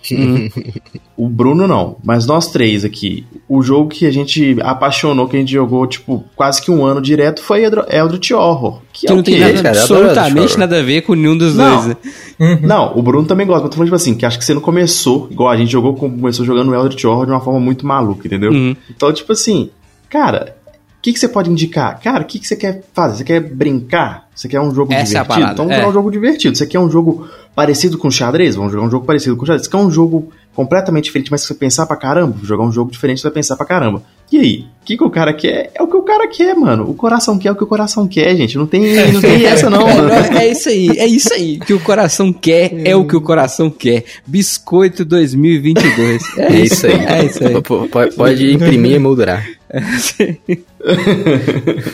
[1.17, 3.27] o Bruno não, mas nós três aqui.
[3.49, 7.01] O jogo que a gente apaixonou, que a gente jogou, tipo, quase que um ano
[7.01, 8.81] direto foi Eldritch Horror.
[8.99, 9.79] Que, Que é não o tem nada, cara?
[9.79, 11.75] Absolutamente nada a ver com nenhum dos Não.
[11.85, 12.59] dois, né?
[12.63, 14.55] Não, o Bruno também gosta, mas eu tô falando, tipo assim, que acho que você
[14.55, 18.27] não começou, igual a gente jogou, começou jogando Eldritch Horror de uma forma muito maluca,
[18.27, 18.51] entendeu?
[18.51, 18.75] Uhum.
[18.91, 19.71] Então, tipo assim,
[20.11, 20.57] cara,
[20.99, 22.01] o que, que você pode indicar?
[22.01, 23.19] Cara, o que, que você quer fazer?
[23.19, 24.27] Você quer brincar?
[24.35, 25.29] Você quer um jogo Essa é a divertido?
[25.29, 25.69] parada, então, é.
[25.69, 26.57] vamos jogar um jogo divertido.
[26.59, 28.57] Você quer um jogo parecido com xadrez?
[28.57, 29.65] Vamos jogar um jogo parecido com xadrez.
[29.67, 32.37] Você quer um jogo completamente diferente, mas que você vai pensar pra caramba?
[32.43, 34.03] Jogar um jogo diferente, você vai pensar pra caramba.
[34.31, 34.67] E aí?
[34.83, 35.71] O que, que o cara quer?
[35.75, 36.89] É o que o cara quer, mano.
[36.89, 38.57] O coração quer o que o coração quer, gente.
[38.57, 38.81] Não tem,
[39.13, 40.11] não tem essa, não, mano.
[40.11, 41.59] É, é isso aí, é isso aí.
[41.61, 44.05] O que o coração quer é o que o coração quer.
[44.27, 46.23] Biscoito 2022.
[46.39, 47.05] É, É isso aí.
[47.05, 47.55] É isso aí.
[47.63, 49.47] P- Pode, pode imprimir e moldurar.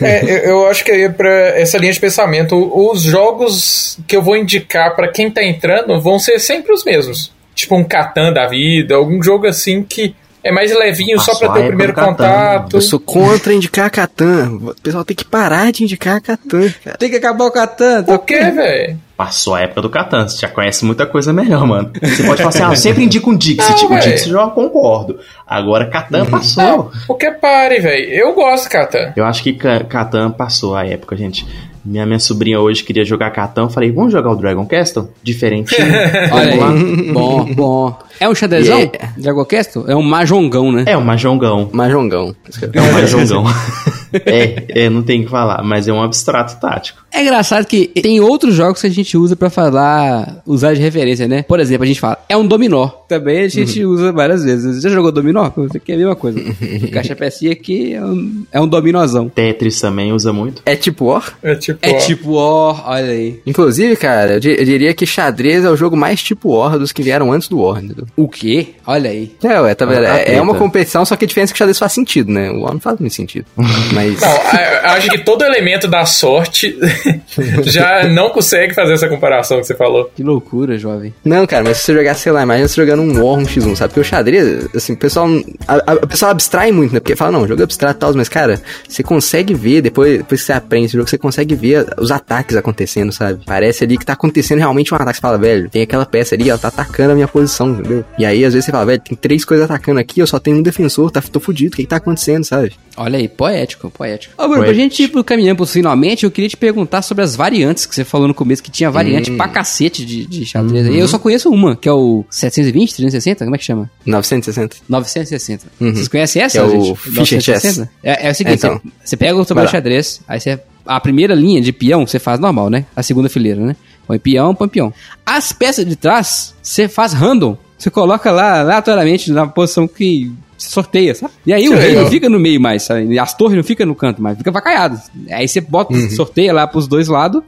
[0.01, 1.29] É, eu, acho que aí pra
[1.59, 6.19] essa linha de pensamento, os jogos que eu vou indicar pra quem tá entrando vão
[6.19, 7.33] ser sempre os mesmos.
[7.55, 10.15] Tipo um Catan da vida, algum jogo assim que
[10.45, 12.11] é mais levinho só pra ter a o primeiro do Catan.
[12.13, 12.77] contato.
[12.77, 14.59] Eu sou contra indicar Catan.
[14.63, 16.97] O pessoal tem que parar de indicar Catan, cara.
[16.99, 18.05] Tem que acabar o Catan.
[18.05, 18.99] Por quê, velho?
[19.17, 21.91] Passou a época do Catan, você já conhece muita coisa melhor, mano.
[22.03, 23.83] Você pode falar assim, ah, eu sempre indico um Dixit.
[23.83, 24.01] Não, o véi.
[24.01, 25.19] Dixit eu já concordo.
[25.47, 26.63] Agora Catan passou.
[26.65, 28.11] Não, porque pare, velho.
[28.13, 29.13] Eu gosto, Catan.
[29.17, 31.47] Eu acho que Ca- Catan passou a época, gente.
[31.85, 33.33] Minha, minha sobrinha hoje queria jogar.
[33.57, 35.09] Eu falei, vamos jogar o Dragon Castle?
[35.23, 35.87] Diferentinho.
[36.33, 37.13] Olha Vamos lá.
[37.13, 37.99] Bom, bom.
[38.19, 38.79] É um xadrezão?
[38.79, 39.13] Yeah.
[39.17, 39.85] Dragon Castle?
[39.87, 40.85] É um majongão, né?
[40.87, 41.69] É um majongão.
[41.73, 42.35] Majongão.
[42.73, 43.45] É um majongão.
[44.27, 47.03] é, é, não tem o que falar, mas é um abstrato tático.
[47.13, 51.29] É engraçado que tem outros jogos que a gente usa pra falar, usar de referência,
[51.29, 51.43] né?
[51.43, 52.89] Por exemplo, a gente fala, é um dominó.
[53.09, 54.77] Também a gente usa várias vezes.
[54.77, 55.51] Você já jogou dominó?
[55.59, 56.41] Isso aqui é a mesma coisa.
[56.93, 59.29] Caixa pecinha aqui é um, é um dominózão.
[59.29, 60.63] Tetris também usa muito.
[60.67, 61.37] É tipo War?
[61.43, 61.79] É tipo.
[61.83, 63.41] É ó, tipo, ó, olha aí.
[63.47, 66.91] Inclusive, cara, eu, di- eu diria que xadrez é o jogo mais tipo War dos
[66.93, 68.07] que vieram antes do War, entendeu?
[68.17, 68.69] O quê?
[68.87, 69.33] Olha aí.
[69.43, 70.05] É, ué, tá vendo?
[70.05, 72.51] É, é uma competição, só que a diferença é que o xadrez faz sentido, né?
[72.51, 73.47] O War não faz muito sentido.
[73.93, 74.04] Mas.
[74.13, 76.77] Não, a- acho que todo elemento da sorte
[77.65, 80.11] já não consegue fazer essa comparação que você falou.
[80.15, 81.15] Que loucura, jovem.
[81.25, 83.77] Não, cara, mas se você jogar, sei lá, imagina você jogando um War, um X1,
[83.77, 83.89] sabe?
[83.91, 85.29] Porque o xadrez, assim, o pessoal.
[85.67, 87.01] A, a- o pessoal abstrai muito, né?
[87.01, 90.47] Porque fala, não, jogo abstrato e tal, mas, cara, você consegue ver, depois, depois que
[90.47, 93.43] você aprende esse jogo, você consegue ver os ataques acontecendo, sabe?
[93.47, 95.17] Parece ali que tá acontecendo realmente um ataque.
[95.17, 98.05] Você fala, velho, tem aquela peça ali, ela tá atacando a minha posição, entendeu?
[98.19, 100.57] E aí, às vezes, você fala, velho, tem três coisas atacando aqui, eu só tenho
[100.59, 102.73] um defensor, tá, tô fudido, o que que tá acontecendo, sabe?
[102.97, 104.35] Olha aí, poético, poético.
[104.41, 107.35] Ô, Bruno, pra gente ir pro caminhando pros finalmente, eu queria te perguntar sobre as
[107.35, 110.87] variantes que você falou no começo, que tinha variante pra cacete de, de xadrez.
[110.87, 113.91] Eu só conheço uma, que é o 720, 360, como é que chama?
[114.07, 114.77] 960.
[114.89, 115.67] 960.
[115.81, 115.93] Uhum.
[115.95, 116.95] Vocês conhecem essa, É o?
[116.95, 117.81] Fischer Chess.
[118.03, 118.81] É, é o seguinte, Então.
[118.81, 120.61] você, você pega o tabuleiro de xadrez, aí você...
[120.87, 122.85] A primeira linha de peão você faz normal, né?
[122.95, 123.75] A segunda fileira, né?
[124.07, 124.93] Põe peão, põe peão.
[125.25, 127.57] As peças de trás, você faz random.
[127.79, 130.31] Você coloca lá aleatoriamente na posição que
[130.69, 131.33] sorteia, sabe?
[131.47, 133.19] E aí o rei não fica no meio mais, sabe?
[133.19, 135.01] As torres não ficam no canto mais, fica vacaiado.
[135.31, 137.43] Aí você bota, sorteia lá pros dois lados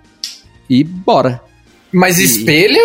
[0.68, 1.40] e bora.
[1.92, 2.80] Mas espelha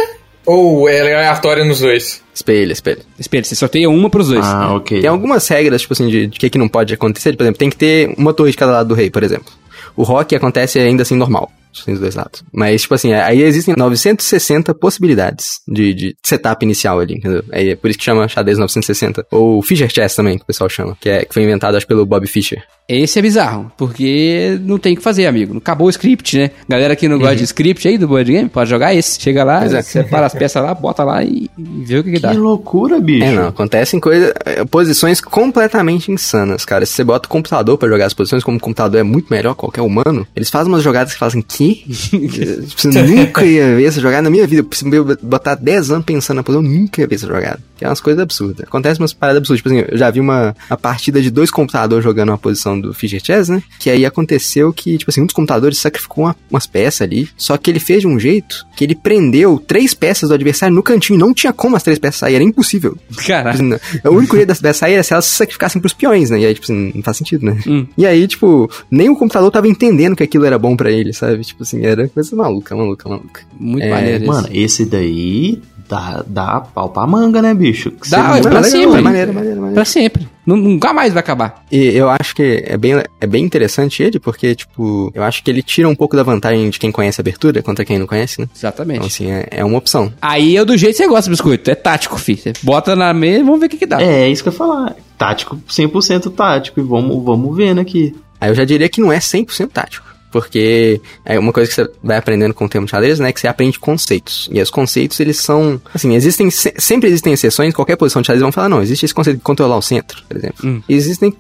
[0.46, 2.22] Ou é aleatório nos dois?
[2.34, 3.02] Espelho, espelho.
[3.20, 4.46] Espera, você sorteia uma pros dois.
[4.46, 5.02] Ah, ok.
[5.02, 7.36] Tem algumas regras, tipo assim, de, de que, que não pode acontecer.
[7.36, 9.52] Por exemplo, tem que ter uma torre de cada lado do rei, por exemplo.
[9.96, 11.52] O rock acontece ainda assim normal.
[11.86, 12.44] Dos dois lados.
[12.52, 17.44] Mas, tipo assim, aí existem 960 possibilidades de, de setup inicial ali, entendeu?
[17.52, 19.26] Aí é por isso que chama xadrez 960.
[19.32, 20.98] Ou Fischer Chess também, que o pessoal chama.
[21.00, 22.64] Que, é, que foi inventado, acho, pelo Bob Fischer.
[22.88, 25.58] Esse é bizarro, porque não tem o que fazer, amigo.
[25.58, 26.52] Acabou o script, né?
[26.68, 29.22] Galera que não gosta de script aí do board game, pode jogar esse.
[29.22, 29.82] Chega lá, é.
[29.82, 32.32] separa as peças lá, bota lá e, e vê o que, que dá.
[32.32, 33.24] Que loucura, bicho.
[33.24, 36.86] É, não, acontecem coisas, é, posições completamente insanas, cara.
[36.86, 39.54] Se você bota o computador pra jogar as posições, como o computador é muito melhor
[39.54, 41.42] que qualquer humano, eles fazem umas jogadas que fazem
[42.76, 44.62] Você nunca ia ver essa jogada na minha vida.
[44.62, 44.90] Eu preciso
[45.22, 47.60] botar 10 anos pensando na posição, eu nunca ia ver essa jogada.
[47.78, 48.66] Que é umas coisas absurdas.
[48.68, 49.60] Acontece umas paradas absurdas.
[49.62, 52.94] Tipo assim, eu já vi uma, uma partida de dois computadores jogando uma posição do
[52.94, 53.62] Fischer Chess, né?
[53.80, 57.28] Que aí aconteceu que, tipo assim, um dos computadores sacrificou uma- umas peças ali.
[57.38, 60.84] Só que ele fez de um jeito que ele prendeu três peças do adversário no
[60.84, 61.20] cantinho.
[61.20, 62.98] Não tinha como as três peças saírem, era impossível.
[63.26, 63.58] Caralho.
[63.58, 66.30] Tipo assim, O único jeito das peças saírem era se elas se sacrificassem pros peões,
[66.30, 66.40] né?
[66.40, 67.58] E aí, tipo assim, não faz sentido, né?
[67.68, 67.86] Hum.
[67.98, 71.42] E aí, tipo, nem o computador tava entendendo que aquilo era bom pra ele, sabe?
[71.52, 73.42] Tipo assim, era coisa maluca, maluca, maluca.
[73.60, 74.58] Muito É, maneiro Mano, esse.
[74.82, 77.92] esse daí dá, dá pau pra manga, né, bicho?
[77.92, 79.00] Que Dá, é pra sempre.
[79.00, 79.74] é maneiro, maneiro, maneiro.
[79.76, 80.28] Pra sempre.
[80.46, 81.64] Nu- Nunca mais vai acabar.
[81.70, 85.52] E eu acho que é bem, é bem interessante ele, porque, tipo, eu acho que
[85.52, 88.40] ele tira um pouco da vantagem de quem conhece a abertura contra quem não conhece,
[88.40, 88.46] né?
[88.50, 89.06] Então, Exatamente.
[89.06, 90.12] assim, é, é uma opção.
[90.22, 91.70] Aí é do jeito que você gosta, biscoito.
[91.70, 92.40] É tático, filho.
[92.40, 94.02] Você bota na mesa e vamos ver o que, que dá.
[94.02, 94.96] É, é isso que eu ia falar.
[95.18, 96.80] Tático, 100% tático.
[96.80, 98.16] E vamos, vamos vendo aqui.
[98.40, 100.08] Aí eu já diria que não é 100% tático.
[100.32, 103.32] Porque é uma coisa que você vai aprendendo com o tempo de xadrez, né?
[103.32, 104.50] Que você aprende conceitos.
[104.52, 105.82] E os conceitos, eles são...
[105.94, 106.50] Assim, existem...
[106.50, 107.74] se- Sempre existem exceções.
[107.74, 110.38] Qualquer posição de xadrez vão falar, não, existe esse conceito de controlar o centro, por
[110.38, 110.56] exemplo.
[110.64, 110.82] Hum.
[110.88, 111.34] E existem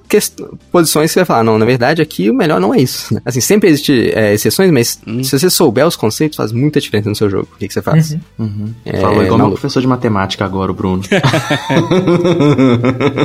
[0.72, 3.14] posições que você vai falar, não, na verdade, aqui o melhor não é isso.
[3.14, 3.22] né?
[3.26, 7.30] Assim, sempre existem exceções, mas se você souber os conceitos, faz muita diferença no seu
[7.30, 7.48] jogo.
[7.56, 8.16] O que, que você faz?
[8.86, 11.02] É, Falou igual meu professor de matemática agora, o Bruno.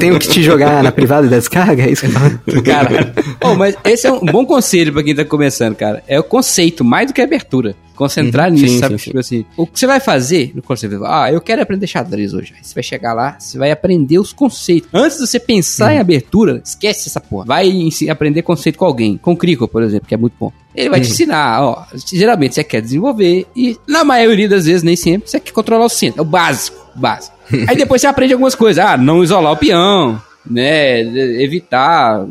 [0.01, 1.85] Tenho que te jogar na privada da descarga?
[1.85, 2.41] É isso que eu falo?
[2.65, 3.13] Cara,
[3.43, 6.03] oh, mas esse é um bom conselho pra quem tá começando, cara.
[6.07, 7.75] É o conceito, mais do que a abertura.
[7.95, 8.55] Concentrar Uhum.
[8.57, 8.99] nisso, Sim, sabe?
[8.99, 11.03] sim, Tipo assim, o que você vai fazer no conceito?
[11.07, 12.53] Ah, eu quero aprender xadrez hoje.
[12.55, 14.91] Aí você vai chegar lá, você vai aprender os conceitos.
[14.93, 15.97] Antes de você pensar Uhum.
[15.97, 17.47] em abertura, esquece essa porra.
[17.47, 17.73] Vai
[18.11, 19.17] aprender conceito com alguém.
[19.17, 20.53] Com o Crico, por exemplo, que é muito bom.
[20.75, 20.91] Ele Uhum.
[20.91, 21.85] vai te ensinar, ó.
[22.13, 25.89] Geralmente você quer desenvolver e, na maioria das vezes, nem sempre, você quer controlar o
[25.89, 26.19] centro.
[26.19, 27.35] É o básico, o básico.
[27.67, 28.85] Aí depois você aprende algumas coisas.
[28.85, 31.01] Ah, não isolar o peão, né?
[31.43, 32.27] Evitar,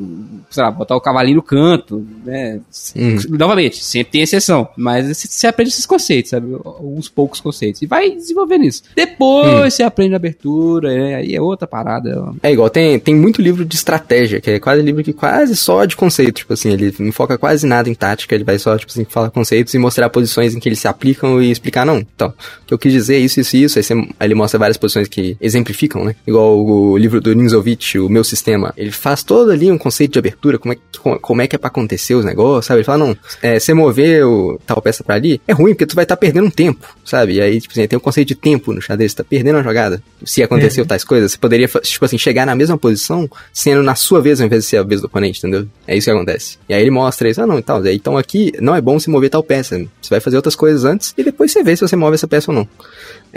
[0.56, 2.60] sei lá, botar o cavalinho no canto, né?
[2.96, 3.18] Hum.
[3.30, 4.68] Novamente, sempre tem exceção.
[4.76, 6.54] Mas você- você aprende esses conceitos, sabe?
[6.64, 7.82] Alguns poucos conceitos.
[7.82, 8.84] E vai desenvolvendo isso.
[8.96, 11.16] Depois você aprende a abertura, né?
[11.16, 12.34] aí é outra parada.
[12.42, 15.86] É igual, tem, tem muito livro de estratégia, que é quase livro que quase só
[15.86, 18.92] de conceito, tipo assim, ele não foca quase nada em tática, ele vai só, tipo
[18.92, 22.30] assim, falar conceitos e mostrar posições em que eles se aplicam e explicar, não, então,
[22.64, 24.60] o que eu quis dizer é isso, isso e isso, aí, você- aí ele mostra
[24.60, 26.16] várias posições que exemplificam, né?
[26.26, 30.20] Igual o livro do Ninzovich, o meu sistema, ele faz todo ali um conceito de
[30.20, 30.82] abertura, como é, que-
[31.22, 32.80] como, é que é pra acontecer os negócios, sabe?
[32.80, 35.96] Ele fala, não, é, você mover o, tal peça pra ali, é ruim, porque tu
[35.96, 37.34] vai estar perdendo um tempo, sabe?
[37.34, 39.64] E aí, tipo assim, tem o conceito de tempo no xadrez, você tá perdendo a
[39.64, 40.02] jogada.
[40.24, 44.22] Se aconteceu tais coisas, você poderia, tipo assim, chegar na mesma posição, sendo na sua
[44.22, 45.68] vez ao invés de ser a vez do oponente, entendeu?
[45.88, 46.58] É isso que acontece.
[46.70, 49.30] E aí ele mostra isso, ah não, então, então aqui não é bom você mover
[49.30, 52.16] tal peça, você vai fazer outras coisas antes e depois você vê se você move
[52.16, 52.68] essa peça ou não.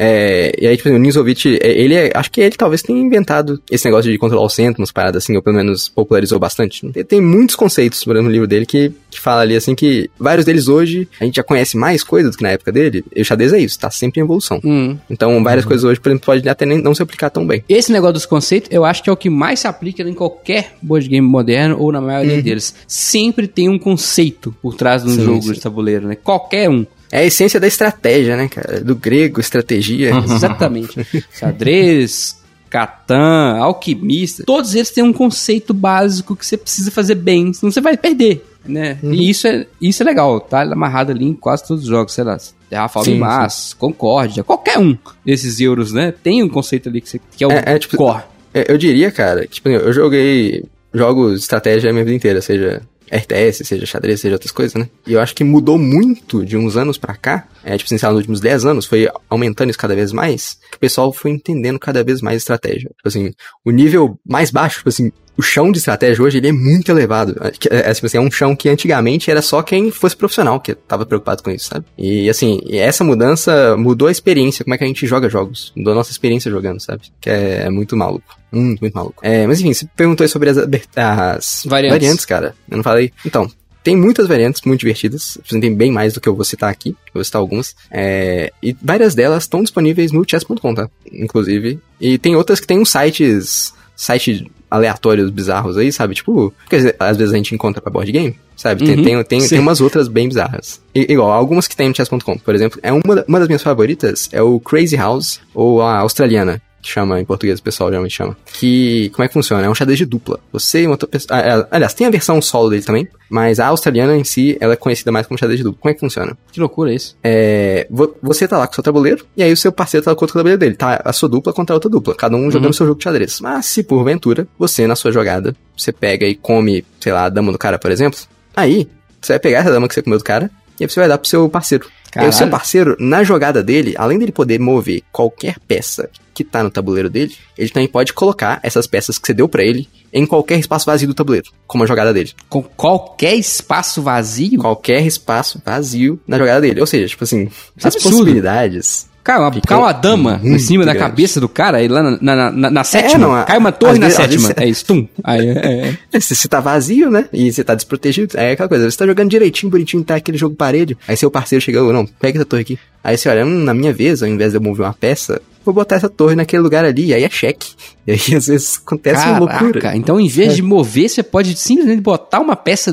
[0.01, 3.61] É, e aí, tipo, o Ninzovich, é, ele é, acho que ele talvez tenha inventado
[3.71, 6.88] esse negócio de controlar o centro, umas paradas assim, ou pelo menos popularizou bastante.
[6.93, 10.11] Tem, tem muitos conceitos, por exemplo, no livro dele que, que fala ali, assim, que
[10.19, 13.23] vários deles hoje, a gente já conhece mais coisas do que na época dele, e
[13.23, 14.61] o xadrez é isso, tá sempre em evolução.
[14.65, 14.97] Hum.
[15.09, 17.65] Então, várias coisas hoje, por exemplo, pode até nem, não se aplicar tão bem.
[17.69, 20.75] Esse negócio dos conceitos, eu acho que é o que mais se aplica em qualquer
[20.83, 22.75] board game moderno ou na maioria deles.
[22.87, 25.53] Sempre tem um conceito por trás de um Sim, jogo sim.
[25.53, 26.15] de tabuleiro, né?
[26.17, 26.87] Qualquer um.
[27.11, 28.81] É a essência da estratégia, né, cara?
[28.81, 30.11] Do grego, estratégia.
[30.25, 31.07] Exatamente.
[31.33, 32.38] Xadrez,
[32.69, 37.81] Catan, Alquimista, todos eles têm um conceito básico que você precisa fazer bem, senão você
[37.81, 38.45] vai perder.
[38.65, 38.99] Né?
[39.03, 42.25] E isso é, isso é legal, tá amarrado ali em quase todos os jogos, sei
[42.25, 42.37] lá,
[42.71, 46.13] Rafael Sim, Mas, Concórdia, qualquer um desses euros, né?
[46.23, 48.25] Tem um conceito ali que, você, que é o É, é, tipo, core.
[48.53, 52.83] É, Eu diria, cara, que tipo, eu joguei jogos estratégia a minha vida inteira, seja
[53.11, 54.89] RTS, seja xadrez, seja outras coisas, né?
[55.07, 58.11] E eu acho que mudou muito de uns anos pra cá, é, tipo assim, lá,
[58.11, 61.79] nos últimos 10 anos, foi aumentando isso cada vez mais, que o pessoal foi entendendo
[61.79, 62.91] cada vez mais estratégia.
[62.97, 63.33] Tipo assim,
[63.65, 67.37] o nível mais baixo, tipo assim, o chão de estratégia hoje, ele é muito elevado.
[67.41, 70.59] É, que- é, tipo assim, é um chão que antigamente era só quem fosse profissional
[70.59, 71.85] que tava preocupado com isso, sabe?
[71.97, 75.73] E assim, essa mudança mudou a experiência, como é que a gente joga jogos.
[75.77, 77.03] Mudou a nossa experiência jogando, sabe?
[77.21, 78.37] Que é, é muito maluco.
[78.51, 79.21] Muito, muito maluco.
[79.25, 80.57] É, mas enfim, você perguntou aí sobre as,
[80.97, 82.25] as Variantes.
[82.25, 82.55] cara.
[82.71, 83.13] Eu não falei.
[83.25, 83.49] Então,
[83.85, 85.39] tem muitas variantes muito divertidas.
[85.49, 86.91] Tem bem mais do que eu vou citar aqui.
[86.91, 87.77] Eu vou citar algumas.
[87.91, 90.91] É, e várias delas estão disponíveis no chess.com, tá?
[91.13, 91.79] Inclusive.
[92.01, 93.73] E tem outras que tem uns sites.
[93.97, 96.15] Sites aleatórios bizarros aí, sabe?
[96.15, 98.85] Tipo, que às vezes a gente encontra pra board game, sabe?
[98.85, 99.49] Tem, Uhum, tem, tem, sim.
[99.51, 100.81] tem umas outras bem bizarras.
[100.95, 104.29] I- igual, algumas que tem no chess.com, por exemplo, é uma, uma das minhas favoritas
[104.33, 108.37] é o Crazy House, ou a australiana, que chama em português, o pessoal geralmente chama.
[108.55, 109.67] Que, como é que funciona?
[109.67, 110.39] É um xadrez de dupla.
[110.53, 111.39] Você e uma outra pessoa...
[111.39, 114.73] ah, ah, aliás, tem a versão solo dele também, mas a australiana em si, ela
[114.75, 115.81] é conhecida mais como xadrez de dupla.
[115.81, 116.37] Como é que funciona?
[116.53, 117.17] Que loucura isso.
[117.23, 120.15] É, vo- você tá lá com o seu tabuleiro, e aí o seu parceiro tá
[120.15, 120.75] com o outro tabuleiro dele.
[120.77, 123.41] Tá a sua dupla contra a outra dupla, cada um jogando seu jogo de xadrez.
[123.41, 127.51] Mas se porventura, você na sua jogada, você pega e come, sei lá, a dama
[127.53, 128.19] do cara, por exemplo,
[128.57, 128.89] aí
[129.21, 131.19] você vai pegar essa dama que você comeu do cara, e aí você vai dar
[131.19, 131.87] pro seu parceiro.
[132.17, 132.51] E aí o seu Caralho.
[132.53, 136.09] parceiro, na jogada dele, além dele poder mover qualquer peça
[136.45, 139.63] que tá no tabuleiro dele, ele também pode colocar essas peças que você deu pra
[139.63, 142.31] ele em qualquer espaço vazio do tabuleiro, como a jogada dele.
[142.49, 144.59] Com qualquer espaço vazio?
[144.61, 146.81] Qualquer espaço vazio na jogada dele.
[146.81, 147.49] Ou seja, tipo assim, é
[147.89, 148.17] as absurdo.
[148.17, 151.11] possibilidades Cara, uma, cai uma dama em cima da grandes.
[151.11, 153.19] cabeça do cara e lá na, na, na- na sétima.
[153.19, 154.55] não, a- cai uma torre na vezes- sétima.
[154.57, 155.07] É isso, tum.
[155.23, 155.99] Aí, é, é.
[156.15, 157.29] É, Se você tá vazio, né?
[157.31, 158.91] E você tá desprotegido, é aquela coisa.
[158.91, 160.97] Você tá jogando direitinho, bonitinho, tá aquele jogo parelho.
[161.07, 162.79] Aí seu parceiro chega, "Ô, não, pega essa torre aqui.
[163.05, 165.83] Aí você olha, hum, na minha vez, ao invés de eu mover uma peça, vou
[165.83, 167.07] botar essa torre naquele lugar ali.
[167.07, 167.73] E aí é cheque.
[168.07, 169.81] E aí às vezes acontece uma loucura.
[169.81, 172.93] Caraca, então em vez de mover, você pode simplesmente botar uma peça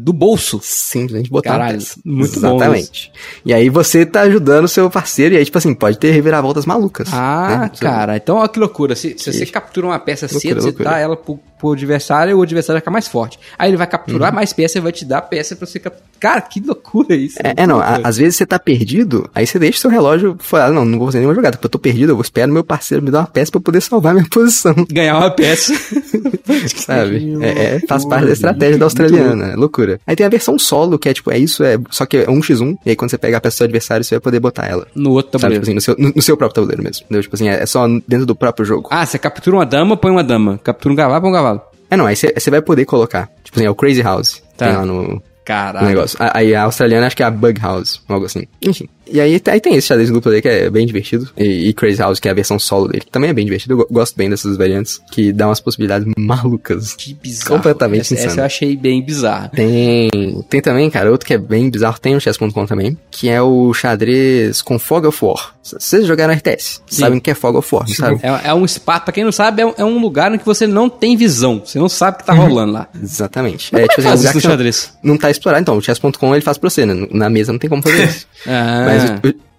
[0.00, 0.60] do bolso.
[0.62, 3.12] Simplesmente botar Caralho, muito bom Exatamente.
[3.44, 6.66] E aí você tá ajudando o seu parceiro, e aí, tipo assim, pode ter reviravoltas
[6.66, 7.08] malucas.
[7.12, 7.70] Ah, né?
[7.80, 8.96] cara, então olha que loucura.
[8.96, 10.90] Se, se você captura uma peça Loucura, cedo, você loucura.
[10.90, 13.38] dá ela pro, pro adversário, o adversário vai ficar mais forte.
[13.58, 16.08] Aí ele vai capturar mais peça e vai te dar peça pra você capturar.
[16.18, 17.38] Cara, que loucura isso.
[17.44, 17.50] Uhum.
[17.56, 20.36] É, é, não, a- às vezes você tá perdido, aí você deixa o seu relógio
[20.38, 22.62] falar, não, não vou fazer nenhuma jogada, porque eu tô perdido, eu vou esperar meu
[22.64, 24.74] parceiro me dar uma peça pra eu poder salvar minha posição.
[24.90, 25.72] Ganhar uma peça.
[26.76, 27.36] Sabe?
[27.42, 30.00] É, é, faz parte da estratégia da australiana, é loucura.
[30.06, 32.76] Aí tem a versão solo, que é tipo, é isso, é só que é 1x1,
[32.84, 34.86] e aí quando você pega a peça do seu adversário, você vai poder botar ela.
[34.94, 35.62] no outro Sabe, tipo tabuleiro.
[35.62, 37.04] assim, no seu, no, no seu próprio tabuleiro mesmo.
[37.04, 37.22] Entendeu?
[37.22, 38.88] Tipo assim, é, é só dentro do próprio jogo.
[38.90, 40.58] Ah, você captura uma dama, põe uma dama.
[40.62, 41.49] Captura um cavalo, põe um cavalo.
[41.90, 43.28] É, não, aí você vai poder colocar.
[43.42, 44.42] Tipo assim, é o Crazy House.
[44.56, 44.66] Tá.
[44.66, 45.86] Tem lá no, no Caralho.
[45.88, 46.16] negócio.
[46.22, 48.44] A- Aí a australiana acho que é a Bug House, algo assim.
[48.62, 48.88] Enfim.
[49.10, 51.28] E aí, aí tem esse xadrez duplo aí que é bem divertido.
[51.36, 53.74] E, e Crazy House, que é a versão solo dele, que também é bem divertido.
[53.74, 56.94] Eu go- gosto bem dessas variantes, que dá umas possibilidades malucas.
[56.94, 57.56] Que bizarro.
[57.56, 58.40] Completamente essa, essa insano.
[58.40, 59.48] eu achei bem bizarra.
[59.54, 60.08] Tem,
[60.48, 63.72] tem também, cara, outro que é bem bizarro, tem no chess.com também, que é o
[63.74, 65.54] xadrez com Fog of War.
[65.62, 67.00] Vocês jogaram RTS, Sim.
[67.00, 68.20] sabem o que é Fog of War, não sabe?
[68.22, 70.44] É, é um espaço, pra quem não sabe, é um, é um lugar em que
[70.46, 71.62] você não tem visão.
[71.64, 72.88] Você não sabe o que tá rolando lá.
[73.00, 73.68] Exatamente.
[73.72, 74.92] Mas é que faz um lugar que não- xadrez?
[75.02, 77.06] Não tá explorado, então, o chess.com ele faz pra você, né?
[77.10, 78.26] Na mesa não tem como fazer isso.
[78.46, 78.84] Ah.
[78.86, 78.99] Mas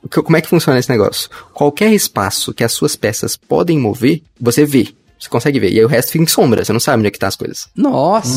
[0.04, 1.30] o que- como é que funciona esse negócio?
[1.54, 4.88] Qualquer espaço que as suas peças podem mover, você vê.
[5.20, 5.72] Você consegue ver.
[5.72, 7.36] E aí o resto fica em sombra, você não sabe onde é que tá as
[7.36, 7.68] coisas.
[7.76, 8.32] Nossa.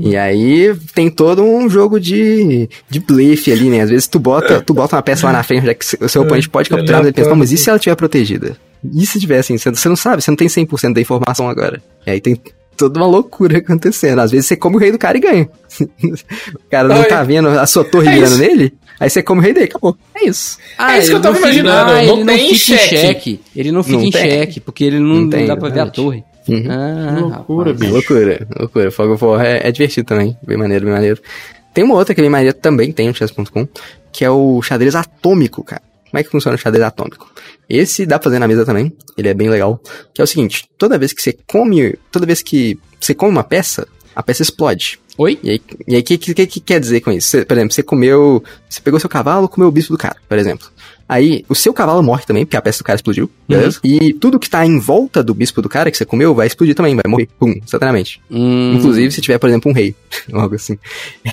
[0.00, 3.80] E aí tem todo um jogo de, de blefe ali, né?
[3.80, 6.22] Às vezes tu bota, tu bota uma peça lá na frente, já que o seu
[6.22, 8.56] oponente pode capturar, ele pensa, não, mas e se ela estiver protegida?
[8.92, 9.56] E se tiver assim?
[9.58, 11.82] Você não sabe, você não tem 100% da informação agora.
[12.06, 12.38] E aí tem
[12.76, 14.18] toda uma loucura acontecendo.
[14.20, 15.48] Às vezes você come o rei do cara e ganha.
[16.04, 17.06] o cara não Oi.
[17.06, 18.38] tá vendo a sua torre É virando isso.
[18.42, 18.74] nele,
[19.04, 19.96] aí você come o rei dele, acabou.
[20.14, 20.58] É isso.
[20.78, 22.56] Ah, É isso que eu tava não fica- imaginando, ah, não ele tem fica em
[22.78, 22.96] cheque.
[22.96, 23.40] cheque.
[23.54, 24.30] Ele não fica Não em tem.
[24.30, 26.24] cheque, porque ele não, Não tem, dá pra ver a torre.
[26.48, 26.64] Uhum.
[26.68, 27.78] Ah, Loucura, rapaz.
[27.80, 27.92] bicho.
[27.92, 28.90] Loucura, loucura.
[28.90, 30.36] Fog of War é, é divertido também.
[30.46, 31.20] Bem maneiro, bem maneiro.
[31.72, 33.66] Tem uma outra que é bem maneiro também, tem no chess.com,
[34.12, 35.82] que é o xadrez atômico, cara.
[36.10, 37.28] Como é que funciona o xadrez atômico?
[37.68, 39.80] Esse dá pra fazer na mesa também, ele é bem legal.
[40.14, 43.42] Que é o seguinte, toda vez que você come, toda vez que você come uma
[43.42, 44.98] peça, a peça explode.
[45.16, 45.38] Oi?
[45.42, 47.28] E aí, o que, que, que, que quer dizer com isso?
[47.28, 48.42] Você, por exemplo, você comeu.
[48.68, 50.66] Você pegou seu cavalo, comeu o bispo do cara, por exemplo.
[51.08, 53.78] Aí, o seu cavalo morre também, porque a peça do cara explodiu, beleza?
[53.84, 56.74] E tudo que tá em volta do bispo do cara que você comeu vai explodir
[56.74, 57.28] também, vai morrer.
[57.38, 58.20] Pum, instantaneamente.
[58.30, 59.94] Hum, Inclusive, se tiver, por exemplo, um rei,
[60.32, 60.78] algo assim.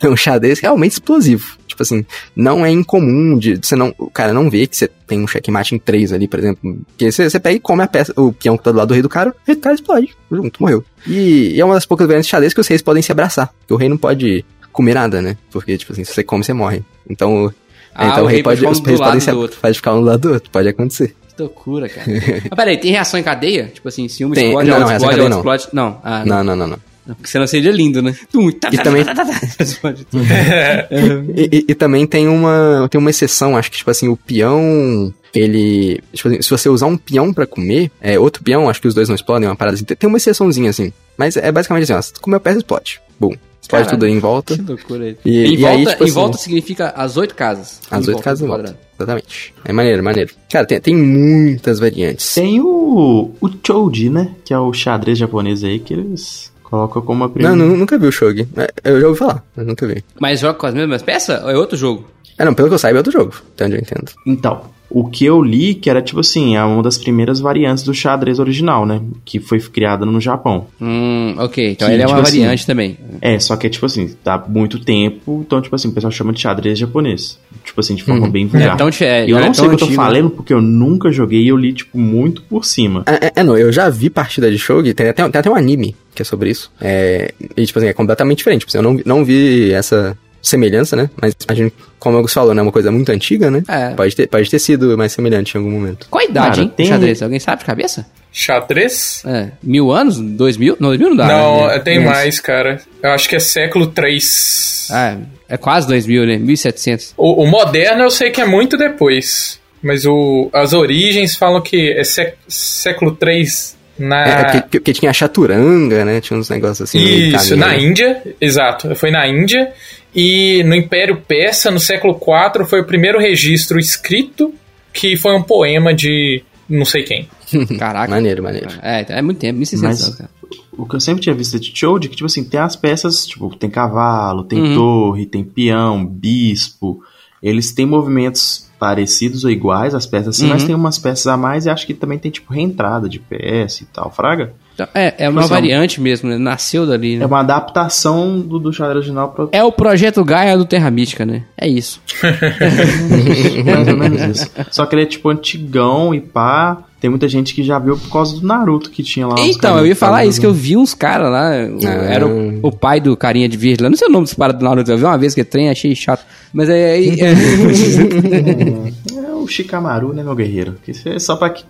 [0.02, 1.58] É um xadrez realmente explosivo.
[1.84, 2.06] Tipo assim,
[2.36, 3.94] não é incomum de você não.
[3.98, 6.78] O cara não vê que você tem um checkmate em 3 ali, por exemplo.
[6.88, 8.94] Porque você, você pega e come a peça, o peão que tá do lado do
[8.94, 10.10] rei do cara, o rei do cara explode.
[10.32, 10.84] Junto, morreu.
[11.08, 13.48] E, e é uma das poucas variantes de xadrez que os reis podem se abraçar.
[13.60, 15.38] Porque o rei não pode comer nada, né?
[15.52, 16.84] Porque, tipo assim, se você come, você morre.
[17.10, 17.54] Então.
[17.94, 18.62] Ah, então o rei pode pode.
[18.62, 19.60] ficar Os um reis do podem lado se do outro.
[19.60, 20.50] pode ficar um do lado do outro.
[20.52, 21.16] Pode acontecer.
[21.36, 22.06] Que loucura, cara.
[22.08, 23.72] Mas peraí, tem reação em cadeia?
[23.74, 25.68] Tipo assim, se uma Tem- explode, não, não, explode, cadeia explode.
[25.74, 26.38] Não, ah, não.
[26.38, 26.80] Não, não, não, não.
[27.06, 28.16] Porque senão seria lindo, né?
[28.60, 29.14] Tá, E tá, também- tá.
[29.60, 30.24] Explode tudo.
[31.36, 35.14] E, e- e também tem uma, tem uma exceção, acho que, tipo assim, o peão,
[35.34, 38.88] ele, tipo assim, se você usar um peão pra comer, é, outro peão, acho que
[38.88, 41.94] os dois não explodem, uma parada assim, tem uma exceçãozinha assim, mas é basicamente assim,
[41.94, 43.30] ó, se tu comer a peça, explode, bum,
[43.62, 43.90] explode Caralho.
[43.90, 45.18] tudo aí em volta, Que loucura aí.
[45.26, 47.80] E- em e volta, aí, tipo em assim- volta significa as oito casas.
[47.90, 48.80] as oito casas em volta, quadrado.
[49.00, 50.32] exatamente, é maneiro, maneiro.
[50.52, 52.34] Cara, tem, tem muitas variantes.
[52.34, 54.32] Tem o, o Choji, né?
[54.46, 57.54] Que é o xadrez japonês aí, que eles Coloca como a primeira.
[57.56, 58.48] Não, nu- nunca vi o Shogi.
[58.56, 60.04] É, Eu já ouvi falar, mas nunca vi.
[60.20, 62.06] Mas joga com as mesmas peças ou é outro jogo?
[62.42, 64.12] É, não, pelo que eu saiba é outro jogo, até onde eu entendo.
[64.26, 67.94] Então, o que eu li que era tipo assim, é uma das primeiras variantes do
[67.94, 69.00] xadrez original, né?
[69.24, 70.66] Que foi criada no Japão.
[70.82, 71.74] Hum, ok.
[71.74, 72.98] Então Que, ele é uma tipo assim, variante também.
[73.22, 76.34] É, só que é tipo assim, tá muito tempo, então tipo assim, o pessoal chama
[76.34, 77.40] de xadrez japonês.
[77.64, 78.74] Tipo assim, de forma bem vulgar.
[78.74, 79.96] É tão é, eu não é não sei o que eu tô né?
[79.96, 83.04] falando porque eu nunca joguei e eu li, tipo, muito por cima.
[83.06, 85.56] É, é, é, não, eu já vi partida de Shogi, tem até, tem até um
[85.56, 86.72] anime que é sobre isso.
[86.82, 88.62] É, e, tipo assim, é completamente diferente.
[88.62, 91.10] Tipo assim, eu não, não vi essa semelhança, né?
[91.22, 92.62] Mas imagino, como o Augusto falou, né?
[92.62, 93.64] Uma coisa muito antiga, né?
[93.68, 93.90] É.
[93.92, 96.08] Pode, ter, pode ter sido mais semelhante em algum momento.
[96.10, 96.74] Qual a idade, Cara, hein?
[96.76, 97.22] tem- Xadrez?
[97.22, 98.06] Alguém sabe de cabeça?
[98.34, 99.24] Xadrez?
[99.26, 100.20] É, mil anos?
[100.20, 100.76] Dois mil?
[100.80, 101.28] Não, dois mil não dá.
[101.28, 101.80] não, né?
[101.80, 102.14] tem Menos.
[102.14, 102.82] mais, cara.
[103.04, 104.88] Eu acho que é século 3.
[104.92, 105.18] É,
[105.50, 106.38] é quase dois mil, né?
[106.38, 107.14] Mil e setecentos.
[107.18, 109.60] O, o moderno eu sei que é muito depois.
[109.84, 114.26] Mas o, as origens falam que é sé- século 3 na.
[114.28, 116.22] É, é porque, porque tinha a chaturanga, né?
[116.22, 117.00] Tinha uns negócios assim.
[117.00, 117.80] Isso, caminho, na né?
[117.82, 118.96] Índia, exato.
[118.96, 119.72] Foi na Índia.
[120.14, 124.54] E no Império Persa, no século IV, foi o primeiro registro escrito
[124.94, 127.28] que foi um poema de não sei quem.
[127.80, 128.10] Caraca.
[128.12, 128.68] Maneiro, maneiro.
[128.82, 130.30] É, é muito tempo, 1600 Mas- anos, cara.
[130.78, 133.54] O que eu sempre tinha visto de Choji, que, tipo assim, tem as peças, tipo,
[133.56, 134.76] tem cavalo, tem Uhum.
[134.76, 137.02] torre, tem peão, bispo.
[137.44, 140.54] Eles têm movimentos parecidos ou iguais, as peças assim, Uhum.
[140.54, 143.84] mas tem umas peças a mais e acho que também tem, tipo, reentrada de peça
[143.84, 144.12] e tal.
[144.12, 144.54] Fraga?
[144.90, 146.38] Então, é, é uma assim, variante mesmo, né?
[146.38, 147.24] Nasceu dali, né?
[147.24, 151.26] É uma adaptação do, do xadrez original pra É o projeto Gaia do Terra Mística,
[151.26, 151.44] né?
[151.58, 152.02] É isso.
[153.66, 154.52] mais ou menos isso.
[154.72, 156.84] Só que ele é, tipo, antigão e pá.
[157.00, 159.34] Tem muita gente que já viu por causa do Naruto que tinha lá.
[159.40, 161.50] Então, caras eu ia falar isso, que eu vi uns caras lá.
[161.50, 162.06] Ah.
[162.08, 163.90] Era o, o pai do carinha de verde lá.
[163.90, 164.92] Não sei o nome desse parado do Naruto.
[164.92, 166.24] Eu vi uma vez que trem, achei chato.
[166.54, 167.00] Mas é.
[167.02, 170.76] é, é- É o Shikamaru, né, meu guerreiro?
[170.86, 171.64] Que isso é só pra, que-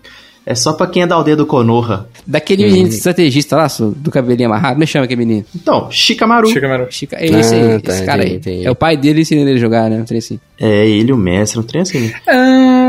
[0.45, 2.07] é só pra quem é da aldeia do Konoha.
[2.25, 4.73] daquele menino estrategista lá, do cabelinho amarrado.
[4.73, 5.45] Como é chama aquele menino?
[5.55, 6.49] Então, Shikamaru.
[6.67, 6.87] Mano.
[6.89, 8.27] Chica, é esse aí, Ah, tá, esse cara aí.
[8.35, 8.67] entendi, entendi.
[8.67, 9.97] É o pai dele ensinando ele a jogar, né?
[10.01, 10.39] Um trem assim.
[10.59, 11.99] É ele, o mestre, um trem assim.
[12.07, 12.13] né?
[12.27, 12.80] Ah,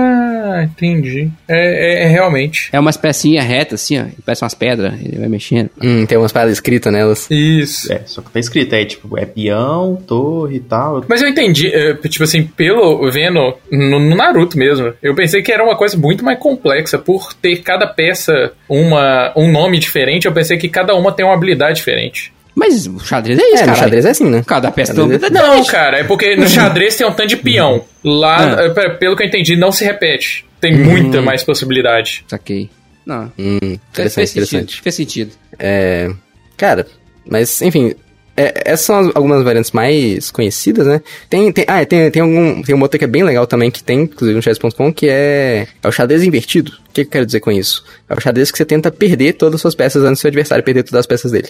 [0.62, 1.30] entendi.
[1.48, 2.68] É, é- é realmente.
[2.72, 4.04] É umas pecinhas retas, assim, ó.
[4.24, 5.70] Parece umas pedras, ele vai mexendo.
[5.82, 7.30] Hum, tem umas paradas escritas nelas.
[7.30, 7.92] Isso.
[7.92, 11.04] É, só que tá escrito aí, tipo, é peão, torre e tal.
[11.08, 15.52] Mas eu entendi, é, tipo assim, pelo vendo no, no Naruto mesmo, eu pensei que
[15.52, 16.98] era uma coisa muito mais complexa.
[16.98, 21.34] Por ter cada peça uma, um nome diferente, eu pensei que cada uma tem uma
[21.34, 22.32] habilidade diferente.
[22.54, 23.74] Mas o xadrez é isso, É, cara.
[23.78, 24.42] xadrez é assim, né?
[24.46, 27.36] Cada peça tem é- habilidade Não, cara, é porque no xadrez tem um tanto de
[27.38, 27.84] peão.
[28.04, 28.62] Lá, Ah.
[28.64, 30.44] é, pe- pelo que eu entendi, não se repete.
[30.60, 32.24] Tem muita mais possibilidade.
[32.28, 32.68] Saquei.
[33.06, 33.32] Não.
[33.38, 34.42] Hum, Fez, interessante, fez sentido.
[34.44, 34.80] interessante.
[34.82, 35.30] Fez sentido.
[35.58, 36.10] É,
[36.56, 36.86] cara,
[37.28, 37.94] mas enfim,
[38.36, 41.00] é, essas são as- algumas variantes mais conhecidas, né?
[41.28, 43.82] Tem, tem, ah, tem, tem, algum, tem uma outra que é bem legal também, que
[43.82, 46.70] tem, inclusive no chess.com, que é, é o xadrez invertido.
[46.88, 47.82] O que, que eu quero dizer com isso?
[48.08, 50.62] É o xadrez que você tenta perder todas as suas peças antes do seu adversário
[50.62, 51.48] perder todas as peças dele.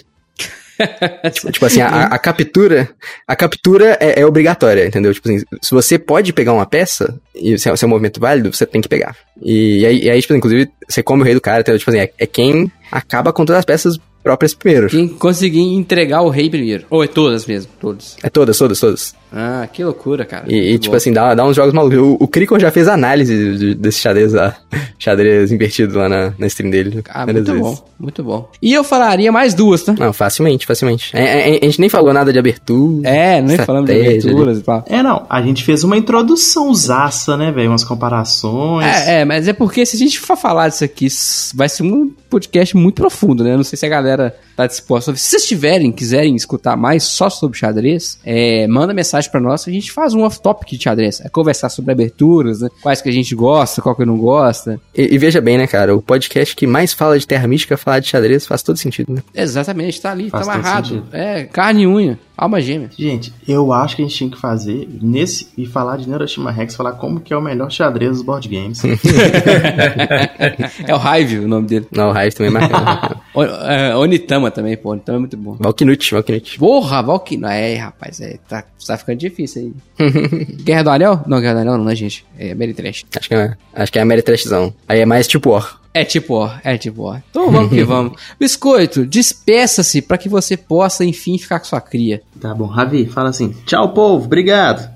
[1.31, 2.89] Tipo, tipo assim, a, a captura,
[3.27, 5.13] a captura é, é obrigatória, entendeu?
[5.13, 8.19] Tipo assim, se você pode pegar uma peça, e se é, se é um movimento
[8.19, 9.15] válido, você tem que pegar.
[9.41, 11.79] E, aí, e aí, tipo, inclusive, você come o rei do cara, entendeu?
[11.79, 14.87] Tipo assim, é, é quem acaba com todas as peças próprias primeiro.
[14.87, 16.85] Quem conseguir entregar o rei primeiro.
[16.89, 17.71] Ou é todas mesmo?
[17.79, 18.15] Todas.
[18.23, 19.15] É todas, todas, todas.
[19.35, 20.45] Ah, que loucura, cara.
[20.47, 21.97] E, e, tipo assim, dá, dá uns jogos malucos.
[21.97, 24.55] O, o Krikor já fez análise de- desse xadrez lá.
[24.99, 27.03] Xadrez invertido lá na, na stream dele.
[27.09, 27.59] Ah, muito vezes.
[27.61, 28.49] bom, muito bom.
[28.61, 29.93] E eu falaria mais duas, tá?
[29.99, 31.15] Não, facilmente, facilmente.
[31.15, 33.09] É, é, a gente nem falou nada de abertura.
[33.09, 34.85] É, nem falamos de aberturas e tal.
[34.87, 37.69] É, não, a gente fez uma introdução zaça, né, velho?
[37.69, 38.85] Umas comparações.
[38.85, 41.07] É, é, mas é porque se a gente for falar disso aqui,
[41.55, 43.53] vai ser um podcast muito profundo, né?
[43.53, 45.15] Eu Não sei se a galera tá disposta.
[45.15, 49.71] Se vocês tiverem, quiserem escutar mais só sobre xadrez, é, manda mensagem pra nós, a
[49.71, 51.21] gente faz um off-topic de xadrez.
[51.21, 52.69] É conversar sobre aberturas, né?
[52.81, 54.79] Quais que a gente gosta, qual que não gosta.
[54.95, 55.95] E, e veja bem, né, cara?
[55.95, 59.23] O podcast que mais fala de Terra Mística, falar de xadrez, faz todo sentido, né?
[59.33, 60.87] Exatamente, tá ali, Faz tá amarrado.
[60.87, 61.07] sentido.
[61.11, 62.89] É, carne e unha, alma gêmea.
[62.97, 66.75] Gente, eu acho que a gente tinha que fazer nesse e falar de Neuroshima Rex,
[66.75, 68.81] falar como que é o melhor xadrez dos board games.
[70.87, 71.87] é o Hive o nome dele.
[71.91, 73.23] Não, o Hive também é marcado.
[73.33, 74.91] O, é, Onitama também, pô.
[74.91, 75.57] Onitama é muito bom.
[75.59, 76.59] Valknut, Valknut.
[76.59, 77.43] Porra, Valkyrie.
[77.43, 80.45] É, rapaz, é, tá, tá ficando difícil aí.
[80.63, 81.23] Guerra do Anel?
[81.25, 82.23] Não, Guerra do Anel não, né, gente?
[82.37, 83.05] É Meritrash.
[83.17, 84.71] Acho que é, acho que é a Meritrashzão.
[84.87, 85.81] Aí é mais tipo War.
[85.93, 87.17] É tipo ó, é tipo ó.
[87.29, 88.19] Então vamos que vamos.
[88.39, 92.21] Biscoito, despeça-se pra que você possa, enfim, ficar com sua cria.
[92.41, 94.91] tá bom, Ravi, fala assim: tchau, povo, obrigado.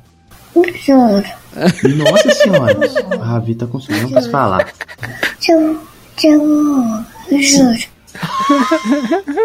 [0.56, 1.24] Juro,
[1.98, 2.80] Nossa senhora,
[3.16, 4.74] o Ravi tá com sono, não posso falar.
[5.48, 5.80] eu,
[6.24, 7.78] eu juro.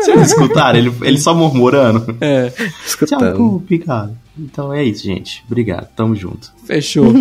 [0.01, 0.79] Vocês escutaram?
[0.79, 2.17] Ele, ele só murmurando.
[2.21, 3.37] É, Tchau, Escutando.
[3.37, 4.13] Cup, cara.
[4.39, 5.43] Então é isso, gente.
[5.47, 5.89] Obrigado.
[5.95, 6.51] Tamo junto.
[6.67, 7.05] fechou.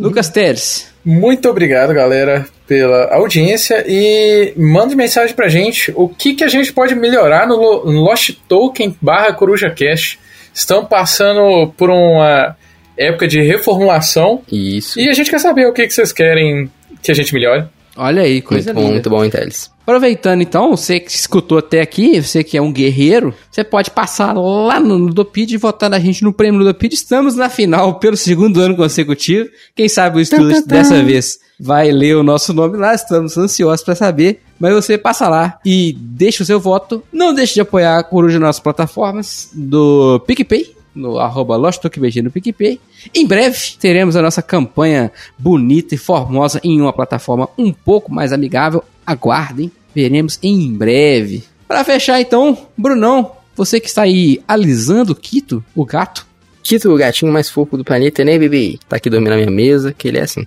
[0.00, 0.92] Lucas Teres.
[1.04, 6.72] Muito obrigado, galera, pela audiência e mande mensagem pra gente o que, que a gente
[6.72, 10.18] pode melhorar no Lo- no Lost Token barra Coruja Cash.
[10.52, 12.56] Estamos passando por uma
[12.98, 14.98] época de reformulação Isso.
[14.98, 16.70] e a gente quer saber o que, que vocês querem
[17.02, 17.66] que a gente melhore.
[17.96, 18.92] Olha aí, coisa Muito bom, linda.
[18.92, 19.70] muito bom, Intelis.
[19.82, 24.32] Aproveitando então, você que escutou até aqui, você que é um guerreiro, você pode passar
[24.32, 26.92] lá no Ludopid e votar na gente no prêmio Ludopid.
[26.92, 29.48] Estamos na final pelo segundo ano consecutivo.
[29.74, 33.94] Quem sabe o estúdio dessa vez vai ler o nosso nome lá, estamos ansiosos para
[33.94, 34.40] saber.
[34.58, 37.02] Mas você passa lá e deixa o seu voto.
[37.12, 42.30] Não deixe de apoiar a Coruja nas nossas plataformas do PicPay, no arroba LostTalkBG no
[42.30, 42.80] PicPay.
[43.14, 48.32] Em breve teremos a nossa campanha bonita e formosa em uma plataforma um pouco mais
[48.32, 48.82] amigável.
[49.06, 51.44] Aguardem, veremos em breve.
[51.68, 56.26] Para fechar então, Brunão, você que está aí alisando o Quito, o gato.
[56.66, 58.76] Quito, o gatinho mais fofo do planeta, né, bebê?
[58.88, 60.44] Tá aqui dormindo na minha mesa, que ele é assim.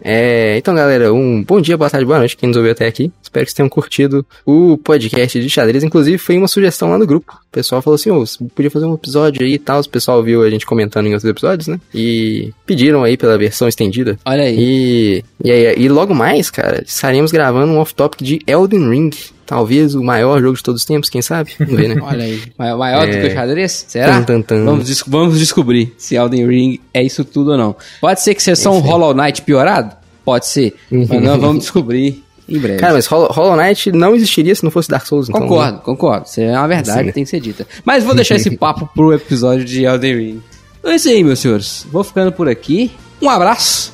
[0.00, 3.10] É, então, galera, um bom dia, boa tarde, boa noite, quem nos ouviu até aqui.
[3.20, 5.82] Espero que vocês tenham curtido o podcast de xadrez.
[5.82, 7.32] Inclusive, foi uma sugestão lá no grupo.
[7.32, 9.80] O pessoal falou assim, ô, você podia fazer um episódio aí e tal.
[9.80, 11.80] O pessoal viu a gente comentando em outros episódios, né?
[11.92, 14.16] E pediram aí pela versão estendida.
[14.24, 14.56] Olha aí.
[14.56, 19.10] E, e, aí- e logo mais, cara, estaremos gravando um off-topic de Elden Ring.
[19.46, 21.52] Talvez o maior jogo de todos os tempos, quem sabe?
[21.58, 21.96] Vamos ver, né?
[22.02, 22.42] Olha aí.
[22.58, 23.20] Maior, maior do É.
[23.20, 23.84] que o xadrez?
[23.88, 24.06] Será?
[24.20, 24.64] Tan, tan, tan.
[24.64, 27.76] Vamos, des- vamos descobrir se Elden Ring é isso tudo ou não.
[28.00, 29.94] Pode ser que seja só um Hollow Knight piorado?
[30.24, 30.74] Pode ser.
[30.90, 32.78] Mas nós vamos descobrir em breve.
[32.80, 35.40] Cara, mas Hollow, Hollow Knight não existiria se não fosse Dark Souls, então.
[35.42, 36.26] Concordo, concordo.
[36.26, 37.12] Isso é uma verdade, Sim, né?
[37.12, 37.66] tem que ser dita.
[37.84, 40.42] Mas vou deixar esse papo pro episódio de Elden Ring.
[40.80, 41.86] Então é isso aí, meus senhores.
[41.92, 42.90] Vou ficando por aqui.
[43.22, 43.92] Um abraço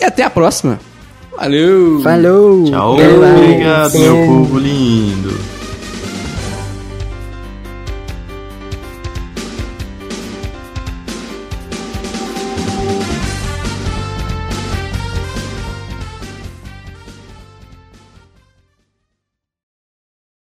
[0.00, 0.78] e até a próxima.
[1.36, 2.00] Valeu!
[2.02, 2.64] Falou!
[2.64, 2.92] Tchau.
[2.92, 5.51] Obrigado, meu povo lindo.